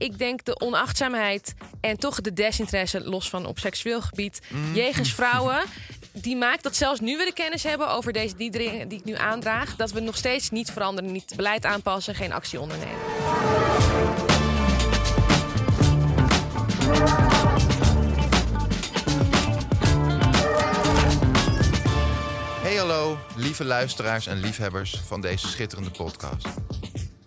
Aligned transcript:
Ik 0.00 0.18
denk 0.18 0.44
de 0.44 0.60
onachtzaamheid 0.60 1.54
en 1.80 1.96
toch 1.96 2.20
de 2.20 2.32
desinteresse, 2.32 3.00
los 3.04 3.28
van 3.28 3.46
op 3.46 3.58
seksueel 3.58 4.00
gebied, 4.00 4.40
jegens 4.74 5.14
vrouwen. 5.14 5.62
Die 6.12 6.36
maakt 6.36 6.62
dat 6.62 6.76
zelfs 6.76 7.00
nu 7.00 7.16
we 7.16 7.24
de 7.24 7.32
kennis 7.32 7.62
hebben 7.62 7.90
over 7.90 8.12
deze, 8.12 8.36
die 8.36 8.50
dingen 8.50 8.88
die 8.88 8.98
ik 8.98 9.04
nu 9.04 9.14
aandraag, 9.14 9.76
dat 9.76 9.92
we 9.92 10.00
nog 10.00 10.16
steeds 10.16 10.50
niet 10.50 10.70
veranderen, 10.70 11.12
niet 11.12 11.32
beleid 11.36 11.64
aanpassen, 11.64 12.14
geen 12.14 12.32
actie 12.32 12.60
ondernemen. 12.60 12.98
Hey 22.62 22.76
hallo, 22.76 23.18
lieve 23.36 23.64
luisteraars 23.64 24.26
en 24.26 24.40
liefhebbers 24.40 25.00
van 25.06 25.20
deze 25.20 25.48
schitterende 25.48 25.90
podcast. 25.90 26.46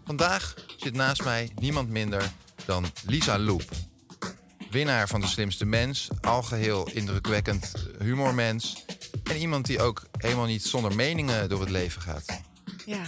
Vandaag 0.06 0.54
zit 0.78 0.94
naast 0.94 1.24
mij 1.24 1.52
niemand 1.56 1.90
minder 1.90 2.32
dan 2.66 2.86
Lisa 3.06 3.39
Loep. 3.39 3.64
Winnaar 4.69 5.08
van 5.08 5.22
De 5.22 5.28
Slimste 5.28 5.66
Mens, 5.66 6.08
algeheel 6.22 6.89
indrukwekkend 6.92 7.73
humormens... 8.00 8.86
en 9.23 9.36
iemand 9.36 9.66
die 9.66 9.81
ook 9.81 10.03
helemaal 10.17 10.45
niet 10.45 10.64
zonder 10.64 10.95
meningen 10.95 11.50
door 11.50 11.59
het 11.59 11.69
leven 11.69 12.02
gaat. 12.02 12.41
Ja. 12.86 13.03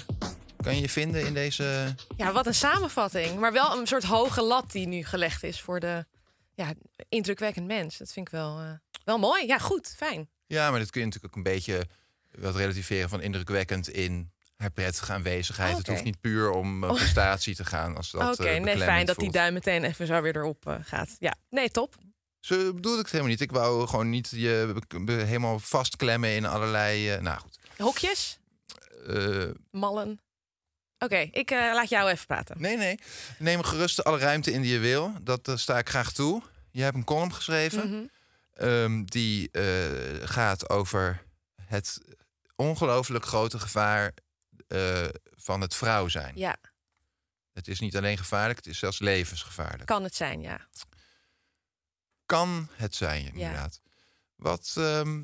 Kan 0.61 0.75
je 0.75 0.81
je 0.81 0.89
vinden 0.89 1.25
in 1.25 1.33
deze... 1.33 1.95
ja, 2.17 2.31
wat 2.31 2.47
een 2.47 2.55
samenvatting. 2.55 3.39
Maar 3.39 3.53
wel 3.53 3.77
een 3.77 3.87
soort 3.87 4.03
hoge 4.03 4.41
lat 4.41 4.71
die 4.71 4.87
nu 4.87 5.03
gelegd 5.03 5.43
is 5.43 5.61
voor 5.61 5.79
de 5.79 6.05
ja, 6.53 6.73
indrukwekkend 7.09 7.67
mens. 7.67 7.97
Dat 7.97 8.11
vind 8.11 8.27
ik 8.27 8.33
wel, 8.33 8.59
eh, 8.59 8.71
wel 9.03 9.17
mooi. 9.17 9.45
Ja, 9.47 9.57
goed, 9.57 9.93
fijn. 9.97 10.29
Ja, 10.47 10.69
maar 10.69 10.79
dat 10.79 10.89
kun 10.89 10.99
je 10.99 11.05
natuurlijk 11.05 11.37
ook 11.37 11.45
een 11.45 11.51
beetje 11.53 11.87
wat 12.31 12.55
relativeren 12.55 13.09
van 13.09 13.21
indrukwekkend 13.21 13.89
in 13.89 14.31
haar 14.57 14.71
prettige 14.71 15.13
aanwezigheid. 15.13 15.77
Het 15.77 15.87
hoeft 15.87 16.03
niet 16.03 16.21
puur 16.21 16.51
om 16.51 16.83
uh, 16.83 16.93
prestatie 16.93 17.55
te 17.55 17.65
gaan. 17.65 17.95
Als 17.95 18.11
dat, 18.11 18.39
Oké, 18.39 18.49
eh, 18.49 18.61
nee, 18.63 18.77
fijn 18.77 19.05
dat 19.05 19.17
die 19.17 19.31
duim 19.31 19.53
meteen 19.53 19.83
even 19.83 20.07
zo 20.07 20.21
weer 20.21 20.35
erop 20.35 20.67
eh, 20.67 20.75
gaat. 20.81 21.15
Ja, 21.19 21.35
nee, 21.49 21.69
top. 21.69 21.95
Zo 22.39 22.73
bedoelde 22.73 22.97
ik 22.97 23.03
het 23.03 23.11
helemaal 23.11 23.31
niet. 23.31 23.41
Ik 23.41 23.51
wou 23.51 23.87
gewoon 23.87 24.09
niet 24.09 24.29
je 24.29 24.75
helemaal 25.05 25.59
vastklemmen 25.59 26.35
in 26.35 26.45
allerlei... 26.45 27.11
eh, 27.11 27.21
nou 27.21 27.39
goed. 27.39 27.59
Hokjes, 27.77 28.39
mallen. 29.71 30.19
Oké, 30.97 31.29
ik 31.31 31.49
laat 31.49 31.89
jou 31.89 32.09
even 32.09 32.25
praten. 32.25 32.61
nee, 32.61 32.77
nee. 32.77 32.99
Neem 33.37 33.63
gerust 33.63 34.03
alle 34.03 34.17
ruimte 34.17 34.51
in 34.51 34.61
die 34.61 34.73
je 34.73 34.79
wil. 34.79 35.13
Dat 35.21 35.51
sta 35.55 35.77
ik 35.77 35.89
graag 35.89 36.11
toe. 36.11 36.41
Je 36.71 36.81
hebt 36.81 36.95
een 36.95 37.03
column 37.03 37.33
geschreven. 37.33 37.89
Mhm. 37.89 38.05
ehm, 38.53 39.03
die 39.03 39.49
gaat 40.23 40.69
over 40.69 41.23
het 41.65 42.01
ongelooflijk 42.55 43.25
grote 43.25 43.59
gevaar 43.59 44.13
eh, 44.67 45.05
van 45.35 45.61
het 45.61 45.75
vrouw 45.75 46.07
zijn. 46.07 46.37
Ja, 46.37 46.57
Het 47.53 47.67
is 47.67 47.79
niet 47.79 47.97
alleen 47.97 48.17
gevaarlijk, 48.17 48.57
het 48.57 48.67
is 48.67 48.79
zelfs 48.79 48.99
levensgevaarlijk. 48.99 49.85
kan 49.85 50.03
het 50.03 50.15
zijn, 50.15 50.41
ja. 50.41 50.67
Kan 52.25 52.69
het 52.73 52.95
zijn, 52.95 53.25
inderdaad. 53.25 53.81
Wat, 54.35 54.73
ehm, 54.77 55.23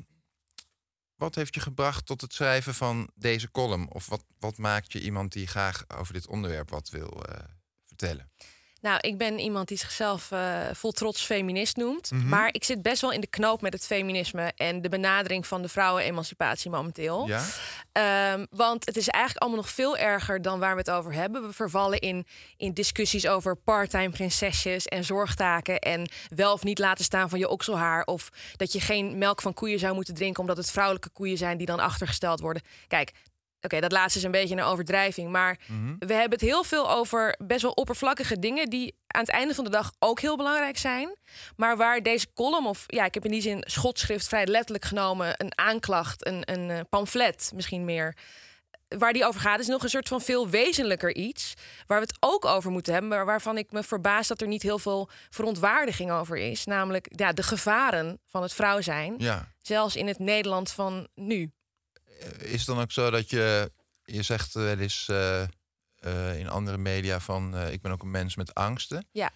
wat 1.14 1.34
heeft 1.34 1.54
je 1.54 1.60
gebracht 1.60 2.06
tot 2.06 2.20
het 2.20 2.34
schrijven 2.34 2.74
van 2.74 3.10
deze 3.14 3.50
column? 3.50 3.90
Of 3.90 4.06
wat, 4.06 4.24
wat 4.38 4.56
maakt 4.56 4.92
je 4.92 5.00
iemand 5.00 5.32
die 5.32 5.46
graag 5.46 5.88
over 5.88 6.12
dit 6.12 6.26
onderwerp 6.26 6.70
wat 6.70 6.88
wil 6.88 7.24
eh, 7.24 7.44
vertellen? 7.86 8.32
Nou, 8.82 8.98
ik 9.00 9.18
ben 9.18 9.38
iemand 9.38 9.68
die 9.68 9.78
zichzelf 9.78 10.30
eh, 10.30 10.60
vol 10.72 10.92
trots 10.92 11.24
feminist 11.24 11.76
noemt. 11.76 12.10
Mhm. 12.10 12.28
Maar 12.28 12.48
ik 12.52 12.64
zit 12.64 12.82
best 12.82 13.00
wel 13.00 13.12
in 13.12 13.20
de 13.20 13.26
knoop 13.26 13.60
met 13.60 13.72
het 13.72 13.86
feminisme 13.86 14.52
en 14.56 14.82
de 14.82 14.88
benadering 14.88 15.46
van 15.46 15.62
de 15.62 15.68
vrouwenemancipatie 15.68 16.70
momenteel. 16.70 17.26
Ja? 17.26 17.44
Ehm, 17.92 18.46
want 18.50 18.86
het 18.86 18.96
is 18.96 19.08
eigenlijk 19.08 19.42
allemaal 19.42 19.62
nog 19.62 19.70
veel 19.70 19.96
erger 19.96 20.42
dan 20.42 20.58
waar 20.58 20.72
we 20.72 20.78
het 20.78 20.90
over 20.90 21.12
hebben. 21.12 21.46
We 21.46 21.52
vervallen 21.52 21.98
in, 21.98 22.26
in 22.56 22.72
discussies 22.72 23.26
over 23.26 23.56
parttime 23.56 24.10
prinsesjes 24.10 24.86
en 24.86 25.04
zorgtaken. 25.04 25.78
En 25.78 26.08
wel 26.28 26.52
of 26.52 26.62
niet 26.62 26.78
laten 26.78 27.04
staan 27.04 27.28
van 27.28 27.38
je 27.38 27.48
okselhaar. 27.48 28.04
Of 28.04 28.30
dat 28.56 28.72
je 28.72 28.80
geen 28.80 29.18
melk 29.18 29.42
van 29.42 29.54
koeien 29.54 29.78
zou 29.78 29.94
moeten 29.94 30.14
drinken. 30.14 30.40
omdat 30.40 30.56
het 30.56 30.70
vrouwelijke 30.70 31.10
koeien 31.10 31.38
zijn 31.38 31.56
die 31.56 31.66
dan 31.66 31.80
achtergesteld 31.80 32.40
worden. 32.40 32.62
Kijk. 32.88 33.12
Oké, 33.62 33.80
dat 33.80 33.92
laatste 33.92 34.18
is 34.18 34.24
een 34.24 34.30
beetje 34.30 34.56
een 34.56 34.62
overdrijving. 34.62 35.30
Maar 35.30 35.58
we 35.98 36.14
hebben 36.14 36.38
het 36.38 36.48
heel 36.48 36.64
veel 36.64 36.90
over 36.90 37.36
best 37.44 37.62
wel 37.62 37.70
oppervlakkige 37.70 38.38
dingen. 38.38 38.70
die 38.70 38.94
aan 39.06 39.20
het 39.20 39.30
einde 39.30 39.54
van 39.54 39.64
de 39.64 39.70
dag 39.70 39.92
ook 39.98 40.20
heel 40.20 40.36
belangrijk 40.36 40.78
zijn. 40.78 41.16
Maar 41.56 41.76
waar 41.76 42.02
deze 42.02 42.32
column, 42.34 42.66
of 42.66 42.84
ja, 42.86 43.04
ik 43.04 43.14
heb 43.14 43.24
in 43.24 43.30
die 43.30 43.40
zin 43.40 43.64
schotschrift 43.66 44.28
vrij 44.28 44.46
letterlijk 44.46 44.84
genomen. 44.84 45.34
een 45.36 45.58
aanklacht, 45.58 46.26
een, 46.26 46.52
een 46.52 46.70
eh, 46.70 46.80
pamflet 46.88 47.52
misschien 47.54 47.84
meer 47.84 48.16
waar 48.98 49.12
die 49.12 49.24
over 49.24 49.40
gaat, 49.40 49.60
is 49.60 49.66
nog 49.66 49.82
een 49.82 49.88
soort 49.88 50.08
van 50.08 50.20
veel 50.20 50.48
wezenlijker 50.48 51.14
iets. 51.14 51.54
Waar 51.86 52.00
we 52.00 52.06
het 52.06 52.16
ook 52.20 52.44
over 52.44 52.70
moeten 52.70 52.92
hebben, 52.92 53.10
maar 53.10 53.24
waarvan 53.24 53.58
ik 53.58 53.72
me 53.72 53.82
verbaas 53.82 54.28
dat 54.28 54.40
er 54.40 54.46
niet 54.46 54.62
heel 54.62 54.78
veel 54.78 55.08
verontwaardiging 55.30 56.10
over 56.10 56.36
is. 56.36 56.64
Namelijk 56.64 57.06
ja, 57.16 57.32
de 57.32 57.42
gevaren 57.42 58.20
van 58.26 58.42
het 58.42 58.52
vrouw 58.52 58.80
zijn. 58.80 59.14
ja. 59.18 59.50
Zelfs 59.58 59.96
in 59.96 60.06
het 60.06 60.18
Nederland 60.18 60.70
van 60.70 61.08
nu. 61.14 61.50
Is 62.38 62.58
het 62.58 62.66
dan 62.66 62.80
ook 62.80 62.92
zo 62.92 63.10
dat 63.10 63.30
je... 63.30 63.72
Je 64.04 64.22
zegt 64.22 64.54
wel 64.54 64.78
eens 64.78 65.08
eh, 65.08 65.42
eh, 65.42 66.38
in 66.38 66.48
andere 66.48 66.78
media 66.78 67.20
van... 67.20 67.56
eh, 67.56 67.72
ik 67.72 67.80
ben 67.80 67.92
ook 67.92 68.02
een 68.02 68.10
mens 68.10 68.36
met 68.36 68.54
angsten. 68.54 69.06
Ja. 69.12 69.30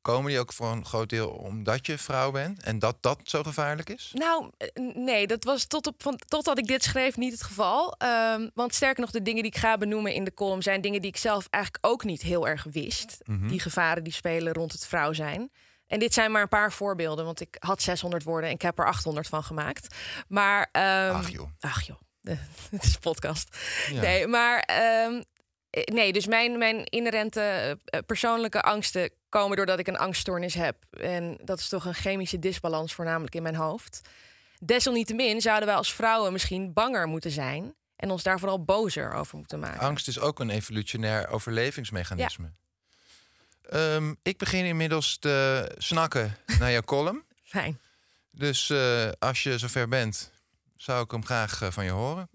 Komen 0.00 0.30
die 0.30 0.40
ook 0.40 0.52
voor 0.52 0.66
een 0.70 0.84
groot 0.84 1.08
deel 1.08 1.28
omdat 1.28 1.86
je 1.86 1.98
vrouw 1.98 2.30
bent? 2.30 2.62
En 2.62 2.78
dat 2.78 2.96
dat 3.00 3.20
zo 3.24 3.42
gevaarlijk 3.42 3.90
is? 3.90 4.10
Nou, 4.14 4.50
eh, 4.56 4.68
nee, 4.94 5.26
dat 5.26 5.44
was 5.44 5.64
tot 5.64 5.86
op, 5.86 6.02
van, 6.02 6.20
totdat 6.28 6.58
ik 6.58 6.66
dit 6.66 6.82
schreef 6.82 7.16
niet 7.16 7.32
het 7.32 7.42
geval. 7.42 7.92
Ehm, 7.98 8.48
want 8.54 8.74
sterker 8.74 9.00
nog, 9.00 9.10
de 9.10 9.22
dingen 9.22 9.42
die 9.42 9.52
ik 9.52 9.58
ga 9.58 9.76
benoemen 9.78 10.14
in 10.14 10.24
de 10.24 10.34
column 10.34 10.62
zijn 10.62 10.80
dingen 10.80 11.00
die 11.00 11.10
ik 11.10 11.16
zelf 11.16 11.46
eigenlijk 11.50 11.86
ook 11.86 12.04
niet 12.04 12.22
heel 12.22 12.48
erg 12.48 12.66
wist. 12.70 13.18
Die 13.26 13.60
gevaren 13.60 14.04
die 14.04 14.12
spelen 14.12 14.52
rond 14.52 14.72
het 14.72 14.86
vrouw 14.86 15.12
zijn. 15.12 15.50
En 15.86 15.98
dit 15.98 16.14
zijn 16.14 16.32
maar 16.32 16.42
een 16.42 16.48
paar 16.48 16.72
voorbeelden, 16.72 17.24
want 17.24 17.40
ik 17.40 17.56
had 17.58 17.82
600 17.82 18.22
woorden 18.22 18.48
en 18.48 18.54
ik 18.54 18.62
heb 18.62 18.78
er 18.78 18.86
800 18.86 19.26
van 19.28 19.44
gemaakt. 19.44 19.94
Maar, 20.28 20.68
ehm, 20.72 21.14
Ach 21.14 21.30
joh. 21.30 21.48
Ach 21.60 21.82
joh, 21.82 22.00
het 22.70 22.84
is 22.84 22.94
een 22.94 23.00
podcast. 23.00 23.56
Ja. 23.90 24.00
Nee, 24.00 24.26
maar 24.26 24.58
ehm, 24.60 25.22
eh, 25.70 25.82
nee, 25.94 26.12
dus 26.12 26.26
mijn, 26.26 26.58
mijn 26.58 26.84
inherente 26.84 27.78
eh, 27.84 28.00
persoonlijke 28.06 28.62
angsten 28.62 29.10
komen 29.28 29.56
doordat 29.56 29.78
ik 29.78 29.86
een 29.86 29.98
angststoornis 29.98 30.54
heb. 30.54 30.76
En 30.90 31.38
dat 31.44 31.58
is 31.58 31.68
toch 31.68 31.84
een 31.84 31.94
chemische 31.94 32.38
disbalans 32.38 32.94
voornamelijk 32.94 33.34
in 33.34 33.42
mijn 33.42 33.54
hoofd. 33.54 34.00
Desalniettemin 34.58 35.40
zouden 35.40 35.66
wij 35.66 35.76
als 35.76 35.94
vrouwen 35.94 36.32
misschien 36.32 36.72
banger 36.72 37.06
moeten 37.06 37.30
zijn 37.30 37.74
en 37.96 38.10
ons 38.10 38.22
daar 38.22 38.38
vooral 38.38 38.64
bozer 38.64 39.12
over 39.12 39.38
moeten 39.38 39.60
maken. 39.60 39.80
Angst 39.80 40.08
is 40.08 40.20
ook 40.20 40.40
een 40.40 40.50
evolutionair 40.50 41.28
overlevingsmechanisme. 41.28 42.52
Ehm, 43.62 44.14
ik 44.22 44.38
begin 44.38 44.64
inmiddels 44.64 45.18
te 45.18 45.66
snakken 45.78 46.36
naar 46.58 46.72
jouw 46.72 46.82
column. 46.82 47.24
Fijn. 47.44 47.80
Dus 48.30 48.70
eh, 48.70 49.08
als 49.18 49.42
je 49.42 49.58
zover 49.58 49.88
bent, 49.88 50.30
zou 50.76 51.04
ik 51.04 51.10
hem 51.10 51.24
graag 51.24 51.62
eh, 51.62 51.70
van 51.70 51.84
je 51.84 51.90
horen. 51.90 52.28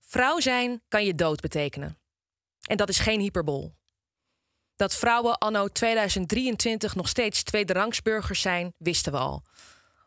Vrouw 0.00 0.40
zijn 0.40 0.82
kan 0.88 1.04
je 1.04 1.14
dood 1.14 1.40
betekenen. 1.40 1.98
En 2.60 2.76
dat 2.76 2.88
is 2.88 2.98
geen 2.98 3.20
hyperbol. 3.20 3.74
Dat 4.76 4.94
vrouwen 4.94 5.38
anno 5.38 5.68
2023 5.68 6.94
nog 6.94 7.08
steeds 7.08 7.42
tweederangsburgers 7.42 8.40
zijn, 8.40 8.74
wisten 8.78 9.12
we 9.12 9.18
al. 9.18 9.42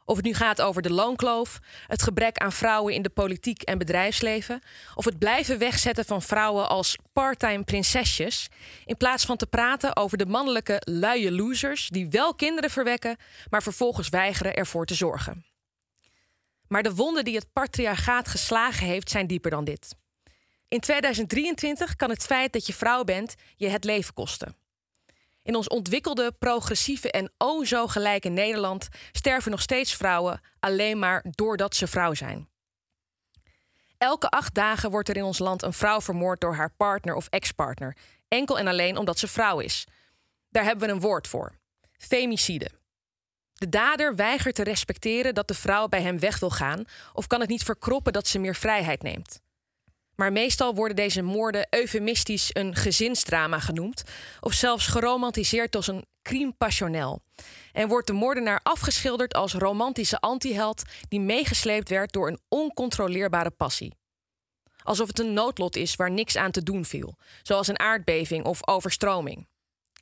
Of 0.05 0.15
het 0.15 0.25
nu 0.25 0.33
gaat 0.33 0.61
over 0.61 0.81
de 0.81 0.91
loonkloof, 0.91 1.59
het 1.87 2.01
gebrek 2.01 2.37
aan 2.37 2.51
vrouwen 2.51 2.93
in 2.93 3.01
de 3.01 3.09
politiek 3.09 3.61
en 3.61 3.77
bedrijfsleven, 3.77 4.61
of 4.95 5.05
het 5.05 5.19
blijven 5.19 5.57
wegzetten 5.57 6.05
van 6.05 6.21
vrouwen 6.21 6.69
als 6.69 6.97
parttime 7.13 7.63
prinsesjes, 7.63 8.47
in 8.85 8.97
plaats 8.97 9.25
van 9.25 9.37
te 9.37 9.47
praten 9.47 9.95
over 9.95 10.17
de 10.17 10.25
mannelijke 10.25 10.81
luie 10.83 11.31
losers 11.31 11.87
die 11.87 12.09
wel 12.09 12.35
kinderen 12.35 12.69
verwekken, 12.69 13.17
maar 13.49 13.63
vervolgens 13.63 14.09
weigeren 14.09 14.55
ervoor 14.55 14.85
te 14.85 14.95
zorgen. 14.95 15.48
Maar 16.69 16.83
de 16.83 16.95
wonden 16.95 17.23
die 17.23 17.35
het 17.35 17.53
patriarchaat 17.53 18.27
geslagen 18.27 18.87
heeft 18.87 19.09
zijn 19.09 19.27
dieper 19.27 19.51
dan 19.51 19.63
dit. 19.63 19.95
In 20.67 20.79
2023 20.79 21.95
kan 21.95 22.09
het 22.09 22.23
feit 22.23 22.53
dat 22.53 22.67
je 22.67 22.73
vrouw 22.73 23.03
bent 23.03 23.35
je 23.55 23.67
het 23.67 23.83
leven 23.83 24.13
kosten. 24.13 24.55
In 25.43 25.55
ons 25.55 25.67
ontwikkelde, 25.67 26.31
progressieve 26.31 27.11
en 27.11 27.31
o 27.37 27.63
zo 27.63 27.87
gelijke 27.87 28.29
Nederland 28.29 28.87
sterven 29.11 29.51
nog 29.51 29.61
steeds 29.61 29.95
vrouwen 29.95 30.41
alleen 30.59 30.99
maar 30.99 31.25
doordat 31.29 31.75
ze 31.75 31.87
vrouw 31.87 32.13
zijn. 32.13 32.49
Elke 33.97 34.29
acht 34.29 34.53
dagen 34.53 34.91
wordt 34.91 35.09
er 35.09 35.17
in 35.17 35.23
ons 35.23 35.39
land 35.39 35.63
een 35.63 35.73
vrouw 35.73 36.01
vermoord 36.01 36.41
door 36.41 36.55
haar 36.55 36.73
partner 36.77 37.15
of 37.15 37.27
ex-partner, 37.27 37.97
enkel 38.27 38.59
en 38.59 38.67
alleen 38.67 38.97
omdat 38.97 39.19
ze 39.19 39.27
vrouw 39.27 39.59
is. 39.59 39.87
Daar 40.49 40.63
hebben 40.63 40.87
we 40.87 40.93
een 40.93 40.99
woord 40.99 41.27
voor: 41.27 41.59
femicide. 41.97 42.78
De 43.59 43.69
dader 43.69 44.15
weigert 44.15 44.55
te 44.55 44.63
respecteren 44.63 45.33
dat 45.33 45.47
de 45.47 45.53
vrouw 45.53 45.87
bij 45.87 46.01
hem 46.01 46.19
weg 46.19 46.39
wil 46.39 46.49
gaan 46.49 46.85
of 47.13 47.27
kan 47.27 47.39
het 47.39 47.49
niet 47.49 47.63
verkroppen 47.63 48.13
dat 48.13 48.27
ze 48.27 48.39
meer 48.39 48.55
vrijheid 48.55 49.01
neemt. 49.01 49.41
Maar 50.15 50.31
meestal 50.31 50.75
worden 50.75 50.95
deze 50.95 51.21
moorden 51.21 51.67
eufemistisch 51.69 52.49
een 52.53 52.75
gezinsdrama 52.75 53.59
genoemd, 53.59 54.03
of 54.39 54.53
zelfs 54.53 54.87
geromantiseerd 54.87 55.75
als 55.75 55.87
een 55.87 56.05
crime 56.21 56.51
passionnel. 56.51 57.21
En 57.71 57.87
wordt 57.87 58.07
de 58.07 58.13
moordenaar 58.13 58.59
afgeschilderd 58.63 59.33
als 59.33 59.53
romantische 59.53 60.19
antiheld 60.19 60.81
die 61.07 61.19
meegesleept 61.19 61.89
werd 61.89 62.11
door 62.11 62.27
een 62.27 62.39
oncontroleerbare 62.47 63.49
passie. 63.51 63.97
Alsof 64.83 65.07
het 65.07 65.19
een 65.19 65.33
noodlot 65.33 65.75
is 65.75 65.95
waar 65.95 66.11
niks 66.11 66.35
aan 66.35 66.51
te 66.51 66.63
doen 66.63 66.85
viel, 66.85 67.15
zoals 67.43 67.67
een 67.67 67.79
aardbeving 67.79 68.45
of 68.45 68.67
overstroming. 68.67 69.47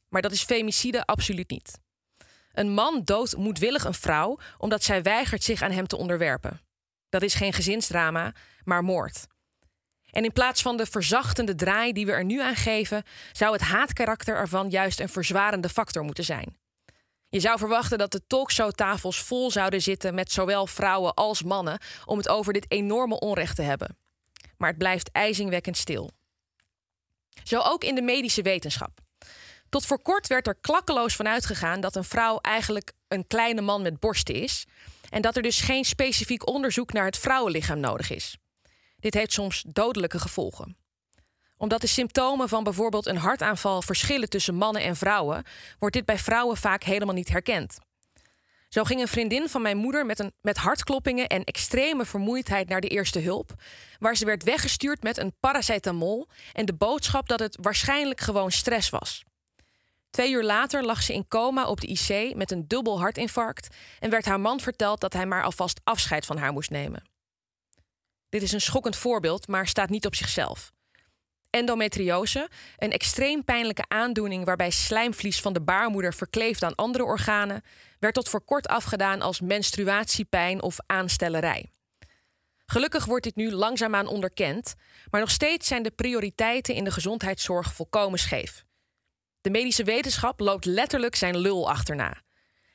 Maar 0.10 0.22
dat 0.22 0.32
is 0.32 0.44
femicide 0.44 1.06
absoluut 1.06 1.50
niet. 1.50 1.80
Een 2.58 2.74
man 2.74 3.02
doodt 3.04 3.38
moedwillig 3.38 3.84
een 3.84 3.94
vrouw 3.94 4.38
omdat 4.58 4.84
zij 4.84 5.02
weigert 5.02 5.44
zich 5.44 5.62
aan 5.62 5.72
hem 5.72 5.88
te 5.88 5.98
onderwerpen. 5.98 6.62
Dat 7.10 7.22
is 7.22 7.34
geen 7.34 7.54
gezinsdrama, 7.54 8.34
maar 8.64 8.84
moord. 8.84 9.28
En 10.12 10.24
in 10.24 10.32
plaats 10.32 10.62
van 10.62 10.78
de 10.78 10.86
verzachtende 10.86 11.56
draai 11.56 11.94
die 11.94 12.06
we 12.06 12.12
er 12.12 12.26
nu 12.26 12.42
aan 12.42 12.56
geven, 12.56 13.04
zou 13.32 13.54
het 13.54 13.62
haatkarakter 13.62 14.36
ervan 14.36 14.70
juist 14.70 15.00
een 15.00 15.10
verzwarende 15.10 15.70
factor 15.70 16.04
moeten 16.04 16.24
zijn. 16.24 16.58
Je 17.30 17.40
zou 17.40 17.58
verwachten 17.58 17.98
dat 17.98 18.12
de 18.12 18.28
talkshowtafels 18.28 19.22
vol 19.22 19.52
zouden 19.52 19.82
zitten 19.82 20.16
met 20.16 20.32
zowel 20.32 20.68
vrouwen 20.68 21.14
als 21.14 21.44
mannen 21.44 21.80
om 22.06 22.18
het 22.18 22.30
over 22.30 22.54
dit 22.54 22.72
enorme 22.72 23.20
onrecht 23.20 23.56
te 23.56 23.62
hebben. 23.62 23.98
Maar 24.58 24.70
het 24.70 24.78
blijft 24.78 25.12
ijzingwekkend 25.12 25.78
stil. 25.78 26.12
Zo 27.44 27.60
ook 27.60 27.84
in 27.84 27.96
de 27.96 28.02
medische 28.02 28.42
wetenschap. 28.42 29.06
Tot 29.70 29.86
voor 29.86 30.02
kort 30.02 30.28
werd 30.28 30.48
er 30.48 30.56
klakkeloos 30.62 31.16
van 31.16 31.28
uitgegaan 31.28 31.82
dat 31.82 31.96
een 31.96 32.04
vrouw 32.04 32.38
eigenlijk 32.38 32.94
een 33.08 33.28
kleine 33.28 33.62
man 33.62 33.82
met 33.82 34.00
borsten 34.00 34.36
is 34.36 34.66
en 35.10 35.22
dat 35.22 35.36
er 35.36 35.42
dus 35.42 35.62
geen 35.62 35.86
specifiek 35.86 36.48
onderzoek 36.48 36.94
naar 36.94 37.06
het 37.06 37.18
vrouwenlichaam 37.18 37.80
nodig 37.80 38.10
is. 38.10 38.38
Dit 39.00 39.14
heeft 39.14 39.34
soms 39.34 39.64
dodelijke 39.68 40.20
gevolgen. 40.20 40.78
Omdat 41.58 41.82
de 41.82 41.88
symptomen 41.88 42.50
van 42.50 42.64
bijvoorbeeld 42.64 43.06
een 43.06 43.18
hartaanval 43.18 43.82
verschillen 43.82 44.30
tussen 44.30 44.56
mannen 44.56 44.82
en 44.82 44.96
vrouwen, 44.96 45.44
wordt 45.80 45.96
dit 45.96 46.06
bij 46.06 46.18
vrouwen 46.18 46.58
vaak 46.58 46.84
helemaal 46.84 47.14
niet 47.14 47.30
herkend. 47.30 47.78
Zo 48.70 48.84
ging 48.84 49.02
een 49.02 49.08
vriendin 49.08 49.50
van 49.50 49.62
mijn 49.62 49.78
moeder 49.78 50.06
met, 50.06 50.20
een, 50.20 50.34
met 50.42 50.58
hartkloppingen 50.58 51.28
en 51.28 51.44
extreme 51.44 52.06
vermoeidheid 52.06 52.70
naar 52.70 52.82
de 52.82 52.88
eerste 52.88 53.20
hulp, 53.20 53.52
waar 54.00 54.16
ze 54.16 54.26
werd 54.26 54.44
weggestuurd 54.44 55.04
met 55.04 55.18
een 55.18 55.36
paracetamol 55.40 56.28
en 56.54 56.66
de 56.66 56.74
boodschap 56.74 57.28
dat 57.28 57.40
het 57.40 57.58
waarschijnlijk 57.62 58.22
gewoon 58.22 58.52
stress 58.52 58.90
was. 58.90 59.24
Twee 60.10 60.32
uur 60.32 60.44
later 60.44 60.84
lag 60.84 61.02
ze 61.04 61.14
in 61.14 61.28
coma 61.28 61.68
op 61.68 61.82
de 61.82 61.88
IC 61.88 62.36
met 62.36 62.52
een 62.52 62.68
dubbel 62.68 63.00
hartinfarct 63.00 63.76
en 64.00 64.10
werd 64.10 64.26
haar 64.26 64.40
man 64.40 64.60
verteld 64.60 65.02
dat 65.02 65.14
hij 65.14 65.26
maar 65.26 65.44
alvast 65.44 65.80
afscheid 65.84 66.26
van 66.26 66.38
haar 66.38 66.52
moest 66.52 66.70
nemen. 66.70 67.04
Dit 68.30 68.42
is 68.42 68.52
een 68.52 68.62
schokkend 68.62 68.96
voorbeeld, 68.96 69.48
maar 69.48 69.68
staat 69.68 69.90
niet 69.90 70.06
op 70.06 70.16
zichzelf. 70.16 70.72
Endometriose, 71.50 72.50
een 72.78 72.92
extreem 72.92 73.44
pijnlijke 73.44 73.86
aandoening 73.88 74.46
waarbij 74.46 74.70
slijmvlies 74.70 75.42
van 75.42 75.54
de 75.54 75.62
baarmoeder 75.62 76.14
verkleeft 76.14 76.64
aan 76.64 76.76
andere 76.76 77.04
organen, 77.04 77.64
werd 78.00 78.14
tot 78.14 78.30
voor 78.30 78.44
kort 78.44 78.68
afgedaan 78.68 79.22
als 79.22 79.42
menstruatiepijn 79.42 80.62
of 80.62 80.78
aanstellerij. 80.86 81.72
Gelukkig 82.66 83.06
wordt 83.06 83.24
dit 83.24 83.36
nu 83.36 83.52
langzaamaan 83.52 84.08
onderkend, 84.08 84.76
maar 85.10 85.22
nog 85.22 85.32
steeds 85.32 85.68
zijn 85.68 85.84
de 85.84 85.92
prioriteiten 85.92 86.76
in 86.76 86.84
de 86.84 86.92
gezondheidszorg 86.92 87.74
volkomen 87.74 88.20
scheef. 88.20 88.66
De 89.42 89.50
medische 89.50 89.84
wetenschap 89.84 90.40
loopt 90.40 90.66
letterlijk 90.66 91.16
zijn 91.16 91.38
lul 91.38 91.70
achterna. 91.70 92.22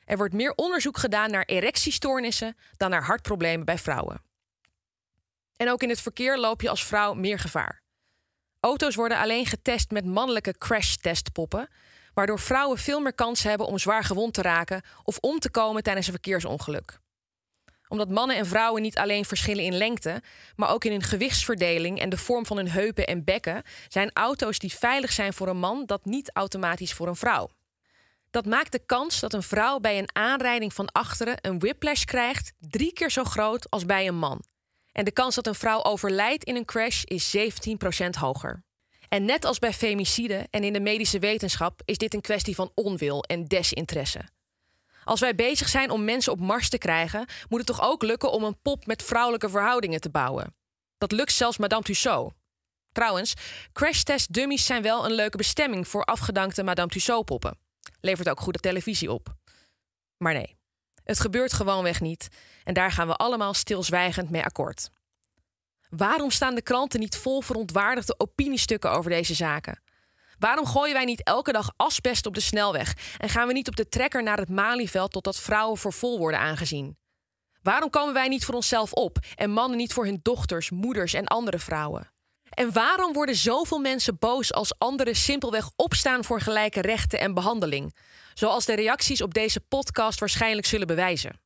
Er 0.04 0.16
wordt 0.16 0.34
meer 0.34 0.52
onderzoek 0.54 0.98
gedaan 0.98 1.30
naar 1.30 1.44
erectiestoornissen 1.44 2.56
dan 2.76 2.90
naar 2.90 3.04
hartproblemen 3.04 3.64
bij 3.64 3.78
vrouwen. 3.78 4.22
En 5.56 5.70
ook 5.70 5.82
in 5.82 5.88
het 5.88 6.00
verkeer 6.00 6.38
loop 6.38 6.60
je 6.60 6.68
als 6.68 6.84
vrouw 6.84 7.14
meer 7.14 7.38
gevaar. 7.38 7.82
Auto's 8.60 8.94
worden 8.94 9.18
alleen 9.18 9.46
getest 9.46 9.90
met 9.90 10.04
mannelijke 10.04 10.58
crash-testpoppen, 10.58 11.68
waardoor 12.14 12.38
vrouwen 12.38 12.78
veel 12.78 13.00
meer 13.00 13.14
kans 13.14 13.42
hebben 13.42 13.66
om 13.66 13.78
zwaar 13.78 14.04
gewond 14.04 14.34
te 14.34 14.42
raken 14.42 14.82
of 15.02 15.18
om 15.18 15.38
te 15.38 15.50
komen 15.50 15.82
tijdens 15.82 16.06
een 16.06 16.12
verkeersongeluk. 16.12 17.00
Omdat 17.92 18.08
mannen 18.08 18.36
en 18.36 18.46
vrouwen 18.46 18.82
niet 18.82 18.98
alleen 18.98 19.24
verschillen 19.24 19.64
in 19.64 19.76
lengte, 19.76 20.22
maar 20.56 20.70
ook 20.70 20.84
in 20.84 20.90
hun 20.90 21.02
gewichtsverdeling 21.02 22.00
en 22.00 22.08
de 22.08 22.16
vorm 22.16 22.46
van 22.46 22.56
hun 22.56 22.70
heupen 22.70 23.06
en 23.06 23.24
bekken, 23.24 23.62
zijn 23.88 24.10
auto's 24.12 24.58
die 24.58 24.72
veilig 24.72 25.12
zijn 25.12 25.32
voor 25.32 25.48
een 25.48 25.58
man 25.58 25.86
dat 25.86 26.04
niet 26.04 26.30
automatisch 26.32 26.92
voor 26.92 27.08
een 27.08 27.16
vrouw. 27.16 27.48
Dat 28.30 28.46
maakt 28.46 28.72
de 28.72 28.86
kans 28.86 29.20
dat 29.20 29.32
een 29.32 29.42
vrouw 29.42 29.78
bij 29.78 29.98
een 29.98 30.08
aanrijding 30.12 30.74
van 30.74 30.92
achteren 30.92 31.36
een 31.40 31.58
whiplash 31.58 32.04
krijgt 32.04 32.52
drie 32.58 32.92
keer 32.92 33.10
zo 33.10 33.24
groot 33.24 33.70
als 33.70 33.86
bij 33.86 34.08
een 34.08 34.18
man. 34.18 34.44
En 34.92 35.04
de 35.04 35.12
kans 35.12 35.34
dat 35.34 35.46
een 35.46 35.54
vrouw 35.54 35.82
overlijdt 35.82 36.44
in 36.44 36.56
een 36.56 36.64
crash 36.64 37.02
is 37.02 37.36
17% 37.36 37.40
hoger. 38.18 38.64
En 39.08 39.24
net 39.24 39.44
als 39.44 39.58
bij 39.58 39.72
femicide 39.72 40.46
en 40.50 40.64
in 40.64 40.72
de 40.72 40.80
medische 40.80 41.18
wetenschap 41.18 41.80
is 41.84 41.98
dit 41.98 42.14
een 42.14 42.20
kwestie 42.20 42.54
van 42.54 42.70
onwil 42.74 43.22
en 43.22 43.44
desinteresse. 43.44 44.20
Als 45.04 45.20
wij 45.20 45.34
bezig 45.34 45.68
zijn 45.68 45.90
om 45.90 46.04
mensen 46.04 46.32
op 46.32 46.40
Mars 46.40 46.68
te 46.68 46.78
krijgen, 46.78 47.26
moet 47.48 47.58
het 47.58 47.66
toch 47.66 47.82
ook 47.82 48.02
lukken 48.02 48.32
om 48.32 48.44
een 48.44 48.60
pop 48.62 48.86
met 48.86 49.02
vrouwelijke 49.02 49.48
verhoudingen 49.48 50.00
te 50.00 50.10
bouwen. 50.10 50.54
Dat 50.98 51.12
lukt 51.12 51.32
zelfs 51.32 51.58
Madame 51.58 51.82
Tussaud. 51.82 52.32
Trouwens, 52.92 53.34
crashtest 53.72 54.32
dummies 54.32 54.66
zijn 54.66 54.82
wel 54.82 55.04
een 55.04 55.12
leuke 55.12 55.36
bestemming 55.36 55.88
voor 55.88 56.04
afgedankte 56.04 56.62
Madame 56.62 56.90
Tussaud-poppen. 56.90 57.58
Levert 58.00 58.28
ook 58.28 58.40
goede 58.40 58.58
televisie 58.58 59.12
op. 59.12 59.34
Maar 60.16 60.32
nee, 60.32 60.56
het 61.04 61.20
gebeurt 61.20 61.52
gewoonweg 61.52 62.00
niet 62.00 62.28
en 62.64 62.74
daar 62.74 62.92
gaan 62.92 63.06
we 63.06 63.16
allemaal 63.16 63.54
stilzwijgend 63.54 64.30
mee 64.30 64.42
akkoord. 64.42 64.90
Waarom 65.88 66.30
staan 66.30 66.54
de 66.54 66.62
kranten 66.62 67.00
niet 67.00 67.16
vol 67.16 67.40
verontwaardigde 67.40 68.14
opiniestukken 68.18 68.90
over 68.90 69.10
deze 69.10 69.34
zaken? 69.34 69.82
Waarom 70.42 70.66
gooien 70.66 70.94
wij 70.94 71.04
niet 71.04 71.22
elke 71.22 71.52
dag 71.52 71.72
asbest 71.76 72.26
op 72.26 72.34
de 72.34 72.40
snelweg 72.40 72.94
en 73.18 73.28
gaan 73.28 73.46
we 73.46 73.52
niet 73.52 73.68
op 73.68 73.76
de 73.76 73.88
trekker 73.88 74.22
naar 74.22 74.38
het 74.38 74.48
Malieveld 74.48 75.12
totdat 75.12 75.36
vrouwen 75.36 75.78
voor 75.78 75.92
vol 75.92 76.18
worden 76.18 76.40
aangezien? 76.40 76.96
Waarom 77.60 77.90
komen 77.90 78.14
wij 78.14 78.28
niet 78.28 78.44
voor 78.44 78.54
onszelf 78.54 78.92
op 78.92 79.18
en 79.34 79.50
mannen 79.50 79.78
niet 79.78 79.92
voor 79.92 80.04
hun 80.04 80.20
dochters, 80.22 80.70
moeders 80.70 81.14
en 81.14 81.26
andere 81.26 81.58
vrouwen? 81.58 82.12
En 82.50 82.72
waarom 82.72 83.12
worden 83.12 83.34
zoveel 83.34 83.78
mensen 83.78 84.18
boos 84.18 84.52
als 84.52 84.78
anderen 84.78 85.16
simpelweg 85.16 85.70
opstaan 85.76 86.24
voor 86.24 86.40
gelijke 86.40 86.80
rechten 86.80 87.20
en 87.20 87.34
behandeling? 87.34 87.96
Zoals 88.34 88.64
de 88.64 88.74
reacties 88.74 89.22
op 89.22 89.34
deze 89.34 89.60
podcast 89.60 90.20
waarschijnlijk 90.20 90.66
zullen 90.66 90.86
bewijzen. 90.86 91.40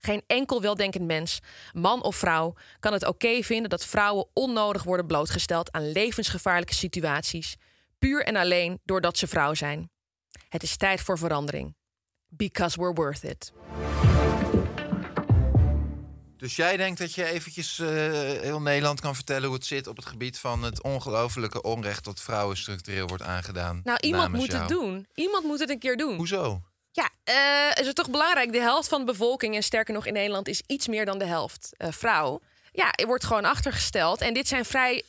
Geen 0.00 0.22
enkel 0.26 0.60
weldenkend 0.60 1.04
mens, 1.04 1.38
man 1.72 2.02
of 2.02 2.16
vrouw, 2.16 2.54
kan 2.80 2.92
het 2.92 3.06
oké 3.06 3.42
vinden 3.42 3.70
dat 3.70 3.84
vrouwen 3.84 4.28
onnodig 4.32 4.82
worden 4.82 5.06
blootgesteld 5.06 5.72
aan 5.72 5.92
levensgevaarlijke 5.92 6.74
situaties, 6.74 7.56
puur 7.98 8.24
en 8.24 8.36
alleen 8.36 8.80
doordat 8.84 9.18
ze 9.18 9.26
vrouw 9.26 9.54
zijn. 9.54 9.90
Het 10.48 10.62
is 10.62 10.76
tijd 10.76 11.00
voor 11.00 11.18
verandering. 11.18 11.76
Because 12.28 12.78
we're 12.78 12.92
worth 12.92 13.22
it. 13.22 13.52
Dus 16.36 16.56
jij 16.56 16.76
denkt 16.76 16.98
dat 16.98 17.14
je 17.14 17.24
eventjes 17.24 17.78
uh, 17.78 17.88
heel 17.88 18.60
Nederland 18.60 19.00
kan 19.00 19.14
vertellen 19.14 19.44
hoe 19.44 19.56
het 19.56 19.66
zit 19.66 19.86
op 19.86 19.96
het 19.96 20.06
gebied 20.06 20.38
van 20.38 20.62
het 20.62 20.82
ongelofelijke 20.82 21.62
onrecht 21.62 22.04
dat 22.04 22.20
vrouwen 22.20 22.56
structureel 22.56 23.06
wordt 23.06 23.22
aangedaan? 23.22 23.80
Nou, 23.84 23.98
iemand 24.00 24.32
moet 24.32 24.52
het 24.52 24.68
doen. 24.68 25.06
Iemand 25.14 25.44
moet 25.44 25.58
het 25.58 25.70
een 25.70 25.78
keer 25.78 25.96
doen. 25.96 26.16
Hoezo? 26.16 26.62
Ja, 26.90 27.10
uh, 27.24 27.80
is 27.80 27.86
het 27.86 27.96
toch 27.96 28.10
belangrijk? 28.10 28.52
De 28.52 28.60
helft 28.60 28.88
van 28.88 29.00
de 29.00 29.06
bevolking, 29.06 29.54
en 29.54 29.62
sterker 29.62 29.94
nog 29.94 30.06
in 30.06 30.12
Nederland, 30.12 30.48
is 30.48 30.62
iets 30.66 30.88
meer 30.88 31.04
dan 31.04 31.18
de 31.18 31.24
helft 31.26 31.74
uh, 31.78 31.88
vrouw. 31.90 32.40
Ja, 32.72 32.92
er 32.92 33.06
wordt 33.06 33.24
gewoon 33.24 33.44
achtergesteld. 33.44 34.20
En 34.20 34.34
dit 34.34 34.48
zijn 34.48 34.64
vrij 34.64 35.02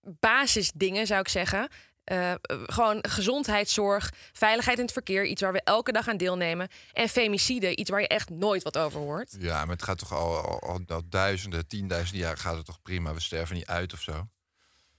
basisdingen, 0.00 1.06
zou 1.06 1.20
ik 1.20 1.28
zeggen. 1.28 1.68
Eh, 2.04 2.30
eh, 2.30 2.38
gewoon 2.66 2.98
gezondheidszorg, 3.08 4.12
veiligheid 4.32 4.78
in 4.78 4.84
het 4.84 4.92
verkeer, 4.92 5.26
iets 5.26 5.42
waar 5.42 5.52
we 5.52 5.62
elke 5.62 5.92
dag 5.92 6.08
aan 6.08 6.16
deelnemen. 6.16 6.68
En 6.92 7.08
femicide, 7.08 7.76
iets 7.76 7.90
waar 7.90 8.00
je 8.00 8.08
echt 8.08 8.30
nooit 8.30 8.62
wat 8.62 8.78
over 8.78 9.00
hoort. 9.00 9.36
Ja, 9.38 9.64
maar 9.64 9.74
het 9.74 9.84
gaat 9.84 9.98
toch 9.98 10.12
al, 10.12 10.60
al, 10.60 11.02
duizenden, 11.08 11.66
tienduizenden 11.66 12.26
jaar 12.26 12.36
gaat 12.36 12.56
het 12.56 12.66
toch 12.66 12.82
prima. 12.82 13.14
We 13.14 13.20
sterven 13.20 13.54
niet 13.54 13.66
uit 13.66 13.92
of 13.92 14.00
zo. 14.00 14.28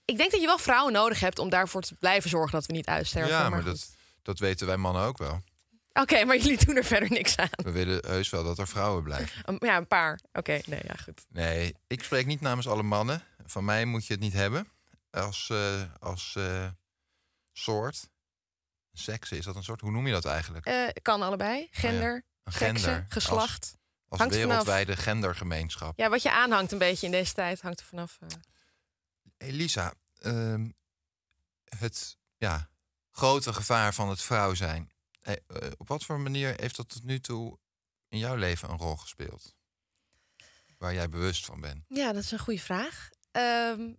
Ik 0.05 0.17
denk 0.17 0.31
dat 0.31 0.39
je 0.39 0.45
wel 0.45 0.57
vrouwen 0.57 0.93
nodig 0.93 1.19
hebt 1.19 1.39
om 1.39 1.49
daarvoor 1.49 1.81
te 1.81 1.95
blijven 1.95 2.29
zorgen 2.29 2.51
dat 2.51 2.65
we 2.65 2.73
niet 2.73 2.87
uitsterven. 2.87 3.31
ja, 3.31 3.49
maar 3.49 3.63
dat, 3.63 3.95
dat 4.21 4.39
weten 4.39 4.67
wij 4.67 4.77
mannen 4.77 5.03
ook 5.03 5.17
wel. 5.17 5.41
Oké, 5.93 6.25
maar 6.25 6.37
jullie 6.37 6.65
doen 6.65 6.75
er 6.75 6.83
verder 6.83 7.09
niks 7.09 7.37
aan. 7.37 7.49
We 7.63 7.71
willen 7.71 8.05
heus 8.07 8.29
wel 8.29 8.43
dat 8.43 8.57
er 8.57 8.67
vrouwen 8.67 9.03
blijven. 9.03 9.57
Ja, 9.59 9.77
een 9.77 9.87
paar. 9.87 10.19
Oké, 10.31 10.59
nee, 10.65 10.81
ja, 10.83 10.93
goed. 11.03 11.25
Nee, 11.29 11.75
ik 11.87 12.03
spreek 12.03 12.25
niet 12.25 12.41
namens 12.41 12.67
alle 12.67 12.83
mannen. 12.83 13.23
Van 13.45 13.65
mij 13.65 13.85
moet 13.85 14.05
je 14.05 14.13
het 14.13 14.21
niet 14.21 14.33
hebben. 14.33 14.67
Als, 15.11 15.49
eh, 15.49 15.81
als 15.99 16.37
soort. 17.53 18.09
Seks, 18.93 19.31
is 19.31 19.45
dat 19.45 19.55
een 19.55 19.63
soort? 19.63 19.81
Hoe 19.81 19.91
noem 19.91 20.07
je 20.07 20.13
dat 20.13 20.25
eigenlijk? 20.25 20.65
Eh, 20.65 20.87
kan 21.01 21.21
allebei. 21.21 21.67
Gender, 21.71 22.25
sekse, 22.43 22.65
gender. 22.65 23.05
geslacht. 23.09 23.77
Als 24.07 24.19
hangt 24.19 24.35
er 24.35 24.47
wereldwijde 24.47 24.95
gendergemeenschap. 24.97 25.97
Ja, 25.99 26.09
wat 26.09 26.21
je 26.21 26.31
aanhangt 26.31 26.71
een 26.71 26.77
beetje 26.77 27.05
in 27.05 27.11
deze 27.11 27.33
tijd, 27.33 27.61
hangt 27.61 27.79
er 27.79 27.85
vanaf. 27.85 28.17
eh. 28.21 28.27
Elisa, 29.37 29.93
ehm, 30.19 30.69
het 31.77 32.17
ja, 32.37 32.69
grote 33.11 33.53
gevaar 33.53 33.93
van 33.93 34.09
het 34.09 34.21
vrouw 34.21 34.53
zijn. 34.53 34.91
Eh, 35.21 35.35
op 35.77 35.87
wat 35.87 36.03
voor 36.03 36.19
manier 36.19 36.53
heeft 36.59 36.75
dat 36.75 36.89
tot 36.89 37.03
nu 37.03 37.19
toe 37.19 37.59
in 38.07 38.17
jouw 38.17 38.35
leven 38.35 38.69
een 38.69 38.77
rol 38.77 38.95
gespeeld? 38.97 39.55
Waar 40.77 40.93
jij 40.93 41.09
bewust 41.09 41.45
van 41.45 41.59
bent. 41.61 41.83
Ja, 41.87 42.13
dat 42.13 42.23
is 42.23 42.31
een 42.31 42.39
goede 42.39 42.59
vraag. 42.61 43.09
Ehm, 43.31 43.93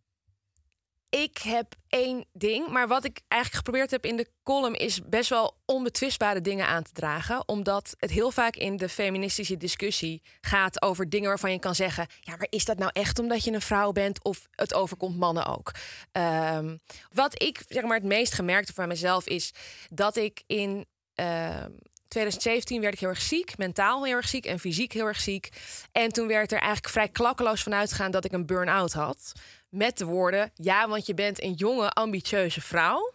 ik 1.14 1.38
heb 1.38 1.74
één 1.88 2.24
ding, 2.32 2.68
maar 2.68 2.88
wat 2.88 3.04
ik 3.04 3.20
eigenlijk 3.28 3.64
geprobeerd 3.64 3.90
heb 3.90 4.04
in 4.04 4.16
de 4.16 4.30
column 4.42 4.74
is 4.74 5.00
best 5.04 5.30
wel 5.30 5.56
onbetwistbare 5.64 6.40
dingen 6.40 6.66
aan 6.66 6.82
te 6.82 6.92
dragen, 6.92 7.48
omdat 7.48 7.94
het 7.98 8.10
heel 8.10 8.30
vaak 8.30 8.56
in 8.56 8.76
de 8.76 8.88
feministische 8.88 9.56
discussie 9.56 10.22
gaat 10.40 10.82
over 10.82 11.08
dingen 11.08 11.28
waarvan 11.28 11.52
je 11.52 11.58
kan 11.58 11.74
zeggen: 11.74 12.06
ja, 12.20 12.36
maar 12.36 12.46
is 12.50 12.64
dat 12.64 12.78
nou 12.78 12.90
echt 12.92 13.18
omdat 13.18 13.44
je 13.44 13.52
een 13.52 13.60
vrouw 13.60 13.92
bent 13.92 14.24
of 14.24 14.46
het 14.50 14.74
overkomt 14.74 15.16
mannen 15.16 15.46
ook? 15.46 15.72
Ehm, 16.12 16.76
wat 17.12 17.42
ik 17.42 17.62
zeg 17.68 17.82
maar 17.82 17.96
het 17.96 18.06
meest 18.06 18.34
gemerkt 18.34 18.66
heb 18.66 18.76
van 18.76 18.88
mezelf 18.88 19.26
is 19.26 19.54
dat 19.90 20.16
ik 20.16 20.42
in 20.46 20.86
ehm, 21.14 21.70
2017 22.14 22.80
werd 22.80 22.94
ik 22.94 23.00
heel 23.00 23.08
erg 23.08 23.20
ziek, 23.20 23.58
mentaal 23.58 24.04
heel 24.04 24.16
erg 24.16 24.28
ziek 24.28 24.46
en 24.46 24.58
fysiek 24.58 24.92
heel 24.92 25.06
erg 25.06 25.20
ziek. 25.20 25.48
En 25.92 26.08
toen 26.08 26.26
werd 26.26 26.52
er 26.52 26.58
eigenlijk 26.58 26.88
vrij 26.88 27.08
klakkeloos 27.08 27.62
van 27.62 27.74
uitgegaan 27.74 28.10
dat 28.10 28.24
ik 28.24 28.32
een 28.32 28.46
burn-out 28.46 28.92
had. 28.92 29.32
Met 29.68 29.98
de 29.98 30.04
woorden: 30.04 30.50
ja, 30.54 30.88
want 30.88 31.06
je 31.06 31.14
bent 31.14 31.42
een 31.42 31.52
jonge, 31.52 31.90
ambitieuze 31.90 32.60
vrouw. 32.60 33.12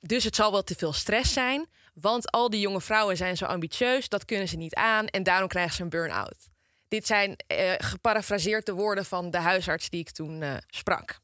Dus 0.00 0.24
het 0.24 0.34
zal 0.34 0.52
wel 0.52 0.62
te 0.62 0.74
veel 0.74 0.92
stress 0.92 1.32
zijn. 1.32 1.66
Want 1.94 2.30
al 2.30 2.50
die 2.50 2.60
jonge 2.60 2.80
vrouwen 2.80 3.16
zijn 3.16 3.36
zo 3.36 3.44
ambitieus, 3.44 4.08
dat 4.08 4.24
kunnen 4.24 4.48
ze 4.48 4.56
niet 4.56 4.74
aan. 4.74 5.06
En 5.06 5.22
daarom 5.22 5.48
krijgen 5.48 5.74
ze 5.74 5.82
een 5.82 5.88
burn-out. 5.88 6.48
Dit 6.88 7.06
zijn 7.06 7.36
eh, 7.46 7.72
geparafraseerd 7.78 8.66
de 8.66 8.72
woorden 8.72 9.04
van 9.04 9.30
de 9.30 9.38
huisarts 9.38 9.90
die 9.90 10.00
ik 10.00 10.10
toen 10.10 10.42
eh, 10.42 10.54
sprak. 10.66 11.18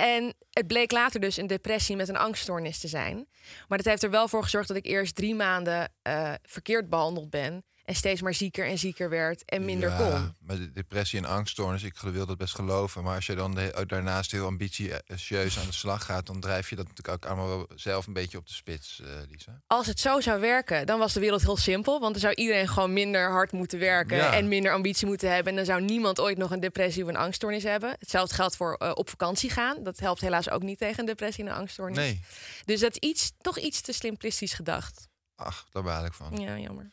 En 0.00 0.34
het 0.50 0.66
bleek 0.66 0.92
later 0.92 1.20
dus 1.20 1.36
een 1.36 1.46
depressie 1.46 1.96
met 1.96 2.08
een 2.08 2.16
angststoornis 2.16 2.78
te 2.78 2.88
zijn. 2.88 3.28
Maar 3.68 3.78
dat 3.78 3.86
heeft 3.86 4.02
er 4.02 4.10
wel 4.10 4.28
voor 4.28 4.42
gezorgd 4.42 4.68
dat 4.68 4.76
ik 4.76 4.86
eerst 4.86 5.14
drie 5.14 5.34
maanden 5.34 5.92
eh, 6.02 6.32
verkeerd 6.42 6.88
behandeld 6.88 7.30
ben. 7.30 7.64
En 7.90 7.96
steeds 7.96 8.20
maar 8.22 8.34
zieker 8.34 8.66
en 8.66 8.78
zieker 8.78 9.08
werd 9.10 9.44
en 9.44 9.64
minder 9.64 9.88
ja, 9.88 9.96
kon. 9.96 10.34
Maar 10.38 10.56
de 10.56 10.70
depressie 10.72 11.18
en 11.18 11.24
angststoornis, 11.24 11.82
ik 11.82 11.98
wil 11.98 12.26
dat 12.26 12.36
best 12.38 12.54
geloven. 12.54 13.02
Maar 13.02 13.14
als 13.14 13.26
je 13.26 13.34
dan 13.34 13.54
de- 13.54 13.84
daarnaast 13.86 14.30
heel 14.30 14.46
ambitieus 14.46 15.58
aan 15.58 15.66
de 15.66 15.72
slag 15.72 16.04
gaat, 16.04 16.26
dan 16.26 16.40
drijf 16.40 16.70
je 16.70 16.76
dat 16.76 16.88
natuurlijk 16.88 17.24
ook 17.24 17.30
allemaal 17.30 17.48
wel 17.48 17.68
zelf 17.74 18.06
een 18.06 18.12
beetje 18.12 18.38
op 18.38 18.46
de 18.46 18.52
spits, 18.52 19.00
eh, 19.00 19.06
Lisa. 19.30 19.60
Als 19.66 19.86
het 19.86 20.00
zo 20.00 20.20
zou 20.20 20.40
werken, 20.40 20.86
dan 20.86 20.98
was 20.98 21.12
de 21.12 21.20
wereld 21.20 21.42
heel 21.42 21.56
simpel. 21.56 22.00
Want 22.00 22.12
dan 22.12 22.20
zou 22.20 22.34
iedereen 22.34 22.68
gewoon 22.68 22.92
minder 22.92 23.30
hard 23.30 23.52
moeten 23.52 23.78
werken 23.78 24.16
Ja. 24.16 24.32
en 24.32 24.48
minder 24.48 24.72
ambitie 24.72 25.06
moeten 25.06 25.32
hebben. 25.32 25.50
En 25.50 25.56
dan 25.56 25.64
zou 25.66 25.80
niemand 25.80 26.20
ooit 26.20 26.38
nog 26.38 26.50
een 26.50 26.60
depressie 26.60 27.02
of 27.02 27.08
een 27.08 27.16
angststoornis 27.16 27.62
hebben. 27.62 27.96
Hetzelfde 27.98 28.34
geldt 28.34 28.56
voor 28.56 28.74
eh, 28.74 28.90
op 28.94 29.08
vakantie 29.10 29.50
gaan. 29.50 29.82
Dat 29.82 29.98
helpt 30.00 30.20
helaas 30.20 30.50
ook 30.50 30.62
niet 30.62 30.78
tegen 30.78 30.98
een 31.00 31.06
depressie 31.06 31.44
en 31.44 31.50
een 31.50 31.56
angststoornis. 31.56 31.96
Nee, 31.98 32.20
Dus 32.64 32.80
dat 32.80 32.92
is 32.98 33.08
iets, 33.08 33.32
toch 33.40 33.58
iets 33.58 33.80
te 33.80 33.92
simplistisch 33.92 34.52
gedacht. 34.52 35.08
ach, 35.36 35.66
daar 35.72 35.82
baal 35.82 36.04
ik 36.04 36.12
van. 36.12 36.36
Ja, 36.36 36.58
jammer. 36.58 36.90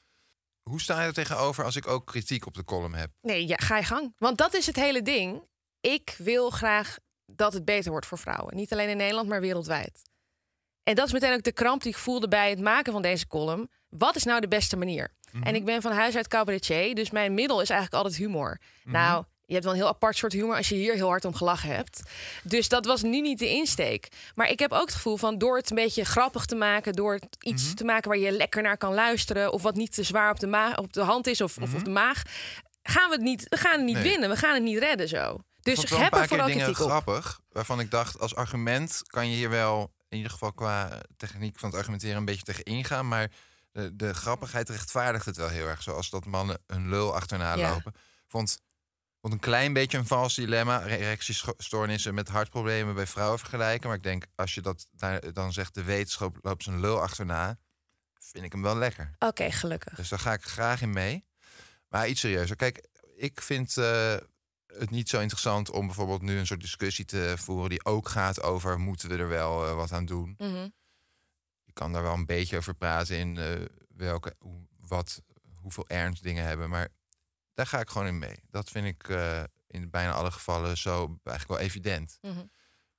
Hoe 0.68 0.82
sta 0.82 1.02
je 1.02 1.08
er 1.08 1.14
tegenover 1.14 1.64
als 1.64 1.76
ik 1.76 1.88
ook 1.88 2.06
kritiek 2.06 2.46
op 2.46 2.54
de 2.54 2.64
column 2.64 2.96
heb? 2.96 3.12
Nee, 3.22 3.48
ja, 3.48 3.56
ga 3.56 3.78
je 3.78 3.84
gang. 3.84 4.14
Want 4.18 4.38
dat 4.38 4.54
is 4.54 4.66
het 4.66 4.76
hele 4.76 5.02
ding. 5.02 5.42
Ik 5.82 6.16
wil 6.18 6.50
graag 6.50 6.98
dat 7.26 7.54
het 7.54 7.66
beter 7.66 7.92
wordt 7.92 8.06
voor 8.06 8.18
vrouwen. 8.18 8.56
Niet 8.56 8.72
alleen 8.72 8.90
in 8.90 8.98
Nederland, 8.98 9.28
maar 9.30 9.42
wereldwijd. 9.42 10.02
En 10.84 10.96
dat 10.96 11.08
is 11.08 11.14
meteen 11.14 11.34
ook 11.34 11.44
de 11.44 11.52
kramp 11.52 11.82
die 11.82 11.92
ik 11.92 11.98
voelde 11.98 12.28
bij 12.28 12.50
het 12.50 12.60
maken 12.60 12.94
van 12.94 13.02
deze 13.02 13.28
column. 13.28 13.70
Wat 13.90 14.16
is 14.16 14.24
nou 14.24 14.42
de 14.42 14.48
beste 14.48 14.78
manier? 14.78 15.16
En 15.44 15.56
ik 15.56 15.66
ben 15.66 15.82
van 15.82 15.92
huis 15.92 16.16
uit 16.16 16.28
cabaretier, 16.28 16.96
dus 16.96 17.12
mijn 17.12 17.34
middel 17.34 17.62
is 17.62 17.70
eigenlijk 17.70 18.04
altijd 18.04 18.22
humor. 18.22 18.62
Nou, 18.84 19.26
je 19.48 19.54
hebt 19.54 19.64
wel 19.66 19.74
een 19.74 19.80
heel 19.80 19.88
apart 19.90 20.18
soort 20.18 20.34
humor 20.34 20.56
als 20.56 20.70
je 20.70 20.76
hier 20.76 20.94
heel 20.94 21.08
hard 21.08 21.26
om 21.26 21.34
gelachen 21.36 21.76
hebt. 21.76 22.02
Dus 22.44 22.70
dat 22.70 22.86
was 22.86 23.02
nu 23.02 23.22
niet 23.22 23.40
de 23.40 23.50
insteek. 23.50 24.08
Maar 24.36 24.50
ik 24.50 24.60
heb 24.60 24.72
ook 24.72 24.86
het 24.86 24.94
gevoel 24.96 25.18
van 25.18 25.38
door 25.38 25.58
het 25.58 25.70
een 25.70 25.76
beetje 25.76 26.06
grappig 26.06 26.46
te 26.46 26.56
maken, 26.56 26.94
door 26.94 27.14
het 27.14 27.28
iets 27.40 27.74
te 27.74 27.84
maken 27.84 28.10
waar 28.10 28.20
je 28.20 28.32
lekker 28.32 28.62
naar 28.62 28.78
kan 28.78 28.94
luisteren, 28.94 29.52
of 29.52 29.62
wat 29.62 29.76
niet 29.76 29.94
te 29.94 30.04
zwaar 30.04 30.32
op 30.32 30.40
de, 30.40 30.48
ma- 30.48 30.74
op 30.76 30.94
de 30.94 31.02
hand 31.02 31.28
is 31.28 31.42
of, 31.42 31.58
of 31.58 31.74
op 31.74 31.84
de 31.84 31.90
maag, 31.90 32.22
gaan 32.84 33.10
we 33.10 33.16
het 33.16 33.24
niet, 33.24 33.46
we 33.50 33.58
gaan 33.58 33.72
het 33.78 33.84
niet 33.86 33.94
Nee. 33.96 34.04
winnen, 34.04 34.30
we 34.30 34.36
gaan 34.36 34.54
het 34.54 34.64
niet 34.64 34.78
redden 34.80 35.08
zo. 35.08 35.38
Dus 35.62 35.84
ik 35.84 35.90
heb 35.90 36.14
een 36.14 36.20
er 36.22 36.28
vooral 36.28 36.48
dingen 36.48 36.76
grappig, 36.76 37.40
waarvan 37.52 37.80
ik 37.80 37.92
dacht, 37.92 38.20
als 38.20 38.36
argument 38.36 39.02
kan 39.06 39.30
je 39.30 39.36
hier 39.36 39.50
wel, 39.50 39.92
in 40.10 40.18
ieder 40.18 40.32
geval 40.32 40.54
qua 40.54 41.02
techniek 41.18 41.60
van 41.60 41.70
het 41.70 41.78
argumenteren, 41.78 42.18
een 42.18 42.26
beetje 42.26 42.44
tegen 42.44 42.64
ingaan. 42.64 43.08
Maar 43.08 43.32
de, 43.72 43.96
de 43.96 44.14
grappigheid 44.14 44.70
rechtvaardigt 44.70 45.26
het 45.26 45.38
wel 45.38 45.48
heel 45.50 45.68
erg. 45.68 45.82
Zoals 45.84 46.10
dat 46.10 46.26
mannen 46.26 46.58
een 46.68 46.90
lul 46.90 47.16
achterna 47.16 47.56
Ja. 47.56 47.70
lopen. 47.70 47.94
Vond, 48.28 48.60
vond 49.30 49.44
een 49.44 49.52
klein 49.52 49.74
beetje 49.74 49.98
een 49.98 50.06
vals 50.06 50.36
dilemma. 50.36 50.86
Erectiestoornissen 50.86 52.14
met 52.14 52.28
hartproblemen 52.28 52.96
bij 52.96 53.08
vrouwen 53.08 53.40
vergelijken. 53.40 53.88
Maar 53.88 53.98
ik 53.98 54.04
denk, 54.04 54.26
als 54.36 54.54
je 54.54 54.62
dat 54.62 54.88
daar, 54.92 55.34
dan 55.34 55.54
zegt, 55.54 55.74
de 55.74 55.84
wetenschap 55.84 56.38
loopt 56.42 56.64
zijn 56.64 56.80
lul 56.80 57.02
achterna, 57.02 57.60
vind 58.14 58.46
ik 58.46 58.52
hem 58.52 58.62
wel 58.62 58.78
lekker. 58.78 59.16
Oké, 59.20 59.52
gelukkig. 59.52 59.96
Dus 59.96 60.10
daar 60.10 60.20
ga 60.20 60.34
ik 60.34 60.44
graag 60.44 60.82
in 60.82 60.90
mee. 60.90 61.26
Maar 61.90 62.08
iets 62.08 62.20
serieuzer. 62.20 62.56
Kijk, 62.56 62.88
ik 63.16 63.42
vind 63.42 63.78
eh, 63.78 64.16
het 64.68 64.90
niet 64.90 65.10
zo 65.10 65.20
interessant 65.20 65.70
om 65.70 65.86
bijvoorbeeld 65.86 66.22
nu 66.22 66.38
een 66.38 66.48
soort 66.48 66.62
discussie 66.62 67.06
te 67.06 67.34
voeren 67.38 67.70
die 67.70 67.86
ook 67.86 68.10
gaat 68.10 68.42
over 68.42 68.80
moeten 68.80 69.10
we 69.10 69.18
er 69.18 69.28
wel 69.28 69.68
eh, 69.68 69.76
wat 69.76 69.92
aan 69.92 70.06
doen. 70.06 70.36
Mhm. 70.38 70.70
Je 71.64 71.74
kan 71.74 71.94
daar 71.94 72.04
wel 72.04 72.14
een 72.14 72.26
beetje 72.26 72.58
over 72.58 72.74
praten 72.74 73.18
in 73.18 73.38
eh, 73.38 73.66
welke, 73.96 74.36
hoe, 74.40 74.68
wat, 74.80 75.22
hoeveel 75.62 75.88
ernst 75.88 76.24
dingen 76.24 76.44
hebben. 76.44 76.70
Maar 76.70 76.88
daar 77.58 77.68
ga 77.68 77.80
ik 77.80 77.90
gewoon 77.90 78.08
in 78.08 78.18
mee. 78.18 78.40
Dat 78.50 78.70
vind 78.70 78.86
ik 78.86 79.10
eh, 79.10 79.44
in 79.68 79.90
bijna 79.90 80.14
alle 80.14 80.32
gevallen 80.32 80.78
zo 80.78 81.20
eigenlijk 81.24 81.48
wel 81.48 81.70
evident. 81.70 82.18
Mhm. 82.22 82.46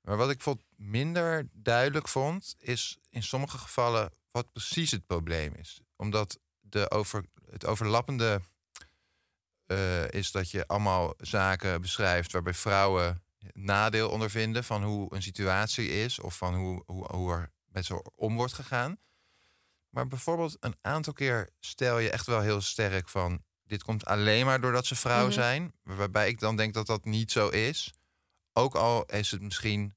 Maar 0.01 0.17
wat 0.17 0.31
ik 0.31 0.41
vond 0.41 0.63
minder 0.77 1.49
duidelijk 1.53 2.09
vond, 2.09 2.55
is 2.59 2.99
in 3.11 3.23
sommige 3.23 3.59
gevallen 3.59 4.13
wat 4.31 4.53
precies 4.53 4.91
het 4.91 5.07
probleem 5.07 5.55
is. 5.55 5.81
Omdat 5.97 6.39
de 6.61 6.91
over, 6.91 7.25
het 7.51 7.67
overlappende 7.67 8.41
eh, 9.67 10.11
is 10.11 10.31
dat 10.31 10.51
je 10.51 10.67
allemaal 10.67 11.15
zaken 11.19 11.81
beschrijft 11.81 12.33
waarbij 12.33 12.55
vrouwen 12.55 13.23
nadeel 13.53 14.11
ondervinden 14.11 14.65
van 14.65 14.85
hoe 14.85 15.15
een 15.15 15.23
situatie 15.23 15.89
is 15.89 16.19
of 16.19 16.37
van 16.37 16.55
hoe, 16.55 16.83
hoe, 16.87 17.13
hoe 17.13 17.33
er 17.33 17.53
met 17.67 17.85
ze 17.85 18.13
om 18.15 18.37
wordt 18.37 18.53
gegaan. 18.53 18.99
Maar 19.89 20.07
bijvoorbeeld 20.07 20.57
een 20.61 20.77
aantal 20.81 21.13
keer 21.13 21.51
stel 21.61 21.99
je 21.99 22.11
echt 22.11 22.27
wel 22.27 22.41
heel 22.41 22.61
sterk 22.61 23.09
van 23.09 23.47
dit 23.69 23.83
komt 23.83 24.05
alleen 24.07 24.47
maar 24.47 24.61
doordat 24.61 24.87
ze 24.87 24.95
vrouw 24.97 25.25
Mhm. 25.25 25.33
zijn. 25.33 25.73
Waarbij 25.83 26.29
ik 26.29 26.39
dan 26.41 26.57
denk 26.57 26.75
dat 26.75 26.87
dat 26.87 27.05
niet 27.05 27.33
zo 27.33 27.49
is. 27.49 27.93
Ook 28.53 28.75
al 28.75 29.05
is 29.05 29.31
het 29.31 29.41
misschien 29.43 29.97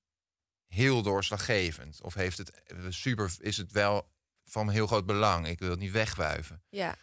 heel 0.68 1.01
doorslaggevend. 1.01 2.01
Of 2.01 2.13
heeft 2.13 2.38
het 2.38 2.50
eh, 2.63 2.78
super, 2.90 3.34
is 3.40 3.58
het 3.58 3.72
wel 3.72 4.10
van 4.46 4.70
heel 4.70 4.88
groot 4.88 5.06
belang. 5.06 5.48
Ik 5.48 5.60
wil 5.60 5.70
het 5.70 5.80
niet 5.80 5.92
wegwuiven. 5.92 6.63
Ja. 6.70 6.96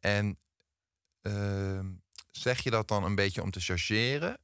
En 0.00 0.38
ehm, 1.20 1.86
zeg 2.30 2.62
je 2.62 2.70
dat 2.70 2.88
dan 2.88 3.04
een 3.04 3.14
beetje 3.14 3.42
om 3.42 3.50
te 3.50 3.60
chargeren? 3.60 4.38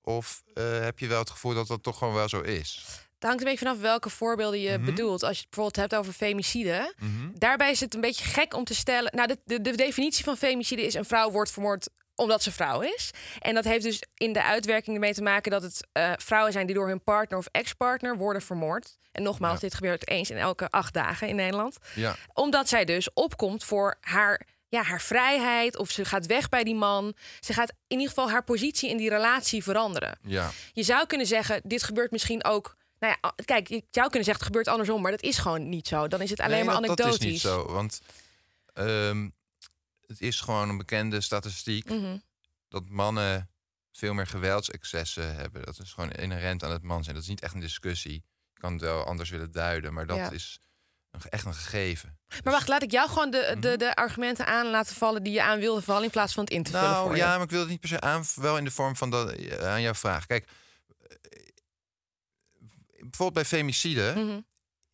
Of 0.00 0.42
eh, 0.54 0.80
heb 0.80 0.98
je 0.98 1.06
wel 1.06 1.18
het 1.18 1.30
gevoel 1.30 1.54
dat 1.54 1.66
dat 1.66 1.82
toch 1.82 1.98
gewoon 1.98 2.14
wel 2.14 2.28
zo 2.28 2.40
is? 2.40 2.84
Het 3.18 3.28
hangt 3.28 3.38
een 3.38 3.48
beetje 3.50 3.64
vanaf 3.66 3.80
welke 3.80 4.10
voorbeelden 4.10 4.60
je 4.60 4.76
Mhm. 4.76 4.84
bedoelt. 4.84 5.22
Als 5.22 5.36
je 5.36 5.42
het 5.42 5.50
bijvoorbeeld 5.54 5.76
hebt 5.90 5.94
over 6.00 6.12
femicide. 6.12 6.94
Mhm. 6.98 7.28
Daarbij 7.34 7.70
is 7.70 7.80
het 7.80 7.94
een 7.94 8.00
beetje 8.00 8.24
gek 8.24 8.54
om 8.54 8.64
te 8.64 8.74
stellen. 8.74 9.12
Nou, 9.16 9.28
de, 9.28 9.38
de, 9.44 9.60
de 9.60 9.76
definitie 9.76 10.24
van 10.24 10.36
femicide 10.36 10.82
is: 10.82 10.94
een 10.94 11.04
vrouw 11.04 11.30
wordt 11.30 11.50
vermoord 11.50 11.88
omdat 12.14 12.42
ze 12.42 12.52
vrouw 12.52 12.80
is. 12.80 13.10
En 13.38 13.54
dat 13.54 13.64
heeft 13.64 13.82
dus 13.84 14.02
in 14.14 14.32
de 14.32 14.42
uitwerking 14.42 14.94
ermee 14.96 15.14
te 15.14 15.22
maken 15.22 15.50
dat 15.50 15.62
het 15.62 15.86
eh, 15.92 16.12
vrouwen 16.16 16.52
zijn 16.52 16.66
die 16.66 16.74
door 16.74 16.88
hun 16.88 17.02
partner 17.02 17.38
of 17.38 17.46
ex-partner 17.50 18.16
worden 18.16 18.42
vermoord. 18.42 18.96
En 19.12 19.22
nogmaals, 19.22 19.54
Ja. 19.54 19.60
dit 19.60 19.74
gebeurt 19.74 20.08
eens 20.08 20.30
in 20.30 20.36
elke 20.36 20.68
acht 20.70 20.94
dagen 20.94 21.28
in 21.28 21.36
Nederland. 21.36 21.76
Ja, 21.94 22.16
Omdat 22.32 22.68
zij 22.68 22.84
dus 22.84 23.12
opkomt 23.12 23.64
voor 23.64 23.96
haar, 24.00 24.46
ja, 24.68 24.82
haar 24.82 25.00
vrijheid. 25.00 25.76
Of 25.76 25.90
ze 25.90 26.04
gaat 26.04 26.26
weg 26.26 26.48
bij 26.48 26.64
die 26.64 26.74
man. 26.74 27.14
Ze 27.40 27.52
gaat 27.52 27.70
in 27.70 27.76
ieder 27.98 28.08
geval 28.08 28.30
haar 28.30 28.44
positie 28.44 28.90
in 28.90 28.96
die 28.96 29.08
relatie 29.08 29.62
veranderen. 29.62 30.18
ja. 30.22 30.50
Je 30.72 30.82
zou 30.82 31.06
kunnen 31.06 31.26
zeggen, 31.26 31.60
dit 31.64 31.82
gebeurt 31.82 32.10
misschien 32.10 32.44
ook 32.44 32.76
Nou 32.98 33.16
ja, 33.20 33.32
kijk, 33.44 33.68
je 33.68 33.82
zou 33.90 34.06
kunnen 34.08 34.24
zeggen 34.24 34.32
het 34.34 34.42
gebeurt 34.42 34.68
andersom, 34.68 35.02
maar 35.02 35.10
dat 35.10 35.22
is 35.22 35.38
gewoon 35.38 35.68
niet 35.68 35.88
zo. 35.88 36.08
Dan 36.08 36.20
is 36.20 36.30
het 36.30 36.40
alleen 36.40 36.56
Nee, 36.56 36.64
maar 36.64 36.74
anekdotisch. 36.74 37.04
Dat 37.12 37.20
is 37.20 37.26
niet 37.26 37.40
zo, 37.40 37.66
want 37.72 38.00
ehm, 38.74 39.28
het 40.06 40.20
is 40.20 40.40
gewoon 40.40 40.68
een 40.68 40.76
bekende 40.76 41.20
statistiek 41.20 41.88
Mhm. 41.90 42.16
dat 42.68 42.88
mannen 42.88 43.50
veel 43.92 44.14
meer 44.14 44.26
geweldsexcessen 44.26 45.34
hebben. 45.34 45.64
Dat 45.64 45.78
is 45.78 45.92
gewoon 45.92 46.10
inherent 46.10 46.64
aan 46.64 46.70
het 46.70 46.82
man 46.82 47.02
zijn. 47.02 47.14
Dat 47.14 47.24
is 47.24 47.30
niet 47.30 47.40
echt 47.40 47.54
een 47.54 47.60
discussie. 47.60 48.24
Je 48.54 48.60
kan 48.60 48.72
het 48.72 48.80
wel 48.80 49.04
anders 49.04 49.30
willen 49.30 49.52
duiden, 49.52 49.92
maar 49.92 50.06
dat 50.06 50.16
Ja. 50.16 50.30
is 50.30 50.60
echt 51.28 51.44
een 51.44 51.54
gegeven. 51.54 52.18
Maar 52.44 52.52
wacht, 52.52 52.68
laat 52.68 52.82
ik 52.82 52.90
jou 52.90 53.08
gewoon 53.08 53.30
de, 53.30 53.48
Mhm. 53.50 53.60
de, 53.60 53.76
de 53.76 53.94
argumenten 53.94 54.46
aan 54.46 54.66
laten 54.70 54.96
vallen 54.96 55.22
die 55.22 55.32
je 55.32 55.42
aan 55.42 55.58
wilde 55.58 55.82
vallen 55.82 56.02
in 56.04 56.10
plaats 56.10 56.32
van 56.32 56.44
het 56.44 56.52
in 56.52 56.62
te 56.62 56.70
vullen 56.70 56.90
Nou 56.90 57.06
voor 57.06 57.16
ja, 57.16 57.30
je. 57.30 57.34
maar 57.36 57.44
ik 57.44 57.50
wil 57.50 57.60
het 57.60 57.68
niet 57.68 57.80
per 57.80 57.88
se 57.88 58.00
aan, 58.00 58.24
wel 58.34 58.58
in 58.58 58.64
de 58.64 58.70
vorm 58.70 58.96
van 58.96 59.10
dat, 59.10 59.30
eh, 59.30 59.68
aan 59.68 59.82
jouw 59.82 59.94
vraag. 59.94 60.26
Kijk, 60.26 60.48
bijvoorbeeld 63.00 63.32
bij 63.32 63.44
femicide. 63.44 64.12
Mhm. 64.16 64.40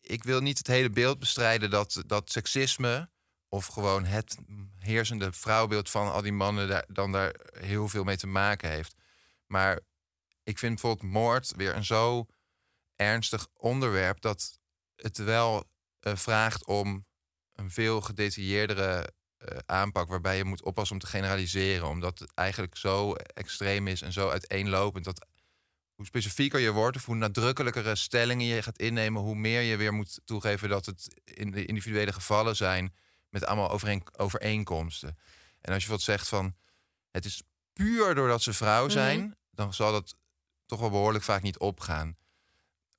ik 0.01 0.23
wil 0.23 0.41
niet 0.41 0.57
het 0.57 0.67
hele 0.67 0.89
beeld 0.89 1.19
bestrijden 1.19 1.69
dat, 1.69 2.03
dat 2.05 2.31
seksisme 2.31 3.09
of 3.49 3.65
gewoon 3.65 4.05
het 4.05 4.37
heersende 4.79 5.31
vrouwbeeld 5.31 5.89
van 5.89 6.11
al 6.11 6.21
die 6.21 6.31
mannen 6.31 6.67
daar, 6.67 6.85
dan 6.87 7.11
daar 7.11 7.35
heel 7.59 7.87
veel 7.87 8.03
mee 8.03 8.17
te 8.17 8.27
maken 8.27 8.69
heeft. 8.69 8.95
Maar 9.45 9.79
ik 10.43 10.59
vind 10.59 10.73
bijvoorbeeld 10.73 11.11
moord 11.11 11.53
weer 11.55 11.75
een 11.75 11.85
zo 11.85 12.25
ernstig 12.95 13.47
onderwerp 13.53 14.21
dat 14.21 14.59
het 14.95 15.17
wel 15.17 15.63
eh, 15.99 16.15
vraagt 16.15 16.65
om 16.65 17.05
een 17.53 17.71
veel 17.71 18.01
gedetailleerdere 18.01 19.13
eh, 19.37 19.57
aanpak 19.65 20.07
waarbij 20.07 20.37
je 20.37 20.43
moet 20.43 20.63
oppassen 20.63 20.95
om 20.95 21.01
te 21.01 21.07
generaliseren, 21.07 21.87
omdat 21.87 22.19
het 22.19 22.33
eigenlijk 22.33 22.77
zo 22.77 23.13
extreem 23.13 23.87
is 23.87 24.01
en 24.01 24.11
zo 24.13 24.29
uiteenlopend 24.29 25.05
dat 25.05 25.27
hoe 25.95 26.05
specifieker 26.05 26.59
je 26.59 26.71
wordt 26.71 26.97
of 26.97 27.05
hoe 27.05 27.15
nadrukkelijkere 27.15 27.95
stellingen 27.95 28.45
je 28.45 28.61
gaat 28.61 28.77
innemen, 28.77 29.21
hoe 29.21 29.35
meer 29.35 29.61
je 29.61 29.75
weer 29.75 29.93
moet 29.93 30.21
toegeven 30.25 30.69
dat 30.69 30.85
het 30.85 31.21
in 31.23 31.51
de 31.51 31.65
individuele 31.65 32.13
gevallen 32.13 32.55
zijn 32.55 32.93
met 33.29 33.45
allemaal 33.45 33.71
overeen, 33.71 34.03
overeenkomsten. 34.17 35.17
En 35.61 35.73
als 35.73 35.83
je 35.83 35.89
wat 35.89 36.01
zegt 36.01 36.27
van 36.27 36.55
het 37.11 37.25
is 37.25 37.43
puur 37.73 38.15
doordat 38.15 38.41
ze 38.41 38.53
vrouw 38.53 38.89
zijn, 38.89 39.35
dan 39.51 39.73
zal 39.73 39.91
dat 39.91 40.15
toch 40.65 40.79
wel 40.79 40.89
behoorlijk 40.89 41.23
vaak 41.23 41.41
niet 41.41 41.57
opgaan. 41.57 42.17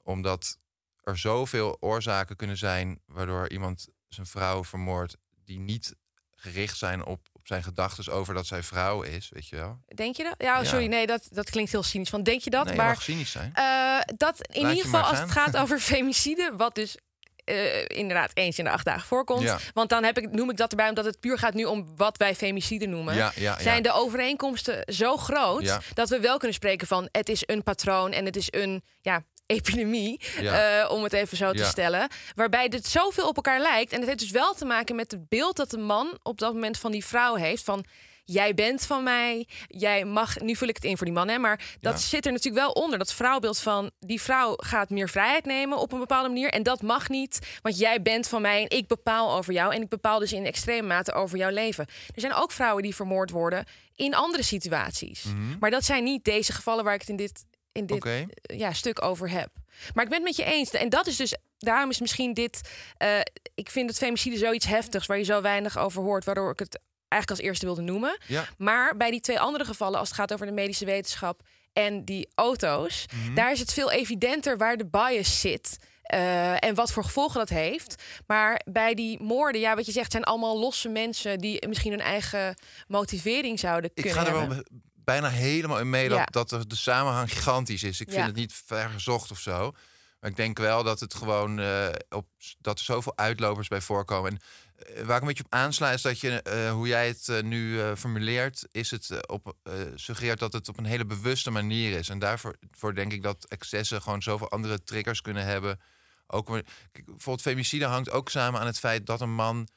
Omdat 0.02 0.58
er 1.02 1.18
zoveel 1.18 1.76
oorzaken 1.80 2.36
kunnen 2.36 2.56
zijn 2.56 3.00
waardoor 3.06 3.50
iemand 3.50 3.88
zijn 4.08 4.26
vrouw 4.26 4.64
vermoordt 4.64 5.16
die 5.44 5.58
niet 5.58 5.96
gericht 6.30 6.76
zijn 6.76 7.04
op 7.04 7.28
zijn 7.46 7.62
gedachten 7.62 8.12
over 8.12 8.34
dat 8.34 8.46
zij 8.46 8.62
vrouw 8.62 9.02
is, 9.02 9.28
weet 9.32 9.48
je 9.48 9.56
wel. 9.56 9.78
Denk 9.94 10.16
je 10.16 10.22
dat? 10.22 10.34
Ja, 10.38 10.56
oh, 10.58 10.62
Ja. 10.64 10.68
sorry, 10.68 10.86
nee, 10.86 11.06
dat, 11.06 11.26
dat 11.30 11.50
klinkt 11.50 11.70
heel 11.72 11.82
cynisch. 11.82 12.08
Van, 12.08 12.22
denk 12.22 12.40
je 12.42 12.50
dat? 12.50 12.64
nee, 12.66 12.76
maar 12.76 12.86
mag 12.88 13.02
cynisch 13.02 13.30
zijn. 13.30 13.50
eh, 13.54 13.98
dat 14.16 14.48
in 14.52 14.62
Laat 14.62 14.70
ieder 14.70 14.84
geval 14.90 15.02
als 15.08 15.18
het 15.18 15.30
gaat 15.30 15.56
over 15.62 15.78
femicide, 15.80 16.52
wat 16.56 16.74
dus 16.74 16.96
eh, 17.44 17.84
inderdaad 17.84 18.30
eens 18.34 18.58
in 18.58 18.64
de 18.64 18.70
acht 18.70 18.84
dagen 18.84 19.06
voorkomt. 19.06 19.42
Ja. 19.42 19.58
Want 19.74 19.88
dan 19.88 20.04
heb 20.04 20.18
ik, 20.18 20.30
noem 20.32 20.50
ik 20.50 20.56
dat 20.56 20.70
erbij 20.70 20.88
omdat 20.88 21.04
het 21.04 21.20
puur 21.20 21.38
gaat 21.38 21.54
nu 21.54 21.64
om 21.64 21.96
wat 21.96 22.16
wij 22.16 22.34
femicide 22.34 22.86
noemen. 22.86 23.14
Ja, 23.14 23.32
ja, 23.34 23.40
ja. 23.56 23.62
Zijn 23.62 23.82
de 23.82 23.92
overeenkomsten 23.92 24.94
zo 24.94 25.16
groot 25.16 25.78
dat 25.94 26.08
we 26.08 26.20
wel 26.20 26.36
kunnen 26.38 26.56
spreken 26.56 26.86
van 26.86 27.08
het 27.12 27.28
is 27.28 27.42
een 27.46 27.62
patroon 27.62 28.12
en 28.12 28.24
het 28.24 28.36
is 28.36 28.48
een 28.50 28.84
ja, 29.00 29.22
epidemie, 29.46 30.20
Ja. 30.40 30.80
eh, 30.82 30.90
om 30.90 31.02
het 31.02 31.12
even 31.12 31.36
zo 31.36 31.52
te 31.52 31.58
Ja. 31.62 31.68
stellen. 31.68 32.08
Waarbij 32.34 32.68
dit 32.68 32.86
zoveel 32.86 33.28
op 33.28 33.36
elkaar 33.36 33.60
lijkt. 33.60 33.92
En 33.92 33.98
het 33.98 34.06
heeft 34.08 34.20
dus 34.20 34.30
wel 34.30 34.54
te 34.54 34.64
maken 34.64 34.96
met 34.96 35.10
het 35.10 35.28
beeld 35.28 35.56
dat 35.56 35.70
de 35.70 35.78
man 35.78 36.18
op 36.22 36.38
dat 36.38 36.52
moment 36.52 36.78
van 36.78 36.92
die 36.92 37.04
vrouw 37.04 37.34
heeft. 37.34 37.64
Van 37.64 37.84
jij 38.24 38.54
bent 38.54 38.86
van 38.86 39.02
mij, 39.02 39.46
jij 39.68 40.04
mag, 40.04 40.38
nu 40.40 40.56
vul 40.56 40.68
ik 40.68 40.74
het 40.74 40.84
in 40.84 40.96
voor 40.96 41.06
die 41.06 41.14
man, 41.14 41.28
hè, 41.28 41.38
maar 41.38 41.76
dat 41.80 41.92
Ja. 41.92 41.98
zit 41.98 42.26
er 42.26 42.32
natuurlijk 42.32 42.64
wel 42.64 42.72
onder. 42.72 42.98
Dat 42.98 43.12
vrouwbeeld 43.12 43.58
van 43.58 43.90
die 44.00 44.20
vrouw 44.22 44.54
gaat 44.56 44.90
meer 44.90 45.08
vrijheid 45.08 45.44
nemen 45.44 45.78
op 45.78 45.92
een 45.92 45.98
bepaalde 45.98 46.28
manier. 46.28 46.50
En 46.50 46.62
dat 46.62 46.82
mag 46.82 47.08
niet, 47.08 47.38
want 47.62 47.78
jij 47.78 48.02
bent 48.02 48.28
van 48.28 48.42
mij 48.42 48.62
en 48.62 48.76
ik 48.78 48.86
bepaal 48.86 49.36
over 49.36 49.52
jou. 49.52 49.74
En 49.74 49.82
ik 49.82 49.88
bepaal 49.88 50.18
dus 50.18 50.32
in 50.32 50.46
extreme 50.46 50.86
mate 50.86 51.12
over 51.12 51.38
jouw 51.38 51.50
leven. 51.50 51.86
Er 52.14 52.20
zijn 52.20 52.34
ook 52.34 52.52
vrouwen 52.52 52.82
die 52.82 52.94
vermoord 52.94 53.30
worden 53.30 53.64
in 53.94 54.14
andere 54.14 54.42
situaties. 54.42 55.24
Maar 55.60 55.70
dat 55.70 55.84
zijn 55.84 56.04
niet 56.04 56.24
deze 56.24 56.52
gevallen 56.52 56.84
waar 56.84 56.94
ik 56.94 57.00
het 57.00 57.08
in 57.10 57.16
dit, 57.16 57.44
in 57.76 57.86
dit 57.86 58.04
Mhm. 58.04 58.30
Eh, 58.42 58.58
ja, 58.58 58.72
stuk 58.72 59.02
over 59.04 59.30
heb. 59.30 59.50
Maar 59.94 60.04
ik 60.04 60.10
ben 60.10 60.18
het 60.18 60.26
met 60.28 60.36
je 60.36 60.44
eens. 60.44 60.70
En 60.70 60.88
dat 60.88 61.06
is 61.06 61.16
dus, 61.16 61.36
daarom 61.58 61.90
is 61.90 62.00
misschien 62.00 62.34
dit. 62.34 62.60
eh, 62.96 63.08
ik 63.54 63.70
vind 63.70 63.88
het 63.88 63.98
femicide 63.98 64.36
zoiets 64.38 64.66
heftigs 64.66 65.06
waar 65.06 65.18
je 65.18 65.24
zo 65.24 65.40
weinig 65.40 65.78
over 65.78 66.02
hoort, 66.02 66.24
waardoor 66.24 66.50
ik 66.50 66.58
het 66.58 66.80
eigenlijk 67.08 67.30
als 67.40 67.50
eerste 67.50 67.66
wilde 67.66 67.82
noemen. 67.82 68.18
Ja. 68.26 68.44
Maar 68.58 68.96
bij 68.96 69.10
die 69.10 69.20
twee 69.20 69.40
andere 69.40 69.64
gevallen, 69.64 69.98
als 69.98 70.08
het 70.08 70.16
gaat 70.18 70.32
over 70.32 70.46
de 70.46 70.52
medische 70.52 70.84
wetenschap 70.84 71.40
en 71.72 72.04
die 72.04 72.28
auto's, 72.34 73.04
daar 73.34 73.52
is 73.52 73.58
het 73.58 73.72
veel 73.72 73.90
evidenter 73.90 74.56
waar 74.56 74.76
de 74.76 74.86
bias 74.86 75.40
zit. 75.40 75.76
eh, 76.02 76.64
en 76.64 76.74
wat 76.74 76.92
voor 76.92 77.04
gevolgen 77.04 77.38
dat 77.38 77.48
heeft. 77.48 78.02
Maar 78.26 78.60
bij 78.64 78.94
die 78.94 79.22
moorden, 79.22 79.60
ja, 79.60 79.74
wat 79.74 79.86
je 79.86 79.92
zegt, 79.92 80.10
zijn 80.10 80.24
allemaal 80.24 80.58
losse 80.58 80.88
mensen 80.88 81.38
die 81.38 81.66
misschien 81.68 81.90
hun 81.90 82.00
eigen 82.00 82.54
motivering 82.88 83.58
zouden 83.58 83.90
Ik 83.94 84.02
kunnen 84.02 84.22
ga 84.22 84.26
er 84.26 84.32
wel 84.48 84.62
bijna 85.06 85.28
helemaal 85.28 85.78
in 85.78 85.90
mee 85.90 86.08
dat, 86.08 86.18
Ja. 86.18 86.24
dat 86.24 86.48
de, 86.48 86.76
samenhang 86.76 87.32
gigantisch 87.32 87.82
is. 87.82 88.00
Ik 88.00 88.10
vind 88.10 88.26
het 88.26 88.34
niet 88.34 88.52
vergezocht 88.64 89.30
of 89.30 89.40
zo. 89.40 89.72
Maar 90.20 90.30
ik 90.30 90.36
denk 90.36 90.58
wel 90.58 90.82
dat 90.82 91.00
het 91.00 91.14
gewoon 91.14 91.58
eh, 91.58 91.88
op 92.08 92.28
dat 92.58 92.78
er 92.78 92.84
zoveel 92.84 93.16
uitlopers 93.16 93.68
bij 93.68 93.80
voorkomen. 93.80 94.30
En 94.30 94.40
eh, 94.76 95.02
waar 95.04 95.16
ik 95.16 95.22
een 95.22 95.28
beetje 95.28 95.44
op 95.44 95.52
aansla 95.52 95.90
is 95.92 96.02
dat 96.02 96.20
je, 96.20 96.42
eh, 96.42 96.70
hoe 96.70 96.86
jij 96.86 97.06
het 97.06 97.42
nu 97.42 97.80
formuleert, 97.96 98.66
is 98.70 98.90
het 98.90 99.28
op 99.28 99.56
suggereert 99.94 100.38
dat 100.38 100.52
het 100.52 100.68
op 100.68 100.78
een 100.78 100.84
hele 100.84 101.06
bewuste 101.06 101.50
manier 101.50 101.98
is. 101.98 102.08
En 102.08 102.18
daarvoor 102.18 102.56
voor 102.70 102.94
denk 102.94 103.12
ik 103.12 103.22
dat 103.22 103.44
excessen 103.48 104.02
gewoon 104.02 104.22
zoveel 104.22 104.50
andere 104.50 104.82
triggers 104.84 105.20
kunnen 105.20 105.44
hebben. 105.44 105.80
Ook 106.26 106.46
kijk, 106.46 107.04
bijvoorbeeld 107.04 107.40
femicide 107.40 107.84
hangt 107.84 108.10
ook 108.10 108.28
samen 108.28 108.60
aan 108.60 108.66
het 108.66 108.78
feit 108.78 109.06
dat 109.06 109.20
een 109.20 109.34
man 109.34 109.68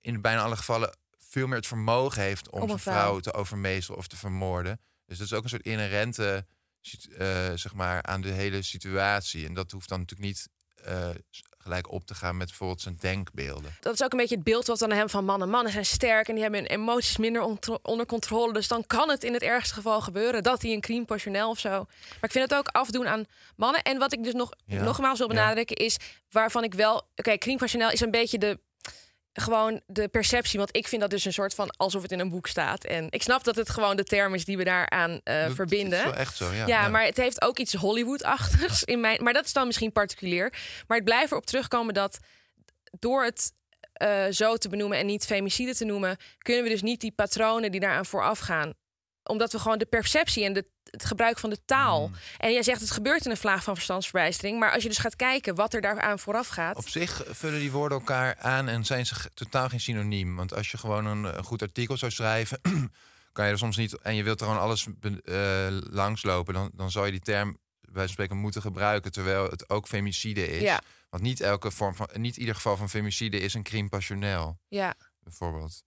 in 0.00 0.20
bijna 0.20 0.42
alle 0.42 0.56
gevallen 0.56 0.98
veel 1.30 1.46
meer 1.46 1.56
het 1.56 1.66
vermogen 1.66 2.22
heeft 2.22 2.50
om 2.50 2.60
Om 2.60 2.68
zijn 2.68 2.80
vrouw. 2.80 2.94
vrouw 2.94 3.20
te 3.20 3.32
overmeesteren 3.32 3.98
of 3.98 4.06
te 4.06 4.16
vermoorden. 4.16 4.80
Dus 5.06 5.18
dat 5.18 5.26
is 5.26 5.32
ook 5.32 5.42
een 5.42 5.48
soort 5.48 5.64
inherente, 5.64 6.46
eh, 7.18 7.50
zeg 7.54 7.74
maar, 7.74 8.02
aan 8.02 8.20
de 8.20 8.30
hele 8.30 8.62
situatie. 8.62 9.46
En 9.46 9.54
dat 9.54 9.70
hoeft 9.70 9.88
dan 9.88 9.98
natuurlijk 9.98 10.28
niet 10.28 10.48
eh, 10.84 11.08
gelijk 11.58 11.90
op 11.90 12.04
te 12.04 12.14
gaan 12.14 12.36
met 12.36 12.46
bijvoorbeeld 12.48 12.80
zijn 12.80 12.96
denkbeelden. 13.00 13.76
dat 13.80 13.94
is 13.94 14.02
ook 14.02 14.12
een 14.12 14.18
beetje 14.18 14.34
het 14.34 14.44
beeld 14.44 14.66
wat 14.66 14.78
dan 14.78 14.90
hebben 14.90 15.10
van 15.10 15.24
mannen. 15.24 15.48
Mannen 15.48 15.72
zijn 15.72 15.86
sterk 15.86 16.28
en 16.28 16.34
die 16.34 16.42
hebben 16.42 16.60
hun 16.60 16.70
emoties 16.70 17.16
minder 17.16 17.42
onder 17.82 18.06
controle. 18.06 18.52
Dus 18.52 18.68
dan 18.68 18.86
kan 18.86 19.08
het 19.08 19.24
in 19.24 19.32
het 19.32 19.42
ergste 19.42 19.74
geval 19.74 20.00
gebeuren 20.00 20.42
dat 20.42 20.62
hij 20.62 20.72
een 20.72 20.80
crime 20.80 21.04
passionnel 21.04 21.50
of 21.50 21.58
zo. 21.58 21.70
Maar 21.70 22.18
ik 22.20 22.30
vind 22.30 22.50
het 22.50 22.58
ook 22.58 22.68
afdoen 22.68 23.08
aan 23.08 23.24
mannen. 23.56 23.82
En 23.82 23.98
wat 23.98 24.12
ik 24.12 24.24
dus 24.24 24.32
nog 24.32 24.50
Ja, 24.66 24.82
nogmaals 24.82 25.18
wil 25.18 25.28
ja. 25.28 25.34
benadrukken 25.34 25.76
is 25.76 25.96
waarvan 26.30 26.64
ik 26.64 26.74
wel. 26.74 27.08
Oké, 27.16 27.38
crime 27.38 27.58
passionnel 27.58 27.90
is 27.90 28.00
een 28.00 28.10
beetje 28.10 28.38
de 28.38 28.60
gewoon 29.32 29.80
de 29.86 30.08
perceptie. 30.08 30.58
Want 30.58 30.76
ik 30.76 30.88
vind 30.88 31.00
dat 31.00 31.10
dus 31.10 31.24
een 31.24 31.32
soort 31.32 31.54
van 31.54 31.70
alsof 31.76 32.02
het 32.02 32.12
in 32.12 32.20
een 32.20 32.28
boek 32.30 32.46
staat. 32.46 32.84
En 32.84 33.06
ik 33.10 33.22
snap 33.22 33.44
dat 33.44 33.56
het 33.56 33.70
gewoon 33.70 33.96
de 33.96 34.04
term 34.04 34.34
is 34.34 34.44
die 34.44 34.56
we 34.56 34.64
daaraan 34.64 35.20
eh 35.24 35.44
Dat 35.44 35.54
verbinden. 35.54 35.98
is 35.98 36.04
wel 36.04 36.14
echt 36.14 36.36
zo, 36.36 36.52
ja. 36.52 36.66
Ja, 36.66 36.88
maar 36.88 37.04
het 37.04 37.16
heeft 37.16 37.42
ook 37.42 37.58
iets 37.58 37.74
Hollywood-achtigs 37.74 38.84
in 38.84 39.00
mijn. 39.00 39.22
Maar 39.22 39.32
dat 39.32 39.44
is 39.44 39.52
dan 39.52 39.66
misschien 39.66 39.92
particulier. 39.92 40.54
Maar 40.86 40.98
ik 40.98 41.04
blijf 41.04 41.30
erop 41.30 41.46
terugkomen 41.46 41.94
dat 41.94 42.18
door 42.98 43.24
het 43.24 43.52
eh, 43.92 44.24
zo 44.30 44.56
te 44.56 44.68
benoemen 44.68 44.98
en 44.98 45.06
niet 45.06 45.24
femicide 45.26 45.74
te 45.74 45.84
noemen, 45.84 46.16
kunnen 46.38 46.62
we 46.62 46.68
dus 46.68 46.82
niet 46.82 47.00
die 47.00 47.12
patronen 47.12 47.70
die 47.70 47.80
daaraan 47.80 48.06
vooraf 48.06 48.38
gaan. 48.38 48.72
Omdat 49.22 49.52
we 49.52 49.58
gewoon 49.58 49.78
de 49.78 49.86
perceptie 49.86 50.44
en 50.44 50.52
de, 50.52 50.64
het 50.90 51.04
gebruik 51.04 51.38
van 51.38 51.50
de 51.50 51.64
taal. 51.64 52.08
Mm. 52.08 52.14
En 52.38 52.52
jij 52.52 52.62
zegt 52.62 52.80
het 52.80 52.90
gebeurt 52.90 53.24
in 53.24 53.30
een 53.30 53.36
vlaag 53.36 53.62
van 53.62 53.74
verstandsverbijstering. 53.74 54.58
Maar 54.58 54.72
als 54.72 54.82
je 54.82 54.88
dus 54.88 54.98
gaat 54.98 55.16
kijken 55.16 55.54
wat 55.54 55.74
er 55.74 55.80
daaraan 55.80 56.18
vooraf 56.18 56.48
gaat. 56.48 56.76
Op 56.76 56.88
zich 56.88 57.22
vullen 57.28 57.60
die 57.60 57.70
woorden 57.70 57.98
elkaar 57.98 58.36
aan 58.38 58.68
en 58.68 58.84
zijn 58.84 59.06
ze 59.06 59.14
totaal 59.34 59.68
geen 59.68 59.80
synoniem. 59.80 60.36
Want 60.36 60.54
als 60.54 60.70
je 60.70 60.78
gewoon 60.78 61.06
een, 61.06 61.24
een 61.24 61.44
goed 61.44 61.62
artikel 61.62 61.96
zou 61.96 62.12
schrijven, 62.12 62.60
kan 63.32 63.46
je 63.46 63.52
er 63.52 63.58
soms 63.58 63.76
niet. 63.76 63.98
En 63.98 64.14
je 64.14 64.22
wilt 64.22 64.40
er 64.40 64.46
gewoon 64.46 64.62
alles 64.62 64.86
eh, 65.24 65.66
langslopen, 65.70 66.54
dan, 66.54 66.70
dan 66.74 66.90
zou 66.90 67.06
je 67.06 67.12
die 67.12 67.20
term 67.20 67.58
bij 67.80 68.06
spreken 68.06 68.36
moeten 68.36 68.62
gebruiken. 68.62 69.12
Terwijl 69.12 69.44
het 69.44 69.70
ook 69.70 69.86
femicide 69.86 70.48
is. 70.48 70.62
Ja. 70.62 70.80
Want 71.10 71.22
niet 71.22 71.40
elke 71.40 71.70
vorm 71.70 71.94
van. 71.94 72.08
Niet 72.12 72.36
ieder 72.36 72.54
geval 72.54 72.76
van 72.76 72.90
femicide 72.90 73.40
is 73.40 73.54
een 73.54 73.62
crime 73.62 73.88
passionnel, 73.88 74.58
Ja, 74.68 74.94
bijvoorbeeld. 75.20 75.82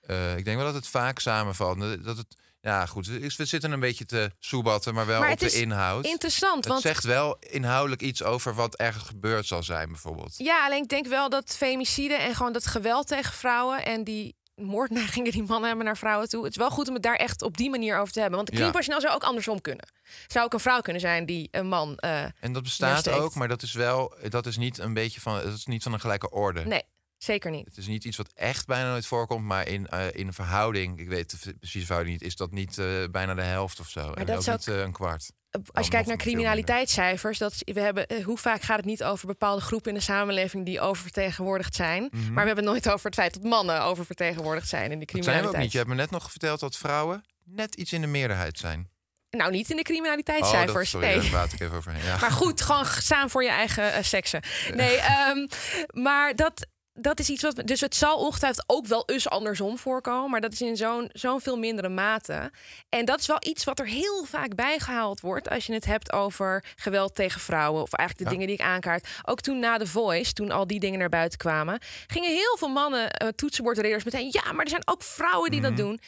Eh, 0.00 0.36
ik 0.36 0.44
denk 0.44 0.56
wel 0.56 0.66
dat 0.66 0.74
het 0.74 0.88
vaak 0.88 1.18
samenvalt. 1.18 2.04
Dat 2.04 2.16
het. 2.16 2.36
Ja, 2.60 2.86
goed. 2.86 3.06
We 3.06 3.44
zitten 3.44 3.72
een 3.72 3.80
beetje 3.80 4.06
te 4.06 4.30
soebatten, 4.38 4.94
maar 4.94 5.06
wel 5.06 5.20
Maar 5.20 5.30
op 5.30 5.38
de 5.38 5.60
inhoud. 5.60 6.04
interessant. 6.04 6.56
Het 6.56 6.66
Want 6.66 6.80
zegt 6.80 7.04
wel 7.04 7.36
inhoudelijk 7.40 8.02
iets 8.02 8.22
over 8.22 8.54
wat 8.54 8.74
ergens 8.76 9.04
gebeurd 9.04 9.46
zal 9.46 9.62
zijn, 9.62 9.88
bijvoorbeeld. 9.88 10.34
Ja, 10.36 10.64
alleen 10.64 10.82
ik 10.82 10.88
denk 10.88 11.06
wel 11.06 11.28
dat 11.30 11.56
femicide 11.56 12.14
en 12.14 12.34
gewoon 12.34 12.52
dat 12.52 12.66
geweld 12.66 13.06
tegen 13.06 13.32
vrouwen 13.32 13.84
en 13.84 14.04
die 14.04 14.36
moordneigingen 14.54 15.32
die 15.32 15.42
mannen 15.42 15.68
hebben 15.68 15.86
naar 15.86 15.96
vrouwen 15.96 16.28
toe. 16.28 16.42
Het 16.44 16.50
is 16.50 16.56
wel 16.58 16.70
goed 16.70 16.88
om 16.88 16.94
het 16.94 17.02
daar 17.02 17.16
echt 17.16 17.42
op 17.42 17.56
die 17.56 17.70
manier 17.70 17.98
over 17.98 18.12
te 18.12 18.20
hebben. 18.20 18.36
Want 18.38 18.50
de 18.50 18.56
crime 18.56 19.00
zou 19.00 19.14
ook 19.14 19.22
andersom 19.22 19.60
kunnen. 19.60 19.88
Zou 20.26 20.44
ook 20.44 20.52
een 20.52 20.60
vrouw 20.60 20.80
kunnen 20.80 21.00
zijn 21.02 21.26
die 21.26 21.48
een 21.50 21.68
man. 21.68 21.96
eh, 21.96 22.22
En 22.40 22.52
dat 22.52 22.62
bestaat 22.62 22.90
neersteekt. 22.90 23.16
ook, 23.16 23.34
maar 23.34 23.48
dat 23.48 23.62
is 23.62 23.72
wel, 23.72 24.14
dat 24.28 24.46
is 24.46 24.56
niet 24.56 24.78
een 24.78 24.94
beetje 24.94 25.20
van, 25.20 25.34
dat 25.34 25.52
is 25.52 25.66
niet 25.66 25.82
van 25.82 25.92
een 25.92 26.00
gelijke 26.00 26.30
orde. 26.30 26.64
nee. 26.64 26.82
Zeker 27.18 27.50
niet. 27.50 27.64
Het 27.66 27.76
is 27.76 27.86
niet 27.86 28.04
iets 28.04 28.16
wat 28.16 28.32
echt 28.34 28.66
bijna 28.66 28.90
nooit 28.90 29.06
voorkomt, 29.06 29.44
maar 29.44 29.68
in, 29.68 29.86
eh, 29.86 30.06
in 30.12 30.26
een 30.26 30.32
verhouding, 30.32 30.98
ik 31.00 31.08
weet 31.08 31.42
de 31.44 31.54
precieze 31.54 31.86
verhouding 31.86 32.18
niet, 32.18 32.28
is 32.28 32.36
dat 32.36 32.50
niet 32.50 32.78
eh, 32.78 32.86
bijna 33.10 33.34
de 33.34 33.42
helft 33.42 33.80
of 33.80 33.88
zo. 33.88 34.12
en 34.12 34.26
dat 34.26 34.40
is 34.40 34.48
ook- 34.48 34.56
niet 34.56 34.68
eh, 34.68 34.78
een 34.80 34.92
kwart. 34.92 35.30
Als 35.72 35.84
je 35.86 35.92
kijkt 35.92 36.08
naar 36.08 36.16
criminaliteitscijfers, 36.16 37.38
dat 37.38 37.54
we 37.64 37.80
hebben, 37.80 38.22
hoe 38.22 38.38
vaak 38.38 38.62
gaat 38.62 38.76
het 38.76 38.84
niet 38.84 39.04
over 39.04 39.26
bepaalde 39.26 39.60
groepen 39.62 39.90
in 39.92 39.96
de 39.96 40.04
samenleving 40.04 40.64
die 40.64 40.80
oververtegenwoordigd 40.80 41.74
zijn. 41.74 42.08
Maar 42.12 42.20
we 42.22 42.46
hebben 42.46 42.56
het 42.56 42.64
nooit 42.64 42.88
over 42.90 43.06
het 43.06 43.14
feit 43.14 43.34
dat 43.34 43.42
mannen 43.42 43.82
oververtegenwoordigd 43.82 44.68
zijn 44.68 44.92
in 44.92 44.98
de 44.98 45.04
Mhm. 45.04 45.14
Dat 45.16 45.24
zijn 45.24 45.36
we 45.40 45.46
ook 45.46 45.52
criminaliteit. 45.52 45.62
niet. 45.62 45.72
Je 45.72 45.78
hebt 45.78 45.90
me 45.90 45.96
net 45.96 46.10
nog 46.10 46.30
verteld 46.30 46.60
dat 46.60 46.76
vrouwen 46.76 47.24
net 47.44 47.74
iets 47.74 47.92
in 47.92 48.00
de 48.00 48.06
meerderheid 48.06 48.58
zijn. 48.58 48.90
Nou, 49.30 49.50
niet 49.50 49.60
in 49.60 49.66
de 49.66 49.72
Oh, 49.72 49.76
dat, 49.76 49.84
criminaliteitscijfers. 49.86 50.90
sorry, 50.90 51.06
nee. 51.06 51.30
daar 51.30 51.44
ik 51.52 51.60
even 51.60 51.76
overheen. 51.76 52.04
Ja. 52.04 52.18
Maar 52.20 52.30
goed, 52.32 52.60
gewoon 52.60 52.86
staan 52.86 53.30
voor 53.30 53.42
je 53.42 53.48
eigen 53.50 53.92
eh, 53.92 54.02
seksen. 54.02 54.42
Nee, 54.74 54.96
ehm, 54.96 55.46
maar 55.92 56.34
dat, 56.36 56.66
dat 57.00 57.20
is 57.20 57.28
iets 57.30 57.42
wat. 57.42 57.62
Dus 57.64 57.80
het 57.80 57.94
zal 57.94 58.18
ongetwijfeld 58.18 58.64
ook 58.66 58.86
wel 58.86 59.02
eens 59.06 59.28
andersom 59.28 59.78
voorkomen. 59.78 60.30
Maar 60.30 60.40
dat 60.40 60.52
is 60.52 60.60
in 60.60 60.76
zo'n 60.76 61.08
zo'n 61.12 61.40
veel 61.40 61.58
mindere 61.58 61.88
mate. 61.88 62.50
En 62.88 63.04
dat 63.04 63.20
is 63.20 63.26
wel 63.26 63.36
iets 63.40 63.64
wat 63.64 63.78
er 63.78 63.86
heel 63.86 64.24
vaak 64.24 64.54
bijgehaald 64.54 65.20
wordt. 65.20 65.48
als 65.48 65.66
je 65.66 65.72
het 65.72 65.84
hebt 65.84 66.12
over 66.12 66.64
geweld 66.76 67.14
tegen 67.14 67.40
vrouwen. 67.40 67.82
Of 67.82 67.92
eigenlijk 67.92 68.18
de 68.18 68.34
Ja. 68.34 68.40
dingen 68.40 68.46
die 68.56 68.66
ik 68.66 68.72
aankaart. 68.72 69.08
Ook 69.24 69.40
toen 69.40 69.58
na 69.58 69.78
The 69.78 69.86
Voice, 69.86 70.32
toen 70.32 70.50
al 70.50 70.66
die 70.66 70.80
dingen 70.80 70.98
naar 70.98 71.08
buiten 71.08 71.38
kwamen. 71.38 71.80
gingen 72.06 72.30
heel 72.30 72.56
veel 72.58 72.68
mannen, 72.68 73.10
eh 73.10 73.28
toetsenbordreaders, 73.28 74.04
meteen. 74.04 74.28
Ja, 74.30 74.52
maar 74.52 74.64
er 74.64 74.70
zijn 74.70 74.88
ook 74.88 75.02
vrouwen 75.02 75.50
die 75.50 75.60
Mhm. 75.60 75.68
dat 75.68 75.78
doen. 75.78 76.00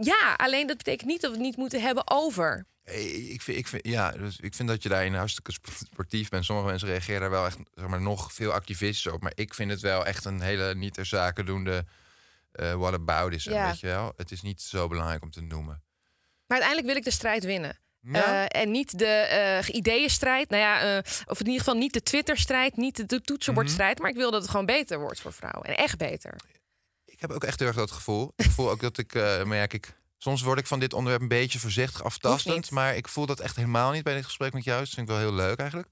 Ja, 0.00 0.34
alleen 0.36 0.66
dat 0.66 0.76
betekent 0.76 1.08
niet 1.08 1.20
dat 1.20 1.30
we 1.30 1.36
het 1.36 1.46
niet 1.46 1.56
moeten 1.56 1.80
hebben 1.80 2.10
over. 2.10 2.66
Eh, 2.86 3.30
Ik 3.32 3.42
vind, 3.42 3.58
ik, 3.58 3.66
vind, 3.66 3.86
ja, 3.86 4.10
dus 4.10 4.38
ik 4.40 4.54
vind 4.54 4.68
dat 4.68 4.82
je 4.82 4.88
daarin 4.88 5.14
hartstikke 5.14 5.52
sp- 5.52 5.68
sportief 5.92 6.28
bent. 6.28 6.44
Sommige 6.44 6.68
mensen 6.68 6.88
reageren 6.88 7.20
daar 7.20 7.30
wel 7.30 7.46
echt 7.46 7.58
zeg 7.74 7.86
maar, 7.86 8.00
nog 8.00 8.32
veel 8.32 8.52
activistisch 8.52 9.12
op. 9.12 9.22
Maar 9.22 9.32
ik 9.34 9.54
vind 9.54 9.70
het 9.70 9.80
wel 9.80 10.06
echt 10.06 10.24
een 10.24 10.40
hele 10.40 10.74
niet 10.74 10.94
ter 10.94 11.06
zake 11.06 11.42
doende 11.44 11.84
eh 12.52 12.74
what 12.74 12.92
about 12.92 13.32
is. 13.32 13.44
Ja. 13.44 13.66
Weet 13.66 13.80
je 13.80 13.86
wel? 13.86 14.12
Het 14.16 14.30
is 14.30 14.42
niet 14.42 14.60
zo 14.62 14.88
belangrijk 14.88 15.22
om 15.22 15.30
te 15.30 15.40
noemen. 15.42 15.82
Maar 16.46 16.58
uiteindelijk 16.60 16.86
wil 16.86 16.96
ik 16.96 17.04
de 17.04 17.10
strijd 17.10 17.44
winnen. 17.44 17.78
Ja. 18.00 18.46
Eh, 18.48 18.62
en 18.62 18.70
niet 18.70 18.98
de 18.98 19.06
eh 19.06 19.74
ideeënstrijd. 19.74 20.50
Nou 20.50 20.62
ja, 20.62 20.98
of 21.26 21.40
in 21.40 21.46
ieder 21.46 21.58
geval 21.64 21.74
niet 21.80 21.92
de 21.92 22.02
Twitter-strijd, 22.02 22.76
niet 22.76 23.08
de, 23.08 23.20
toetsenbordstrijd. 23.20 23.98
Maar 23.98 24.10
ik 24.10 24.16
wil 24.16 24.30
dat 24.30 24.40
het 24.42 24.50
gewoon 24.50 24.66
beter 24.66 24.98
wordt 24.98 25.20
voor 25.20 25.32
vrouwen. 25.32 25.62
En 25.68 25.76
echt 25.76 25.98
beter. 25.98 26.36
Ik 27.04 27.20
heb 27.20 27.30
ook 27.30 27.44
echt 27.44 27.58
heel 27.58 27.68
erg 27.68 27.76
dat 27.76 27.90
gevoel. 27.90 28.32
Ik 28.36 28.50
voel 28.50 28.70
ook 28.70 28.80
dat 28.80 28.98
ik, 28.98 29.14
merk 29.44 29.72
ik... 29.72 29.92
Soms 30.26 30.42
word 30.42 30.58
ik 30.58 30.66
van 30.66 30.78
dit 30.78 30.92
onderwerp 30.92 31.22
een 31.22 31.28
beetje 31.28 31.58
voorzichtig 31.58 32.02
aftastend. 32.02 32.70
Maar 32.70 32.96
ik 32.96 33.08
voel 33.08 33.26
dat 33.26 33.40
echt 33.40 33.56
helemaal 33.56 33.92
niet 33.92 34.02
bij 34.02 34.14
dit 34.14 34.24
gesprek 34.24 34.52
met 34.52 34.64
jou. 34.64 34.78
Dat 34.78 34.88
vind 34.88 35.00
ik 35.00 35.14
wel 35.14 35.22
heel 35.22 35.32
leuk 35.32 35.58
eigenlijk. 35.58 35.88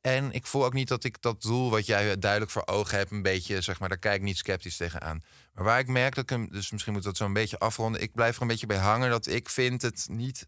En 0.00 0.32
ik 0.32 0.46
voel 0.46 0.64
ook 0.64 0.72
niet 0.72 0.88
dat 0.88 1.04
ik 1.04 1.22
dat 1.22 1.42
doel 1.42 1.70
wat 1.70 1.86
jij 1.86 2.18
duidelijk 2.18 2.50
voor 2.50 2.66
ogen 2.66 2.98
hebt... 2.98 3.10
een 3.10 3.22
beetje, 3.22 3.60
zeg 3.60 3.80
maar, 3.80 3.88
daar 3.88 3.98
kijk 3.98 4.16
ik 4.16 4.22
niet 4.22 4.38
sceptisch 4.38 4.76
tegenaan. 4.76 5.22
Maar 5.54 5.64
waar 5.64 5.78
ik 5.78 5.86
merk 5.86 6.14
dat 6.14 6.24
ik 6.24 6.30
hem... 6.30 6.48
Dus 6.50 6.70
misschien 6.70 6.92
moet 6.92 7.02
dat 7.02 7.16
zo 7.16 7.24
een 7.24 7.32
beetje 7.32 7.58
afronden. 7.58 8.02
Ik 8.02 8.14
blijf 8.14 8.36
er 8.36 8.42
een 8.42 8.48
beetje 8.48 8.66
bij 8.66 8.76
hangen 8.76 9.10
dat 9.10 9.26
ik 9.26 9.48
vind 9.48 9.82
het 9.82 10.06
niet, 10.10 10.46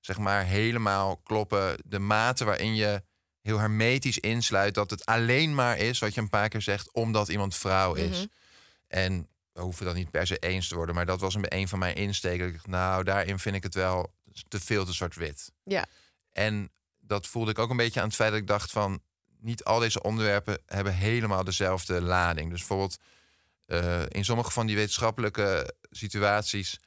zeg 0.00 0.18
maar, 0.18 0.44
helemaal 0.44 1.16
kloppen. 1.16 1.76
De 1.84 1.98
mate 1.98 2.44
waarin 2.44 2.74
je 2.74 3.02
heel 3.42 3.58
hermetisch 3.58 4.18
insluit... 4.18 4.74
dat 4.74 4.90
het 4.90 5.06
alleen 5.06 5.54
maar 5.54 5.78
is, 5.78 5.98
wat 5.98 6.14
je 6.14 6.20
een 6.20 6.28
paar 6.28 6.48
keer 6.48 6.62
zegt... 6.62 6.92
omdat 6.92 7.28
iemand 7.28 7.54
vrouw 7.54 7.94
is. 7.94 8.16
Mhm. 8.16 8.26
En 8.86 9.28
we 9.60 9.66
hoeven 9.66 9.86
dat 9.86 9.94
niet 9.94 10.10
per 10.10 10.26
se 10.26 10.38
eens 10.38 10.68
te 10.68 10.74
worden. 10.74 10.94
Maar 10.94 11.06
dat 11.06 11.20
was 11.20 11.34
een, 11.34 11.54
een 11.56 11.68
van 11.68 11.78
mijn 11.78 11.94
insteken. 11.94 12.60
Nou, 12.64 13.04
daarin 13.04 13.38
vind 13.38 13.56
ik 13.56 13.62
het 13.62 13.74
wel 13.74 14.14
te 14.48 14.60
veel 14.60 14.84
te 14.84 14.92
zwart-wit. 14.92 15.52
Ja. 15.64 15.86
En 16.32 16.70
dat 16.98 17.26
voelde 17.26 17.50
ik 17.50 17.58
ook 17.58 17.70
een 17.70 17.76
beetje 17.76 18.00
aan 18.00 18.06
het 18.06 18.16
feit 18.16 18.30
dat 18.30 18.40
ik 18.40 18.46
dacht 18.46 18.70
van... 18.70 19.02
niet 19.38 19.64
al 19.64 19.78
deze 19.78 20.02
onderwerpen 20.02 20.58
hebben 20.66 20.94
helemaal 20.94 21.44
dezelfde 21.44 22.02
lading. 22.02 22.50
Dus 22.50 22.58
bijvoorbeeld 22.58 22.98
eh, 23.66 24.02
in 24.08 24.24
sommige 24.24 24.50
van 24.50 24.66
die 24.66 24.76
wetenschappelijke 24.76 25.74
situaties... 25.90 26.78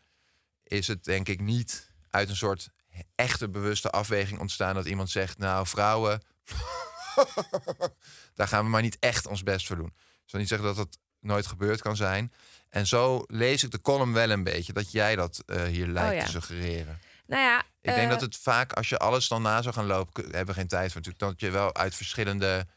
is 0.63 0.87
het 0.87 1.03
denk 1.03 1.27
ik 1.27 1.41
niet 1.41 1.91
uit 2.09 2.29
een 2.29 2.35
soort 2.35 2.69
echte 3.15 3.49
bewuste 3.49 3.89
afweging 3.89 4.39
ontstaan... 4.39 4.75
dat 4.75 4.85
iemand 4.85 5.09
zegt, 5.09 5.37
nou, 5.37 5.67
vrouwen... 5.67 6.21
daar 8.35 8.47
gaan 8.47 8.63
we 8.63 8.69
maar 8.69 8.81
niet 8.81 8.99
echt 8.99 9.27
ons 9.27 9.43
best 9.43 9.67
voor 9.67 9.75
doen. 9.75 9.93
Ik 9.95 10.29
zal 10.29 10.39
niet 10.39 10.49
zeggen 10.49 10.67
dat 10.67 10.75
dat 10.75 10.97
nooit 11.23 11.47
gebeurd 11.47 11.81
kan 11.81 11.95
zijn. 11.95 12.33
En 12.69 12.87
zo 12.87 13.23
lees 13.27 13.63
ik 13.63 13.71
de 13.71 13.81
column 13.81 14.13
wel 14.13 14.29
een 14.29 14.43
beetje... 14.43 14.73
dat 14.73 14.91
jij 14.91 15.15
dat 15.15 15.43
eh, 15.45 15.63
hier 15.63 15.87
lijkt 15.87 16.11
Oh 16.11 16.17
ja. 16.17 16.23
te 16.23 16.31
suggereren. 16.31 16.99
Nou 17.27 17.41
ja, 17.41 17.59
Ik 17.59 17.95
denk 17.95 17.97
eh, 17.97 18.09
dat 18.09 18.21
het 18.21 18.37
vaak, 18.37 18.73
als 18.73 18.89
je 18.89 18.97
alles 18.97 19.27
dan 19.27 19.41
na 19.41 19.61
zou 19.61 19.73
gaan 19.73 19.85
lopen, 19.85 20.23
hebben 20.23 20.45
we 20.45 20.53
geen 20.53 20.67
tijd 20.67 20.91
voor 20.91 21.01
natuurlijk, 21.01 21.31
dat 21.31 21.39
je 21.39 21.49
wel 21.49 21.75
uit 21.75 21.95
verschillende 21.95 22.67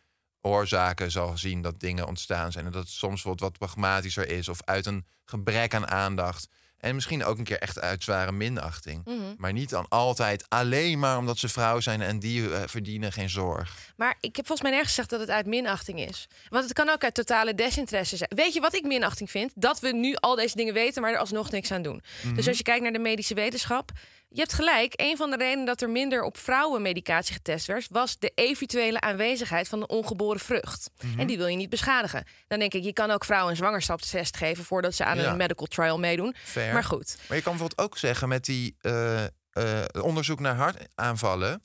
oorzaken 0.41 1.11
zal 1.11 1.39
zien 1.39 1.63
dat 1.63 1.81
dingen 1.81 2.07
ontstaan 2.07 2.53
zijn. 2.53 2.67
En 2.67 2.73
dat 2.73 2.83
het 2.83 2.93
soms 2.93 3.23
wat, 3.23 3.41
wat 3.41 3.59
pragmatischer 3.59 4.29
is 4.29 4.49
of 4.49 4.63
uit 4.65 4.87
een 4.87 5.07
gebrek 5.25 5.75
aan 5.75 5.89
aandacht. 5.89 6.49
En 6.81 6.95
misschien 6.95 7.25
ook 7.25 7.39
een 7.39 7.45
keer 7.45 7.59
echt 7.59 7.81
uit 7.81 8.03
zware 8.03 8.33
minachting. 8.33 9.05
mhm. 9.05 9.35
Maar 9.37 9.53
niet 9.53 9.71
dan 9.71 9.87
altijd 9.89 10.45
alleen 10.49 10.99
maar 10.99 11.19
omdat 11.19 11.39
ze 11.39 11.49
vrouw 11.49 11.81
zijn 11.81 12.03
en 12.03 12.19
die 12.19 12.55
eh, 12.55 12.62
verdienen 12.67 13.12
geen 13.12 13.31
zorg. 13.31 13.93
Maar 13.97 14.17
ik 14.21 14.37
heb 14.37 14.47
volgens 14.47 14.61
mij 14.61 14.71
nergens 14.71 14.89
gezegd 14.91 15.11
dat 15.11 15.21
het 15.21 15.31
uit 15.31 15.47
minachting 15.47 16.01
is. 16.01 16.29
Want 16.49 16.65
het 16.65 16.73
kan 16.73 16.89
ook 16.89 17.05
uit 17.05 17.15
totale 17.15 17.55
desinteresse 17.55 18.17
zijn. 18.17 18.31
Weet 18.35 18.55
je 18.55 18.61
wat 18.61 18.75
ik 18.75 18.83
minachting 18.83 19.31
vind? 19.31 19.53
Dat 19.55 19.81
we 19.81 19.93
nu 19.93 20.15
al 20.15 20.35
deze 20.35 20.57
dingen 20.57 20.75
weten, 20.75 21.03
maar 21.03 21.12
er 21.12 21.19
alsnog 21.19 21.51
niks 21.51 21.71
aan 21.71 21.83
doen. 21.83 22.03
Mhm. 22.23 22.35
Dus 22.35 22.49
als 22.49 22.57
je 22.57 22.62
kijkt 22.62 22.83
naar 22.83 22.93
de 22.93 22.99
medische 22.99 23.35
wetenschap. 23.35 23.93
Je 24.29 24.41
hebt 24.41 24.53
gelijk. 24.53 24.93
Een 24.97 25.17
van 25.17 25.31
de 25.31 25.37
redenen 25.37 25.65
dat 25.65 25.81
er 25.83 25.91
minder 25.91 26.23
op 26.23 26.39
vrouwenmedicatie 26.39 27.35
getest 27.35 27.67
werd, 27.67 27.87
was 27.91 28.19
de 28.19 28.33
eventuele 28.35 29.01
aanwezigheid 29.01 29.69
van 29.69 29.81
de 29.81 29.87
ongeboren 29.87 30.41
vrucht. 30.41 30.91
Mhm. 31.01 31.21
En 31.21 31.27
die 31.27 31.37
wil 31.37 31.47
je 31.47 31.57
niet 31.57 31.71
beschadigen. 31.71 32.25
Dan 32.47 32.59
denk 32.59 32.75
ik, 32.75 32.85
je 32.85 32.93
kan 32.93 33.11
ook 33.11 33.25
vrouwen 33.25 33.51
een 33.51 33.57
zwangerschapstest 33.57 34.37
geven 34.37 34.65
voordat 34.65 34.95
ze 34.95 35.05
aan 35.05 35.17
Ja. 35.19 35.31
een 35.31 35.37
medical 35.37 35.67
trial 35.67 35.99
meedoen. 35.99 36.35
Fair. 36.43 36.73
Maar 36.73 36.85
goed. 36.85 37.17
Maar 37.29 37.37
je 37.37 37.43
kan 37.43 37.53
bijvoorbeeld 37.57 37.89
ook 37.89 37.99
zeggen 37.99 38.29
met 38.29 38.45
die 38.45 38.77
eh, 38.81 39.25
eh, 39.25 39.85
onderzoek 40.01 40.41
naar 40.41 40.57
hartaanvallen. 40.57 41.62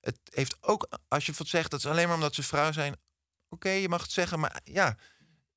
Het 0.00 0.18
heeft 0.30 0.56
ook, 0.60 0.88
als 1.08 1.26
je 1.26 1.32
zegt 1.44 1.70
dat 1.70 1.80
is 1.80 1.86
alleen 1.86 2.06
maar 2.06 2.16
omdat 2.16 2.34
ze 2.34 2.42
vrouw 2.42 2.72
zijn. 2.72 2.96
Oké, 3.48 3.70
je 3.70 3.88
mag 3.88 4.02
het 4.02 4.12
zeggen, 4.12 4.40
maar 4.40 4.60
ja, 4.64 4.96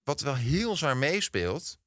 wat 0.03 0.21
wel 0.21 0.35
heel 0.35 0.75
zwaar 0.75 0.97
meespeelt. 0.97 1.77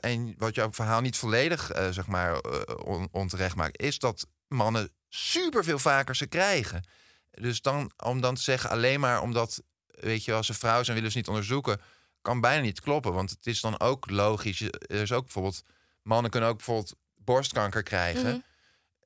En 0.00 0.34
wat 0.38 0.54
jouw 0.54 0.72
verhaal 0.72 1.00
niet 1.00 1.16
volledig, 1.16 1.70
eh, 1.70 1.88
zeg 1.90 2.06
maar, 2.06 2.38
eh, 2.38 2.60
on- 2.84 3.08
onterecht 3.12 3.56
maakt, 3.56 3.80
is 3.82 3.98
dat 3.98 4.26
mannen 4.48 4.90
super 5.08 5.64
veel 5.64 5.78
vaker 5.78 6.16
ze 6.16 6.26
krijgen. 6.26 6.84
Dus 7.30 7.60
dan, 7.62 7.90
om 8.04 8.20
dan 8.20 8.34
te 8.34 8.42
zeggen, 8.42 8.70
alleen 8.70 9.00
maar 9.00 9.20
omdat, 9.22 9.62
weet 9.86 10.24
je, 10.24 10.32
als 10.32 10.46
ze 10.46 10.54
vrouw 10.54 10.82
zijn, 10.82 10.96
willen 10.96 11.10
ze 11.12 11.18
niet 11.18 11.28
onderzoeken, 11.28 11.80
kan 12.22 12.40
bijna 12.40 12.62
niet 12.62 12.80
kloppen. 12.80 13.12
Want 13.12 13.30
het 13.30 13.46
is 13.46 13.60
dan 13.60 13.80
ook 13.80 14.10
logisch. 14.10 14.60
Er 14.60 14.90
is 14.90 15.12
ook 15.12 15.22
bijvoorbeeld, 15.24 15.62
mannen 16.02 16.30
kunnen 16.30 16.48
ook 16.48 16.56
bijvoorbeeld 16.56 16.94
borstkanker 17.14 17.82
krijgen. 17.82 18.30
Mhm. 18.30 18.38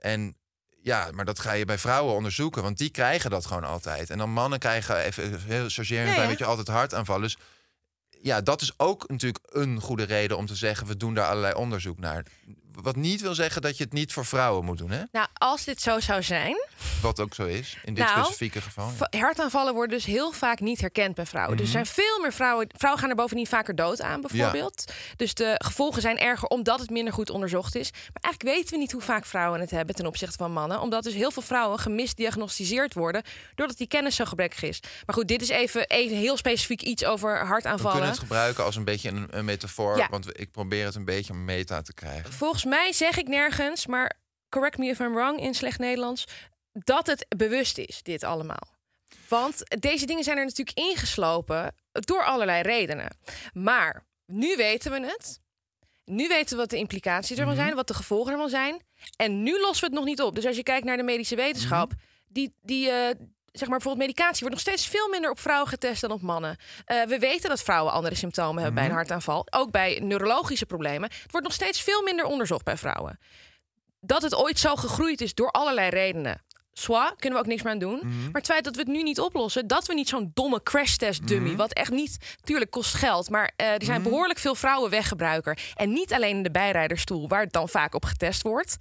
En 0.00 0.36
ja, 0.82 1.10
maar 1.12 1.24
dat 1.24 1.38
ga 1.38 1.52
je 1.52 1.64
bij 1.64 1.78
vrouwen 1.78 2.14
onderzoeken, 2.14 2.62
want 2.62 2.78
die 2.78 2.90
krijgen 2.90 3.30
dat 3.30 3.46
gewoon 3.46 3.64
altijd. 3.64 4.10
En 4.10 4.18
dan 4.18 4.30
mannen 4.30 4.58
krijgen 4.58 4.96
even 4.96 5.40
heel 5.40 5.68
chargeren, 5.68 6.08
een 6.08 6.20
Ja, 6.22 6.26
beetje 6.26 6.44
altijd 6.44 6.68
hartaanvallen. 6.68 7.22
Dus 7.22 7.36
ja, 8.24 8.40
dat 8.40 8.60
is 8.60 8.74
ook 8.76 9.08
natuurlijk 9.08 9.44
een 9.50 9.80
goede 9.80 10.02
reden 10.02 10.36
om 10.36 10.46
te 10.46 10.54
zeggen, 10.54 10.86
we 10.86 10.96
doen 10.96 11.14
daar 11.14 11.28
allerlei 11.28 11.54
onderzoek 11.54 11.98
naar. 11.98 12.26
Wat 12.82 12.96
niet 12.96 13.20
wil 13.20 13.34
zeggen 13.34 13.62
dat 13.62 13.76
je 13.76 13.84
het 13.84 13.92
niet 13.92 14.12
voor 14.12 14.24
vrouwen 14.24 14.64
moet 14.64 14.78
doen, 14.78 14.90
hè? 14.90 15.02
Nou, 15.12 15.26
als 15.34 15.64
dit 15.64 15.80
zo 15.82 16.00
zou 16.00 16.22
zijn, 16.22 16.56
Wat 17.02 17.20
ook 17.20 17.34
zo 17.34 17.44
is, 17.46 17.76
in 17.84 17.94
dit 17.94 18.04
Nou, 18.04 18.18
specifieke 18.18 18.60
geval. 18.60 18.86
ja. 18.88 18.92
Va- 18.92 19.18
Hartaanvallen 19.18 19.74
worden 19.74 19.96
dus 19.96 20.06
heel 20.06 20.32
vaak 20.32 20.60
niet 20.60 20.80
herkend 20.80 21.14
bij 21.14 21.26
vrouwen. 21.26 21.56
Dus 21.56 21.66
er 21.66 21.72
zijn 21.72 21.86
veel 21.86 22.20
meer 22.20 22.32
vrouwen. 22.32 22.66
Vrouwen 22.76 23.00
gaan 23.02 23.10
er 23.10 23.16
bovendien 23.16 23.46
vaker 23.46 23.74
dood 23.74 24.00
aan, 24.02 24.20
bijvoorbeeld. 24.20 24.92
Dus 25.16 25.34
de 25.34 25.54
gevolgen 25.64 26.02
zijn 26.02 26.18
erger 26.18 26.48
omdat 26.48 26.80
het 26.80 26.90
minder 26.90 27.12
goed 27.12 27.30
onderzocht 27.30 27.74
is. 27.74 27.90
Maar 27.92 28.22
eigenlijk 28.22 28.56
weten 28.56 28.72
we 28.72 28.78
niet 28.80 28.92
hoe 28.92 29.00
vaak 29.02 29.24
vrouwen 29.26 29.60
het 29.60 29.70
hebben 29.70 29.94
ten 29.94 30.06
opzichte 30.06 30.36
van 30.36 30.52
mannen. 30.52 30.80
Omdat 30.80 31.02
dus 31.02 31.14
heel 31.14 31.30
veel 31.30 31.42
vrouwen 31.42 31.78
gemisdiagnosticeerd 31.78 32.94
worden. 32.94 33.22
doordat 33.54 33.76
die 33.76 33.86
kennis 33.86 34.16
zo 34.16 34.24
gebrekkig 34.24 34.62
is. 34.62 34.80
Maar 35.06 35.14
goed, 35.14 35.28
dit 35.28 35.42
is 35.42 35.48
even, 35.48 35.86
even 35.88 36.16
heel 36.16 36.36
specifiek 36.36 36.82
iets 36.82 37.04
over 37.04 37.28
We 37.28 37.34
kunnen 37.34 37.52
hartaanvallen. 37.52 38.06
het 38.06 38.18
gebruiken 38.18 38.64
als 38.64 38.76
een 38.76 38.84
beetje 38.84 39.08
een, 39.08 39.26
een 39.30 39.44
metafoor, 39.44 39.96
Ja. 39.96 40.06
want 40.10 40.40
ik 40.40 40.50
probeer 40.50 40.84
het 40.84 40.94
een 40.94 41.04
beetje 41.04 41.34
meta 41.34 41.82
te 41.82 41.92
krijgen. 41.94 42.32
Volgens 42.32 42.63
mij 42.64 42.92
zeg 42.92 43.18
ik 43.18 43.28
nergens, 43.28 43.86
maar 43.86 44.18
correct 44.48 44.78
me 44.78 44.86
if 44.86 44.98
I'm 44.98 45.14
wrong 45.14 45.40
in 45.40 45.54
slecht 45.54 45.78
Nederlands, 45.78 46.24
dat 46.72 47.06
het 47.06 47.26
bewust 47.36 47.78
is, 47.78 48.02
dit 48.02 48.22
allemaal. 48.22 48.72
Want 49.28 49.62
deze 49.80 50.06
dingen 50.06 50.24
zijn 50.24 50.38
er 50.38 50.44
natuurlijk 50.44 50.78
ingeslopen 50.78 51.74
door 51.92 52.24
allerlei 52.24 52.62
redenen. 52.62 53.16
Maar 53.52 54.06
nu 54.26 54.56
weten 54.56 54.90
we 54.90 55.06
het. 55.06 55.40
Nu 56.04 56.28
weten 56.28 56.50
we 56.50 56.62
wat 56.62 56.70
de 56.70 56.76
implicaties 56.76 57.38
ervan 57.38 57.54
zijn, 57.54 57.74
wat 57.74 57.88
de 57.88 57.94
gevolgen 57.94 58.32
ervan 58.32 58.48
zijn. 58.48 58.82
En 59.16 59.42
nu 59.42 59.60
lossen 59.60 59.80
we 59.80 59.86
het 59.86 59.94
nog 59.94 60.04
niet 60.04 60.22
op. 60.22 60.34
Dus 60.34 60.46
als 60.46 60.56
je 60.56 60.62
kijkt 60.62 60.84
naar 60.84 60.96
de 60.96 61.02
medische 61.02 61.36
wetenschap, 61.36 61.92
die, 62.28 62.54
die 62.62 62.90
eh, 62.90 63.14
zeg 63.58 63.68
maar 63.68 63.78
bijvoorbeeld 63.78 64.06
medicatie 64.06 64.40
wordt 64.40 64.54
nog 64.54 64.74
steeds 64.74 64.86
veel 64.86 65.08
minder 65.08 65.30
op 65.30 65.40
vrouwen 65.40 65.68
getest 65.68 66.00
dan 66.00 66.10
op 66.10 66.22
mannen. 66.22 66.56
Eh, 66.84 67.02
we 67.02 67.18
weten 67.18 67.48
dat 67.48 67.62
vrouwen 67.62 67.92
andere 67.92 68.14
symptomen 68.14 68.62
hebben 68.62 68.74
bij 68.74 68.84
een 68.84 68.96
hartaanval, 68.96 69.46
ook 69.50 69.70
bij 69.70 70.00
neurologische 70.02 70.66
problemen. 70.66 71.10
Het 71.22 71.30
wordt 71.30 71.46
nog 71.46 71.56
steeds 71.56 71.82
veel 71.82 72.02
minder 72.02 72.24
onderzocht 72.24 72.64
bij 72.64 72.76
vrouwen. 72.76 73.18
Dat 74.00 74.22
het 74.22 74.34
ooit 74.34 74.58
zo 74.58 74.76
gegroeid 74.76 75.20
is 75.20 75.34
door 75.34 75.50
allerlei 75.50 75.90
redenen. 75.90 76.43
Swa, 76.76 77.14
kunnen 77.18 77.38
we 77.38 77.44
ook 77.44 77.50
niks 77.50 77.62
meer 77.62 77.72
aan 77.72 77.78
doen. 77.78 77.98
Mhm. 78.02 78.22
Maar 78.24 78.32
het 78.32 78.46
feit 78.46 78.64
dat 78.64 78.74
we 78.74 78.80
het 78.80 78.90
nu 78.90 79.02
niet 79.02 79.20
oplossen, 79.20 79.66
dat 79.66 79.86
we 79.86 79.94
niet 79.94 80.08
zo'n 80.08 80.30
domme 80.34 80.62
crash 80.62 80.94
test 80.96 81.26
dummy, 81.26 81.48
Mhm. 81.48 81.56
wat 81.56 81.72
echt 81.72 81.90
niet, 81.90 82.36
tuurlijk 82.42 82.70
kost 82.70 82.94
geld, 82.94 83.30
maar 83.30 83.52
eh, 83.56 83.66
er 83.72 83.84
zijn 83.84 84.02
behoorlijk 84.02 84.38
veel 84.38 84.54
vrouwen 84.54 84.90
weggebruiker. 84.90 85.58
En 85.74 85.92
niet 85.92 86.12
alleen 86.12 86.36
in 86.36 86.42
de 86.42 86.50
bijrijderstoel, 86.50 87.28
waar 87.28 87.40
het 87.42 87.52
dan 87.52 87.68
vaak 87.68 87.94
op 87.94 88.04
getest 88.04 88.42
wordt. 88.42 88.76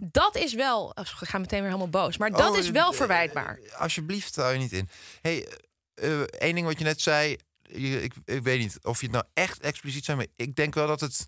Dat 0.00 0.36
is 0.36 0.54
wel, 0.54 0.84
oh, 0.84 1.04
ik 1.20 1.28
ga 1.28 1.38
meteen 1.38 1.58
weer 1.60 1.68
helemaal 1.68 1.88
boos, 2.02 2.16
maar 2.16 2.30
dat 2.30 2.40
Mhm. 2.40 2.50
Oh, 2.50 2.58
is 2.58 2.70
wel 2.70 2.90
eh, 2.90 2.96
verwijtbaar. 2.96 3.58
Alsjeblieft, 3.78 4.36
hou 4.36 4.52
je 4.52 4.58
niet 4.58 4.72
in. 4.72 4.88
hey, 5.20 5.48
eh, 5.94 6.20
één 6.20 6.54
ding 6.54 6.66
wat 6.66 6.78
je 6.78 6.84
net 6.84 7.00
zei. 7.00 7.36
ik, 7.68 8.14
ik 8.24 8.42
weet 8.42 8.58
niet 8.58 8.78
of 8.82 8.98
je 9.00 9.06
het 9.06 9.14
nou 9.14 9.24
echt 9.34 9.60
expliciet 9.60 10.04
zei, 10.04 10.16
maar 10.16 10.26
ik 10.36 10.54
denk 10.56 10.74
wel 10.74 10.86
dat 10.86 11.00
het 11.00 11.26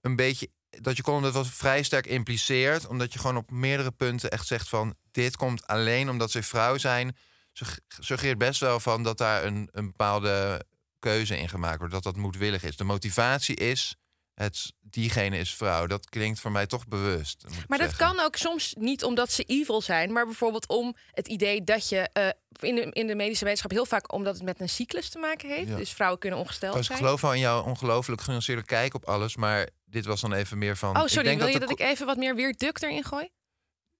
een 0.00 0.16
beetje 0.16 0.48
dat 0.70 0.96
je 0.96 1.02
column 1.02 1.22
dat 1.22 1.32
was 1.32 1.48
vrij 1.50 1.82
sterk 1.82 2.06
impliceert, 2.06 2.86
omdat 2.86 3.12
je 3.12 3.18
gewoon 3.18 3.36
op 3.36 3.50
meerdere 3.50 3.90
punten 3.90 4.30
echt 4.30 4.46
zegt 4.46 4.68
van 4.68 4.94
dit 5.22 5.36
komt 5.36 5.66
alleen 5.66 6.08
omdat 6.10 6.30
ze 6.30 6.42
vrouw 6.42 6.78
zijn. 6.78 7.16
Sug- 7.52 7.80
Suggereert 7.98 8.38
best 8.38 8.60
wel 8.60 8.80
van 8.80 9.02
dat 9.02 9.18
daar 9.18 9.44
een, 9.44 9.68
een 9.72 9.86
bepaalde 9.86 10.64
keuze 10.98 11.38
in 11.38 11.48
gemaakt 11.48 11.78
wordt, 11.78 11.92
dat 11.94 12.02
dat 12.02 12.16
moedwillig 12.16 12.62
is. 12.62 12.76
De 12.76 12.84
motivatie 12.84 13.54
is 13.56 13.96
het 14.34 14.72
diegene 14.80 15.38
is 15.38 15.54
vrouw. 15.54 15.86
Dat 15.86 16.08
klinkt 16.08 16.40
voor 16.40 16.52
mij 16.52 16.66
toch 16.66 16.86
bewust. 16.86 17.44
Maar 17.68 17.78
dat 17.78 17.88
zeggen. 17.88 18.06
kan 18.06 18.24
ook 18.24 18.36
soms 18.36 18.74
niet 18.78 19.04
omdat 19.04 19.32
ze 19.32 19.42
evil 19.42 19.80
zijn, 19.80 20.12
maar 20.12 20.24
bijvoorbeeld 20.26 20.68
om 20.68 20.96
het 21.10 21.28
idee 21.28 21.64
dat 21.64 21.88
je 21.88 22.08
eh, 22.12 22.28
in, 22.68 22.74
de, 22.74 22.90
in 22.92 23.06
de 23.06 23.14
medische 23.14 23.44
wetenschap 23.44 23.70
heel 23.70 23.86
vaak 23.86 24.12
omdat 24.12 24.34
het 24.34 24.42
met 24.44 24.60
een 24.60 24.68
cyclus 24.68 25.08
te 25.08 25.18
maken 25.18 25.48
heeft. 25.48 25.68
Ja. 25.68 25.76
Dus 25.76 25.92
vrouwen 25.92 26.18
kunnen 26.20 26.38
ongesteld 26.38 26.72
Trouwens, 26.72 26.88
ik 26.88 26.94
zijn. 26.96 27.06
geloof 27.06 27.20
wel 27.20 27.32
in 27.32 27.40
jouw 27.40 27.62
ongelooflijk 27.62 28.20
genuanceerde 28.20 28.64
kijk 28.64 28.94
op 28.94 29.04
alles, 29.04 29.36
maar 29.36 29.68
dit 29.84 30.04
was 30.04 30.20
dan 30.20 30.32
even 30.32 30.58
meer 30.58 30.76
van. 30.76 30.96
Oh, 30.96 31.02
ik 31.02 31.08
sorry, 31.08 31.28
denk 31.28 31.38
wil 31.38 31.48
je 31.48 31.52
de 31.52 31.60
dat 31.60 31.70
ik 31.70 31.80
even 31.80 32.06
wat 32.06 32.16
meer 32.16 32.34
weer 32.34 32.54
duk 32.56 32.82
erin 32.82 33.04
gooi? 33.04 33.28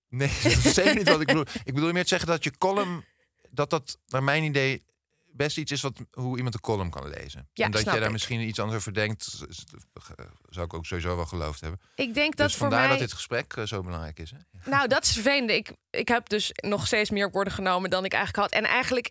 Nee, 0.08 0.28
dat 0.42 0.64
is 0.64 0.74
zeker 0.74 0.94
niet 0.94 1.08
wat 1.08 1.20
ik 1.20 1.26
bedoel. 1.26 1.44
Ik 1.64 1.74
bedoel 1.74 1.92
meer 1.92 2.02
te 2.02 2.08
zeggen 2.08 2.28
dat 2.28 2.44
je 2.44 2.58
column, 2.58 3.04
dat 3.50 3.70
dat 3.70 3.98
naar 4.06 4.22
mijn 4.22 4.42
idee 4.42 4.86
best 5.32 5.58
iets 5.58 5.72
is 5.72 5.80
wat 5.80 5.98
hoe 6.12 6.36
iemand 6.36 6.54
een 6.54 6.60
column 6.60 6.90
kan 6.90 7.08
lezen. 7.08 7.48
Ja, 7.52 7.64
en 7.64 7.70
dat 7.70 7.84
jij 7.84 7.94
daar 7.94 8.02
ik. 8.02 8.10
misschien 8.10 8.40
iets 8.40 8.58
anders 8.58 8.78
over 8.78 8.94
denkt, 8.94 9.44
zou 10.48 10.66
ik 10.66 10.74
ook 10.74 10.86
sowieso 10.86 11.16
wel 11.16 11.26
geloofd 11.26 11.60
hebben. 11.60 11.80
Ik 11.94 12.14
denk 12.14 12.36
dat 12.36 12.46
dus 12.46 12.56
voor 12.56 12.68
vandaar 12.68 12.88
mij. 12.88 12.98
dat 12.98 12.98
dit 12.98 13.12
gesprek 13.12 13.52
eh, 13.52 13.64
zo 13.64 13.82
belangrijk 13.82 14.18
is. 14.18 14.30
Hè? 14.30 14.36
Nou, 14.70 14.88
dat 14.88 15.04
is 15.04 15.12
vervelend. 15.12 15.50
Ik, 15.50 15.72
ik 15.90 16.08
heb 16.08 16.28
dus 16.28 16.50
nog 16.54 16.86
steeds 16.86 17.10
meer 17.10 17.30
woorden 17.30 17.52
genomen 17.52 17.90
dan 17.90 18.04
ik 18.04 18.12
eigenlijk 18.12 18.42
had. 18.42 18.62
En 18.62 18.70
eigenlijk, 18.70 19.10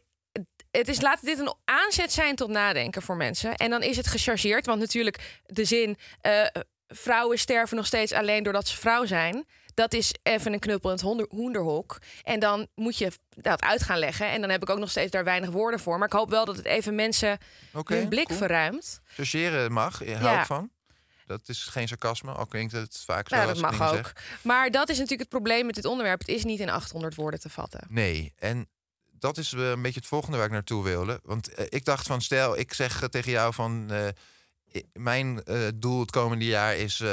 het 0.71 0.87
is, 0.87 1.01
laat 1.01 1.25
dit 1.25 1.39
een 1.39 1.53
aanzet 1.65 2.11
zijn 2.11 2.35
tot 2.35 2.49
nadenken 2.49 3.01
voor 3.01 3.17
mensen. 3.17 3.55
En 3.55 3.69
dan 3.69 3.83
is 3.83 3.97
het 3.97 4.07
gechargeerd. 4.07 4.65
Want 4.65 4.79
natuurlijk, 4.79 5.41
de 5.45 5.65
zin... 5.65 5.97
eh, 6.21 6.45
vrouwen 6.87 7.39
sterven 7.39 7.75
nog 7.77 7.85
steeds 7.85 8.11
alleen 8.11 8.43
doordat 8.43 8.67
ze 8.67 8.77
vrouw 8.77 9.05
zijn. 9.05 9.45
Dat 9.77 9.93
is 9.93 10.13
even 10.23 10.53
een 10.53 10.59
knuppel 10.59 10.89
in 10.89 10.95
het 10.95 11.05
honder- 11.05 11.25
hoenderhok. 11.29 11.97
En 12.23 12.39
dan 12.39 12.67
moet 12.75 12.97
je 12.97 13.11
dat 13.29 13.61
uit 13.61 13.83
gaan 13.83 13.99
leggen. 13.99 14.27
En 14.29 14.41
dan 14.41 14.49
heb 14.49 14.61
ik 14.61 14.69
ook 14.69 14.77
nog 14.79 14.89
steeds 14.89 15.11
daar 15.11 15.23
weinig 15.23 15.49
woorden 15.49 15.79
voor. 15.79 15.97
Maar 15.97 16.07
ik 16.07 16.13
hoop 16.13 16.29
wel 16.29 16.45
dat 16.45 16.55
het 16.55 16.65
even 16.65 16.95
mensen 16.95 17.37
Oké, 17.73 17.95
hun 17.95 18.09
blik 18.09 18.25
cool. 18.25 18.37
verruimt. 18.37 18.99
Chargeren 19.03 19.71
mag, 19.71 20.01
ik 20.01 20.13
hou 20.15 20.23
Ja. 20.35 20.39
ik 20.39 20.45
van. 20.45 20.69
Dat 21.25 21.41
is 21.49 21.63
geen 21.63 21.87
sarcasme, 21.87 22.31
al 22.31 22.45
klinkt 22.45 22.71
het 22.73 23.01
vaak 23.05 23.29
zo. 23.29 23.35
Als 23.35 23.45
dat 23.59 23.71
mag 23.77 23.89
ook. 23.89 23.95
zeg. 23.95 24.39
Maar 24.43 24.71
dat 24.71 24.83
is 24.89 24.93
natuurlijk 24.95 25.21
het 25.21 25.29
probleem 25.29 25.65
met 25.65 25.75
dit 25.75 25.85
onderwerp. 25.85 26.19
Het 26.19 26.27
is 26.29 26.43
niet 26.43 26.59
in 26.59 26.69
800 26.69 27.15
woorden 27.15 27.39
te 27.39 27.49
vatten. 27.49 27.81
Nee, 27.89 28.33
en 28.37 28.67
dat 29.11 29.37
is 29.37 29.53
eh, 29.53 29.69
een 29.69 29.81
beetje 29.81 29.99
het 29.99 30.09
volgende 30.09 30.37
waar 30.37 30.45
ik 30.45 30.51
naartoe 30.51 30.83
wilde. 30.83 31.19
Want 31.23 31.53
eh, 31.53 31.65
ik 31.69 31.85
dacht 31.85 32.07
van, 32.07 32.21
stel, 32.21 32.57
ik 32.57 32.73
zeg 32.73 33.01
eh, 33.01 33.09
tegen 33.09 33.31
jou 33.31 33.53
van... 33.53 33.91
eh, 33.91 34.07
mijn 34.93 35.43
eh, 35.43 35.67
doel 35.75 35.99
het 35.99 36.11
komende 36.11 36.45
jaar 36.45 36.75
is... 36.75 37.03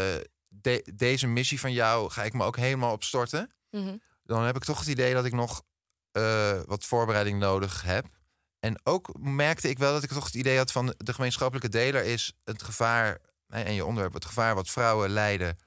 de- 0.61 0.93
deze 0.95 1.27
missie 1.27 1.61
van 1.61 1.73
jou 1.73 2.11
ga 2.11 2.23
ik 2.25 2.33
me 2.33 2.45
ook 2.45 2.57
helemaal 2.57 2.93
op 2.93 3.03
storten. 3.05 3.53
Mhm. 3.71 3.97
Dan 4.25 4.43
heb 4.43 4.57
ik 4.57 4.65
toch 4.65 4.79
het 4.79 4.89
idee 4.89 5.15
dat 5.15 5.25
ik 5.25 5.33
nog 5.33 5.63
eh, 6.13 6.61
wat 6.67 6.85
voorbereiding 6.85 7.39
nodig 7.39 7.83
heb. 7.83 8.07
En 8.61 8.81
ook 8.83 9.19
merkte 9.19 9.69
ik 9.69 9.79
wel 9.79 9.93
dat 9.93 10.03
ik 10.03 10.11
toch 10.11 10.25
het 10.25 10.35
idee 10.35 10.57
had 10.57 10.73
van... 10.73 10.95
de 10.97 11.15
gemeenschappelijke 11.15 11.69
deler 11.69 12.05
is 12.05 12.33
het 12.45 12.63
gevaar... 12.63 13.19
en 13.49 13.73
je 13.75 13.85
onderwerp, 13.85 14.15
het 14.15 14.25
gevaar 14.25 14.55
wat 14.55 14.71
vrouwen 14.71 15.11
lijden... 15.11 15.59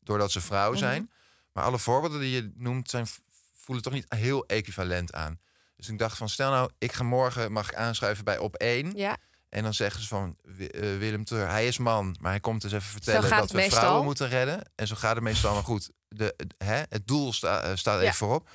doordat 0.00 0.32
ze 0.32 0.40
vrouw 0.40 0.70
Mhm. 0.70 0.78
zijn. 0.78 1.10
Maar 1.52 1.64
alle 1.64 1.78
voorbeelden 1.78 2.20
die 2.20 2.30
je 2.30 2.52
noemt 2.54 2.90
zijn, 2.90 3.06
voelen 3.52 3.84
toch 3.84 3.92
niet 3.92 4.06
heel 4.14 4.46
equivalent 4.46 5.12
aan. 5.12 5.40
Dus 5.76 5.88
ik 5.88 5.98
dacht 5.98 6.16
van, 6.16 6.28
stel 6.28 6.50
nou, 6.50 6.70
ik 6.78 6.92
ga 6.92 7.02
morgen, 7.04 7.52
mag 7.52 7.68
ik 7.70 7.74
aanschuiven 7.76 8.24
bij 8.24 8.38
op 8.38 8.54
1. 8.54 8.92
Ja. 8.96 9.16
En 9.52 9.62
dan 9.62 9.74
zeggen 9.74 10.02
ze 10.02 10.08
van, 10.08 10.36
eh, 10.58 10.80
Willem 10.80 11.24
Teur, 11.24 11.48
hij 11.48 11.66
is 11.66 11.78
man. 11.78 12.16
Maar 12.20 12.30
hij 12.30 12.40
komt 12.40 12.62
dus 12.62 12.72
even 12.72 12.90
vertellen 12.90 13.30
dat 13.30 13.50
we 13.50 13.56
meestal. 13.56 13.78
vrouwen 13.80 14.04
moeten 14.04 14.28
redden. 14.28 14.70
En 14.74 14.86
zo 14.86 14.94
gaat 14.94 15.14
het 15.14 15.24
meestal. 15.24 15.54
Maar 15.54 15.62
goed, 15.64 15.90
de, 16.08 16.36
hè, 16.58 16.82
het 16.88 17.06
doel 17.06 17.32
sta, 17.32 17.60
eh, 17.62 17.76
staat 17.76 17.94
even 17.94 18.06
Ja. 18.06 18.12
voorop. 18.12 18.50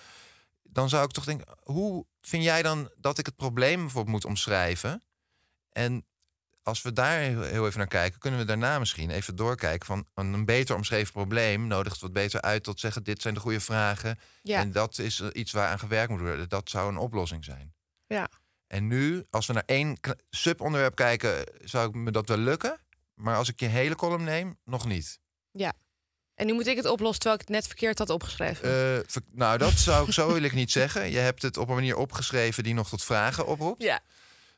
Dan 0.63 0.89
zou 0.89 1.05
ik 1.05 1.11
toch 1.11 1.23
denken, 1.25 1.47
hoe 1.63 2.05
vind 2.21 2.43
jij 2.43 2.61
dan 2.61 2.91
dat 2.97 3.17
ik 3.17 3.25
het 3.25 3.35
probleem 3.35 3.79
bijvoorbeeld 3.81 4.13
moet 4.15 4.25
omschrijven? 4.25 5.03
En 5.69 6.05
als 6.63 6.81
we 6.81 6.93
daar 6.93 7.19
heel 7.19 7.65
even 7.65 7.77
naar 7.77 7.87
kijken, 7.87 8.19
kunnen 8.19 8.39
we 8.39 8.45
daarna 8.45 8.79
misschien 8.79 9.09
even 9.09 9.35
doorkijken 9.35 9.85
van 9.85 10.05
een 10.13 10.45
beter 10.45 10.75
omschreven 10.75 11.13
probleem 11.13 11.67
nodigt 11.67 11.99
wat 11.99 12.13
beter 12.13 12.41
uit 12.41 12.63
tot 12.63 12.79
zeggen 12.79 13.03
dit 13.03 13.21
zijn 13.21 13.33
de 13.33 13.39
goede 13.39 13.59
vragen 13.59 14.19
Ja. 14.41 14.59
en 14.59 14.71
dat 14.71 14.97
is 14.97 15.19
eh, 15.19 15.27
iets 15.33 15.51
waar 15.51 15.69
aan 15.69 15.79
gewerkt 15.79 16.09
moet 16.09 16.19
worden. 16.19 16.49
Dat 16.49 16.69
zou 16.69 16.89
een 16.89 16.97
oplossing 16.97 17.45
zijn. 17.45 17.73
Ja. 18.07 18.29
En 18.67 18.87
nu, 18.87 19.23
als 19.29 19.45
we 19.47 19.53
naar 19.53 19.63
één 19.65 19.97
subonderwerp 20.29 20.95
kijken, 20.95 21.43
zou 21.63 21.89
ik 21.89 21.95
me 21.95 22.11
dat 22.11 22.27
wel 22.27 22.37
lukken. 22.37 22.79
Maar 23.13 23.35
als 23.35 23.49
ik 23.49 23.59
je 23.59 23.65
hele 23.65 23.95
column 23.95 24.23
neem, 24.23 24.57
nog 24.65 24.85
niet. 24.85 25.19
En 26.35 26.45
nu 26.45 26.53
moet 26.53 26.67
ik 26.67 26.75
het 26.75 26.85
oplossen 26.85 27.19
terwijl 27.19 27.41
ik 27.41 27.47
het 27.47 27.55
net 27.55 27.67
verkeerd 27.67 27.97
had 27.97 28.09
opgeschreven. 28.09 28.63
Eh, 28.63 29.03
ver- 29.07 29.21
nou, 29.31 29.57
dat 29.57 29.71
zou 29.73 30.07
ik 30.07 30.13
zo 30.13 30.27
wil 30.33 30.41
ik 30.43 30.53
niet 30.53 30.71
zeggen. 30.71 31.11
Je 31.11 31.17
hebt 31.17 31.41
het 31.41 31.57
op 31.57 31.67
een 31.69 31.75
manier 31.75 31.95
opgeschreven 31.97 32.63
die 32.63 32.73
nog 32.73 32.89
tot 32.89 33.03
vragen 33.03 33.47
oproept. 33.47 33.83
ja. 33.83 33.99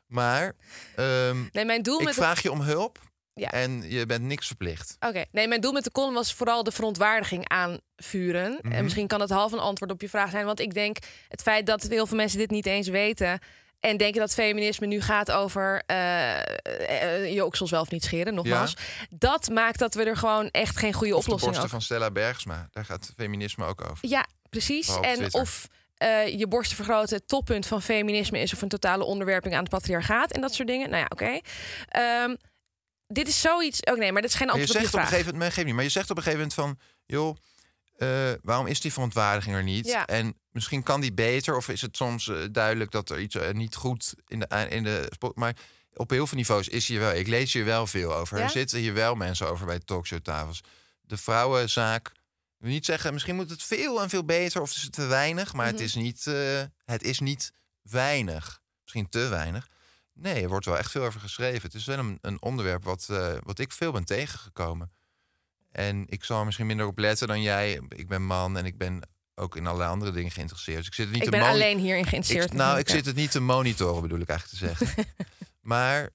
Maar 0.06 0.52
ehm, 0.96 1.44
Nee, 1.52 1.64
mijn 1.64 1.82
doel 1.82 1.98
ik 1.98 2.04
met 2.04 2.14
vraag 2.14 2.42
je 2.42 2.50
om 2.52 2.60
hulp 2.60 2.98
Ja. 3.34 3.50
en 3.50 3.90
je 3.90 4.06
bent 4.06 4.22
niks 4.24 4.46
verplicht. 4.46 4.96
Oké. 4.98 5.24
Nee, 5.32 5.48
mijn 5.48 5.60
doel 5.60 5.72
met 5.72 5.84
de 5.84 5.90
column 5.92 6.14
was 6.14 6.34
vooral 6.34 6.62
de 6.64 6.72
verontwaardiging 6.72 7.48
aanvuren. 7.48 8.58
Mhm. 8.62 8.72
En 8.72 8.82
misschien 8.84 9.06
kan 9.06 9.20
het 9.20 9.30
half 9.30 9.52
een 9.52 9.58
antwoord 9.58 9.90
op 9.92 10.00
je 10.00 10.08
vraag 10.08 10.30
zijn. 10.30 10.44
Want 10.44 10.60
ik 10.60 10.74
denk 10.74 10.96
het 11.28 11.42
feit 11.42 11.66
dat 11.66 11.82
heel 11.82 12.06
veel 12.06 12.16
mensen 12.16 12.38
dit 12.38 12.50
niet 12.50 12.66
eens 12.66 12.88
weten... 12.88 13.38
en 13.80 13.96
denken 13.96 14.20
dat 14.20 14.34
feminisme 14.34 14.86
nu 14.86 15.00
gaat 15.00 15.30
over 15.30 15.82
eh, 15.86 17.32
je 17.32 17.44
oksels 17.44 17.70
wel 17.70 17.80
of 17.80 17.90
niet 17.90 18.04
scheren, 18.04 18.34
nogmaals. 18.34 18.76
Dat 19.10 19.48
maakt 19.48 19.78
dat 19.78 19.94
we 19.94 20.04
er 20.04 20.16
gewoon 20.16 20.48
echt 20.50 20.76
geen 20.76 20.92
goede 20.92 21.16
Of 21.16 21.24
de 21.24 21.32
oplossing 21.32 21.40
borsten 21.40 21.58
over... 21.58 21.68
van 21.68 21.82
Stella 21.82 22.10
Bergsma. 22.10 22.68
Daar 22.70 22.84
gaat 22.84 23.12
feminisme 23.16 23.64
ook 23.64 23.90
over. 23.90 24.08
Ja, 24.08 24.26
precies. 24.50 24.88
En 25.00 25.14
Twitter. 25.14 25.40
of 25.40 25.68
eh, 25.94 26.38
je 26.38 26.46
borsten 26.46 26.76
vergroten 26.76 27.16
het 27.16 27.28
toppunt 27.28 27.66
van 27.66 27.82
feminisme 27.82 28.38
is... 28.38 28.52
of 28.52 28.62
een 28.62 28.68
totale 28.68 29.04
onderwerping 29.04 29.54
aan 29.54 29.60
het 29.60 29.70
patriarchaat 29.70 30.32
en 30.32 30.40
dat 30.40 30.54
soort 30.54 30.68
dingen. 30.68 30.90
Nou 30.90 31.00
ja, 31.02 31.08
oké. 31.08 31.40
Ehm, 31.88 32.34
dit 33.06 33.28
is 33.28 33.40
zoiets... 33.40 33.86
Ook 33.86 33.96
nee, 33.96 34.12
maar 34.12 34.22
dit 34.22 34.30
is 34.30 34.36
geen 34.36 34.46
Maar 34.46 34.56
je 34.56 34.62
antwoord 34.62 34.82
zegt 34.82 34.94
op 34.94 35.00
een 35.00 35.06
gegeven 35.06 35.32
moment, 35.32 35.42
nee, 35.42 35.56
geef 35.56 35.64
niet, 35.64 35.74
maar 35.74 35.84
je 35.84 35.90
zegt 35.90 36.10
op 36.10 36.16
een 36.16 36.22
gegeven 36.22 36.46
moment 36.48 36.78
van, 36.78 36.78
joh, 37.06 37.36
waarom 38.42 38.66
is 38.66 38.80
die 38.80 38.92
verontwaardiging 38.92 39.56
er 39.56 39.62
niet? 39.62 39.86
Ja. 39.86 40.06
En 40.06 40.39
misschien 40.52 40.82
kan 40.82 41.00
die 41.00 41.12
beter, 41.12 41.56
of 41.56 41.68
is 41.68 41.80
het 41.80 41.96
soms 41.96 42.28
eh, 42.28 42.36
duidelijk 42.52 42.90
dat 42.90 43.10
er 43.10 43.20
iets 43.20 43.34
eh, 43.34 43.50
niet 43.54 43.74
goed 43.74 44.14
in 44.26 44.38
de, 44.38 44.46
eh, 44.46 44.70
in 44.70 44.82
de. 44.82 45.10
Maar 45.34 45.56
op 45.94 46.10
heel 46.10 46.26
veel 46.26 46.38
niveaus 46.38 46.68
is 46.68 46.88
hier 46.88 47.00
wel. 47.00 47.12
Ik 47.14 47.26
lees 47.26 47.52
hier 47.52 47.64
wel 47.64 47.86
veel 47.86 48.14
over. 48.14 48.38
Ja? 48.38 48.44
Er 48.44 48.50
zitten 48.50 48.78
hier 48.78 48.94
wel 48.94 49.14
mensen 49.14 49.48
over 49.48 49.66
bij 49.66 49.78
talkshowtafels. 49.78 50.60
De 51.00 51.16
vrouwenzaak. 51.16 52.06
Ik 52.08 52.66
wil 52.66 52.70
niet 52.70 52.84
zeggen, 52.84 53.12
misschien 53.12 53.36
moet 53.36 53.50
het 53.50 53.62
veel 53.62 54.02
en 54.02 54.08
veel 54.08 54.24
beter, 54.24 54.60
of 54.60 54.70
is 54.70 54.82
het 54.82 54.92
te 54.92 55.06
weinig, 55.06 55.52
maar 55.52 55.66
Mhm. 55.66 55.74
het, 55.74 55.84
is 55.84 55.94
niet, 55.94 56.24
het 56.84 57.02
is 57.02 57.18
niet 57.20 57.52
weinig. 57.82 58.60
Misschien 58.82 59.08
te 59.08 59.28
weinig. 59.28 59.68
Nee, 60.12 60.42
er 60.42 60.48
wordt 60.48 60.66
wel 60.66 60.78
echt 60.78 60.90
veel 60.90 61.04
over 61.04 61.20
geschreven. 61.20 61.62
Het 61.62 61.74
is 61.74 61.84
wel 61.84 61.98
een, 61.98 62.18
een 62.20 62.42
onderwerp 62.42 62.84
wat, 62.84 63.06
wat 63.42 63.58
ik 63.58 63.72
veel 63.72 63.92
ben 63.92 64.04
tegengekomen. 64.04 64.92
En 65.70 66.04
ik 66.08 66.24
zal 66.24 66.38
er 66.38 66.44
misschien 66.44 66.66
minder 66.66 66.86
op 66.86 66.98
letten 66.98 67.28
dan 67.28 67.42
jij. 67.42 67.80
Ik 67.88 68.08
ben 68.08 68.22
man 68.26 68.56
en 68.56 68.64
ik 68.64 68.78
ben 68.78 69.02
ook 69.40 69.56
in 69.56 69.66
allerlei 69.66 69.90
andere 69.90 70.10
dingen 70.12 70.30
geïnteresseerd. 70.30 70.78
Dus 70.78 70.86
ik 70.86 70.94
zit 70.94 71.06
niet 71.10 71.16
Ik 71.16 71.22
te 71.24 71.30
ben 71.30 71.42
alleen 71.42 71.78
hierin 71.78 72.06
geïnteresseerd. 72.06 72.50
ik, 72.50 72.58
nou, 72.58 72.78
ik 72.84 72.88
zit 72.88 73.06
het 73.06 73.16
niet 73.16 73.30
te 73.30 73.40
monitoren, 73.40 74.02
bedoel 74.02 74.20
ik 74.20 74.28
eigenlijk 74.28 74.58
te 74.60 74.66
zeggen. 74.84 75.06
maar, 75.60 76.10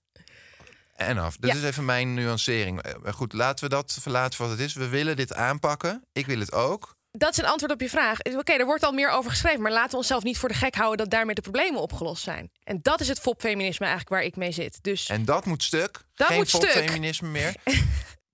en 0.96 1.18
af. 1.18 1.38
Dit 1.38 1.52
Ja. 1.52 1.58
is 1.58 1.64
even 1.64 1.86
mijn 1.86 2.14
nuancering. 2.14 2.82
Eh, 2.82 2.94
Maar 3.04 3.14
goed, 3.14 3.34
laten 3.34 3.64
we 3.64 3.70
dat 3.76 3.98
verlaten 4.02 4.34
voor 4.38 4.48
wat 4.48 4.58
het 4.58 4.66
is. 4.68 4.74
We 4.74 4.88
willen 4.88 5.16
dit 5.16 5.34
aanpakken. 5.34 6.04
Ik 6.12 6.26
wil 6.26 6.40
het 6.40 6.52
ook. 6.54 6.96
Dat 7.12 7.32
is 7.32 7.38
een 7.38 7.46
antwoord 7.46 7.72
op 7.72 7.82
je 7.82 7.90
vraag. 7.90 8.20
Oké, 8.24 8.52
er 8.54 8.66
wordt 8.66 8.84
al 8.84 8.92
meer 8.92 9.10
over 9.10 9.32
geschreven, 9.32 9.62
maar 9.62 9.72
laten 9.72 9.92
we 9.92 9.98
onszelf 9.98 10.24
niet 10.24 10.38
voor 10.38 10.50
de 10.50 10.56
gek 10.56 10.76
houden 10.76 10.98
dat 10.98 11.10
daarmee 11.10 11.36
de 11.36 11.42
problemen 11.42 11.82
opgelost 11.82 12.24
zijn. 12.24 12.52
En 12.64 12.80
dat 12.82 13.00
is 13.02 13.08
het 13.08 13.20
fopfeminisme 13.20 13.86
eigenlijk 13.86 14.16
waar 14.16 14.24
ik 14.24 14.36
mee 14.36 14.52
zit. 14.52 14.78
Dus 14.84 15.08
En 15.10 15.26
dat 15.26 15.46
moet 15.46 15.64
stuk. 15.64 16.02
Dat 16.14 16.28
Geen 16.28 16.38
moet 16.38 16.50
stuk. 16.50 16.70
feminisme 16.70 17.28
meer. 17.28 17.56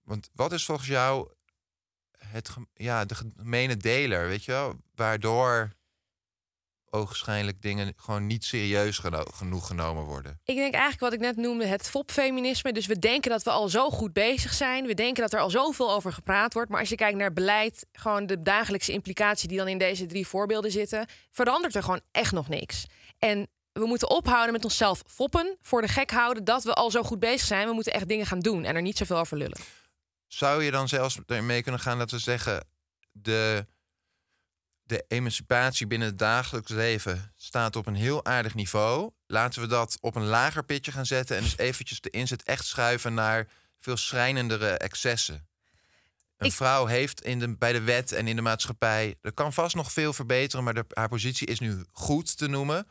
Want 0.10 0.30
wat 0.34 0.51
is 0.51 0.65
volgens 0.65 0.88
jou 0.88 1.30
het, 2.32 2.50
ja, 2.74 3.06
de 3.06 3.15
gemene 3.15 3.78
deler, 3.78 4.28
weet 4.28 4.44
je 4.44 4.52
wel? 4.52 4.76
Waardoor 4.96 5.70
ogenschijnlijk 6.94 7.62
dingen 7.62 7.94
gewoon 7.96 8.28
niet 8.28 8.44
serieus 8.44 8.98
geno- 8.98 9.24
genoeg 9.34 9.67
genomen 9.67 10.04
worden. 10.04 10.39
Ik 10.44 10.56
denk 10.56 10.74
eigenlijk 10.74 11.02
wat 11.02 11.13
ik 11.13 11.20
net 11.20 11.36
noemde 11.36 11.65
het 11.65 11.89
fopfeminisme. 11.89 12.74
Dus 12.74 12.86
we 12.86 13.00
denken 13.00 13.32
dat 13.32 13.44
we 13.44 13.50
al 13.50 13.70
zo 13.70 13.89
goed 13.89 14.13
bezig 14.13 14.54
zijn. 14.54 14.86
We 14.86 14.94
denken 14.94 15.22
dat 15.22 15.34
er 15.34 15.39
al 15.39 15.50
zoveel 15.50 15.91
over 15.91 16.13
gepraat 16.13 16.54
wordt. 16.54 16.70
Maar 16.70 16.80
als 16.80 16.89
je 16.89 16.96
kijkt 16.96 17.17
naar 17.17 17.34
beleid, 17.34 17.86
gewoon 17.91 18.26
de 18.26 18.41
dagelijkse 18.41 18.91
implicatie 18.91 19.48
die 19.48 19.58
dan 19.58 19.67
in 19.67 19.78
deze 19.78 20.06
drie 20.06 20.28
voorbeelden 20.28 20.72
zitten, 20.72 21.06
verandert 21.32 21.76
er 21.76 21.84
gewoon 21.84 22.02
echt 22.12 22.32
nog 22.32 22.50
niks. 22.50 22.86
En 23.20 23.48
we 23.74 23.86
moeten 23.86 24.10
ophouden 24.10 24.54
met 24.54 24.63
onszelf 24.63 25.04
foppen, 25.08 25.58
voor 25.62 25.82
de 25.82 25.88
gek 25.88 26.12
houden 26.12 26.44
dat 26.44 26.63
we 26.63 26.74
al 26.74 26.91
zo 26.91 27.04
goed 27.04 27.20
bezig 27.20 27.48
zijn. 27.48 27.67
We 27.67 27.74
moeten 27.74 27.94
echt 27.94 28.08
dingen 28.08 28.26
gaan 28.26 28.39
doen 28.39 28.63
en 28.63 28.76
er 28.76 28.82
niet 28.82 28.98
zoveel 28.98 29.17
over 29.17 29.38
lullen. 29.38 29.60
Zou 30.34 30.63
je 30.63 30.72
dan 30.72 30.88
zelfs 30.88 31.20
ermee 31.26 31.62
kunnen 31.62 31.82
gaan 31.82 31.98
dat 31.98 32.12
we 32.12 32.20
zeggen... 32.20 32.67
de, 33.12 33.65
de 34.84 35.06
emancipatie 35.08 35.88
binnen 35.88 36.08
het 36.08 36.20
dagelijks 36.20 36.72
leven 36.72 37.34
staat 37.36 37.76
op 37.76 37.86
een 37.86 37.96
heel 37.96 38.26
aardig 38.26 38.56
niveau. 38.56 39.12
Laten 39.28 39.62
we 39.62 39.67
dat 39.67 39.98
op 40.02 40.15
een 40.15 40.26
lager 40.26 40.63
pitje 40.63 40.91
gaan 40.91 41.06
zetten... 41.06 41.38
en 41.38 41.44
dus 41.44 41.58
eventjes 41.58 42.02
de 42.02 42.10
inzet 42.10 42.44
echt 42.44 42.65
schuiven 42.65 43.13
naar 43.13 43.48
veel 43.80 43.98
schrijnendere 43.98 44.70
excessen. 44.70 45.48
Een 46.38 46.48
Ik- 46.48 46.54
vrouw 46.54 46.86
heeft 46.86 47.22
in 47.22 47.39
de, 47.39 47.58
bij 47.58 47.74
de 47.74 47.82
wet 47.82 48.12
en 48.12 48.28
in 48.28 48.36
de 48.36 48.41
maatschappij... 48.41 49.15
er 49.22 49.34
kan 49.34 49.54
vast 49.54 49.76
nog 49.76 49.91
veel 49.91 50.13
verbeteren, 50.13 50.63
maar 50.63 50.74
de, 50.74 50.86
haar 50.94 51.10
positie 51.10 51.48
is 51.48 51.60
nu 51.60 51.86
goed 51.91 52.38
te 52.38 52.48
noemen. 52.48 52.88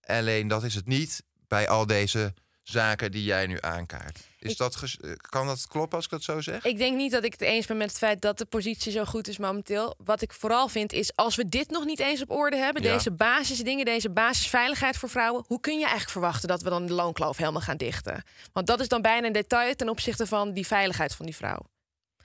Alleen 0.00 0.48
dat 0.48 0.64
is 0.64 0.74
het 0.74 0.86
niet 0.86 1.22
bij 1.48 1.68
al 1.68 1.86
deze 1.86 2.34
zaken 2.70 3.10
die 3.10 3.24
jij 3.24 3.46
nu 3.46 3.58
aankaart. 3.60 4.18
Is 4.38 4.50
Ik- 4.52 4.56
dat 4.58 4.82
eh, 5.00 5.10
kan 5.16 5.46
dat 5.46 5.66
kloppen 5.66 5.96
als 5.96 6.04
ik 6.04 6.10
dat 6.10 6.22
zo 6.22 6.40
zeg? 6.40 6.64
Ik 6.64 6.78
denk 6.78 6.96
niet 6.96 7.12
dat 7.12 7.24
ik 7.24 7.32
het 7.32 7.40
eens 7.40 7.66
ben 7.66 7.76
met 7.76 7.88
het 7.88 7.98
feit 7.98 8.22
dat 8.22 8.38
de 8.38 8.44
positie 8.44 8.92
zo 8.92 9.04
goed 9.04 9.28
is 9.28 9.38
momenteel. 9.38 9.94
Wat 10.04 10.22
ik 10.22 10.32
vooral 10.32 10.68
vind 10.68 10.92
is, 10.92 11.16
als 11.16 11.36
we 11.36 11.48
dit 11.48 11.70
nog 11.70 11.84
niet 11.84 11.98
eens 11.98 12.22
op 12.22 12.30
orde 12.30 12.56
hebben, 12.56 12.82
Ja. 12.82 12.92
deze 12.92 13.10
basisdingen, 13.10 13.84
deze 13.84 14.10
basisveiligheid 14.10 14.96
voor 14.96 15.08
vrouwen, 15.08 15.44
hoe 15.46 15.60
kun 15.60 15.72
je 15.74 15.80
eigenlijk 15.80 16.10
verwachten 16.10 16.48
dat 16.48 16.62
we 16.62 16.70
dan 16.70 16.86
de 16.86 16.92
loonkloof 16.92 17.36
helemaal 17.36 17.60
gaan 17.60 17.76
dichten? 17.76 18.22
Want 18.52 18.66
dat 18.66 18.80
is 18.80 18.88
dan 18.88 19.02
bijna 19.02 19.26
een 19.26 19.32
detail 19.32 19.74
ten 19.74 19.88
opzichte 19.88 20.26
van 20.26 20.52
die 20.52 20.66
veiligheid 20.66 21.14
van 21.14 21.26
die 21.26 21.36
vrouw. 21.36 21.60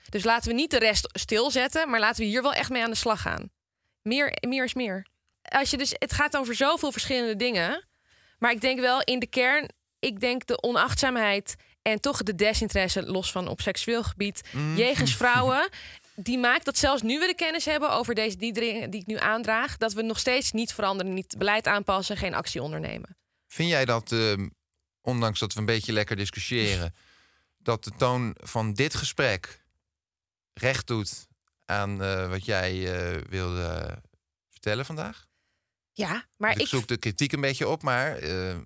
Dus 0.08 0.24
laten 0.24 0.48
we 0.48 0.54
niet 0.54 0.70
de 0.70 0.78
rest 0.78 1.08
stilzetten, 1.12 1.90
maar 1.90 2.00
laten 2.00 2.22
we 2.22 2.28
hier 2.28 2.42
wel 2.42 2.52
echt 2.54 2.70
mee 2.70 2.82
aan 2.82 2.90
de 2.90 2.96
slag 2.96 3.20
gaan. 3.20 3.50
Meer, 4.02 4.36
meer 4.48 4.64
is 4.64 4.74
meer. 4.74 5.06
Als 5.42 5.70
je 5.70 5.76
dus, 5.76 5.94
het 5.98 6.12
gaat 6.12 6.36
over 6.36 6.54
zoveel 6.54 6.92
verschillende 6.92 7.36
dingen. 7.36 7.86
Maar 8.38 8.50
ik 8.50 8.60
denk 8.60 8.80
wel 8.80 9.02
in 9.02 9.18
de 9.18 9.26
kern, 9.26 9.70
ik 10.06 10.20
denk 10.20 10.46
de 10.46 10.62
onachtzaamheid 10.62 11.56
en 11.82 12.00
toch 12.00 12.22
de 12.22 12.34
desinteresse, 12.34 13.02
los 13.02 13.30
van 13.30 13.48
op 13.48 13.60
seksueel 13.60 14.02
gebied, 14.02 14.40
jegens 14.76 15.16
vrouwen. 15.16 15.68
Die 16.14 16.38
maakt 16.38 16.64
dat 16.64 16.78
zelfs 16.78 17.02
nu 17.02 17.18
we 17.18 17.26
de 17.26 17.34
kennis 17.34 17.64
hebben 17.64 17.90
over 17.90 18.14
deze 18.14 18.36
die 18.36 18.52
dingen 18.52 18.90
die 18.90 19.00
ik 19.00 19.06
nu 19.06 19.18
aandraag, 19.18 19.76
dat 19.76 19.92
we 19.92 20.02
nog 20.02 20.18
steeds 20.18 20.52
niet 20.52 20.72
veranderen, 20.72 21.14
niet 21.14 21.34
beleid 21.38 21.66
aanpassen, 21.66 22.16
geen 22.16 22.34
actie 22.34 22.62
ondernemen. 22.62 23.16
Vind 23.46 23.68
jij 23.68 23.84
dat, 23.84 24.12
ehm, 24.12 24.48
ondanks 25.00 25.38
dat 25.38 25.52
we 25.52 25.60
een 25.60 25.66
beetje 25.66 25.92
lekker 25.92 26.16
discussiëren, 26.16 26.94
dat 27.58 27.84
de 27.84 27.92
toon 27.96 28.36
van 28.42 28.74
dit 28.74 28.94
gesprek 28.94 29.64
recht 30.52 30.86
doet 30.86 31.26
aan 31.64 32.02
eh, 32.02 32.28
wat 32.28 32.44
jij 32.44 32.94
eh, 32.94 33.22
wilde 33.28 33.98
vertellen 34.50 34.84
vandaag? 34.84 35.26
Ja, 35.92 36.26
maar 36.36 36.50
ik, 36.50 36.58
ik, 36.58 36.66
zoek 36.66 36.88
de 36.88 36.96
kritiek 36.96 37.32
een 37.32 37.40
beetje 37.40 37.68
op, 37.68 37.82
maar 37.82 38.16
eh, 38.16 38.56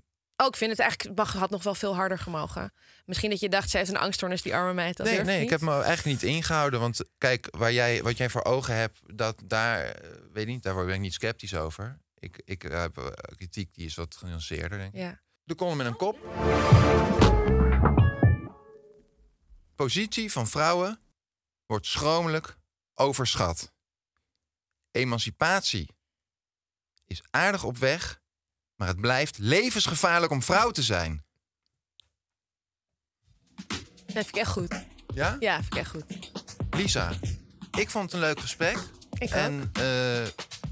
oh, 0.40 0.46
ik 0.46 0.56
vind 0.56 0.70
het 0.70 0.80
eigenlijk, 0.80 1.18
mag, 1.18 1.32
had 1.32 1.50
nog 1.50 1.62
wel 1.62 1.74
veel 1.74 1.94
harder 1.94 2.18
gemogen. 2.18 2.72
Misschien 3.04 3.30
dat 3.30 3.40
je 3.40 3.48
dacht, 3.48 3.70
zij 3.70 3.80
is 3.80 3.88
een 3.88 3.96
angststoornis, 3.96 4.42
die 4.42 4.54
arme 4.54 4.74
meid. 4.74 4.96
Dat 4.96 5.06
nee, 5.06 5.20
nee, 5.20 5.42
ik 5.42 5.50
heb 5.50 5.60
me 5.60 5.72
eigenlijk 5.72 6.04
niet 6.04 6.22
ingehouden. 6.22 6.80
Want 6.80 7.00
kijk, 7.18 7.48
waar 7.50 7.72
jij, 7.72 8.02
wat 8.02 8.16
jij 8.16 8.30
voor 8.30 8.44
ogen 8.44 8.74
hebt, 8.74 9.00
dat 9.16 9.42
daar, 9.44 9.84
eh, 9.84 10.10
weet 10.32 10.46
niet, 10.46 10.62
daar 10.62 10.84
ben 10.84 10.94
ik 10.94 11.00
niet 11.00 11.14
sceptisch 11.14 11.54
over. 11.54 12.00
Ik, 12.18 12.42
ik 12.44 12.62
heb 12.62 12.98
eh, 12.98 13.06
kritiek 13.36 13.74
die 13.74 13.86
is 13.86 13.94
wat 13.94 14.16
genuanceerder, 14.16 14.78
denk 14.78 14.94
ik. 14.94 15.00
Ja. 15.00 15.20
De 15.42 15.54
column 15.54 15.76
met 15.76 15.86
een 15.86 15.96
kop. 15.96 16.18
Positie 19.74 20.32
van 20.32 20.48
vrouwen 20.48 21.00
wordt 21.66 21.86
schromelijk 21.86 22.58
overschat. 22.94 23.72
Emancipatie 24.90 25.88
is 27.06 27.22
aardig 27.30 27.64
op 27.64 27.78
weg, 27.78 28.20
maar 28.80 28.88
het 28.88 29.00
blijft 29.00 29.38
levensgevaarlijk 29.38 30.32
om 30.32 30.42
vrouw 30.42 30.70
te 30.70 30.82
zijn. 30.82 31.24
Dat 33.66 33.76
vind 34.06 34.28
ik 34.28 34.36
echt 34.36 34.50
goed. 34.50 34.74
Ja? 35.14 35.36
Ja, 35.40 35.54
vind 35.54 35.74
ik 35.74 35.80
echt 35.80 35.90
goed. 35.90 36.04
Lisa, 36.70 37.12
ik 37.78 37.90
vond 37.90 38.04
het 38.04 38.12
een 38.12 38.20
leuk 38.20 38.40
gesprek. 38.40 38.76
Ik 39.18 39.22
ook. 39.22 39.28
en 39.28 39.70
eh, 39.72 39.82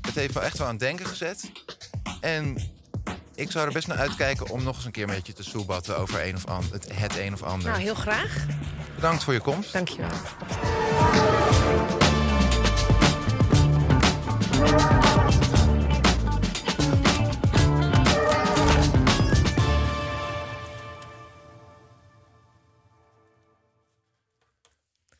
het 0.01 0.14
heeft 0.14 0.35
me 0.35 0.40
echt 0.40 0.59
wel 0.59 0.66
aan 0.66 0.73
het 0.73 0.83
denken 0.83 1.07
gezet. 1.07 1.51
En 2.21 2.57
ik 3.35 3.51
zou 3.51 3.66
er 3.66 3.73
best 3.73 3.87
naar 3.87 3.99
uitkijken 3.99 4.49
om 4.49 4.62
nog 4.62 4.77
eens 4.77 4.85
een 4.85 4.92
keer 4.92 5.07
met 5.07 5.27
je 5.27 5.33
te 5.33 5.42
soebatten 5.42 5.99
over 5.99 6.27
een 6.27 6.35
of 6.35 6.47
an- 6.47 6.68
het, 6.73 6.97
het 6.97 7.16
een 7.16 7.33
of 7.33 7.42
ander. 7.42 7.68
Nou, 7.71 7.81
heel 7.83 7.94
graag. 7.94 8.47
Bedankt 8.94 9.25
voor 9.25 9.33
je 9.33 9.40
komst. 9.40 9.73
Dankjewel. 9.73 10.11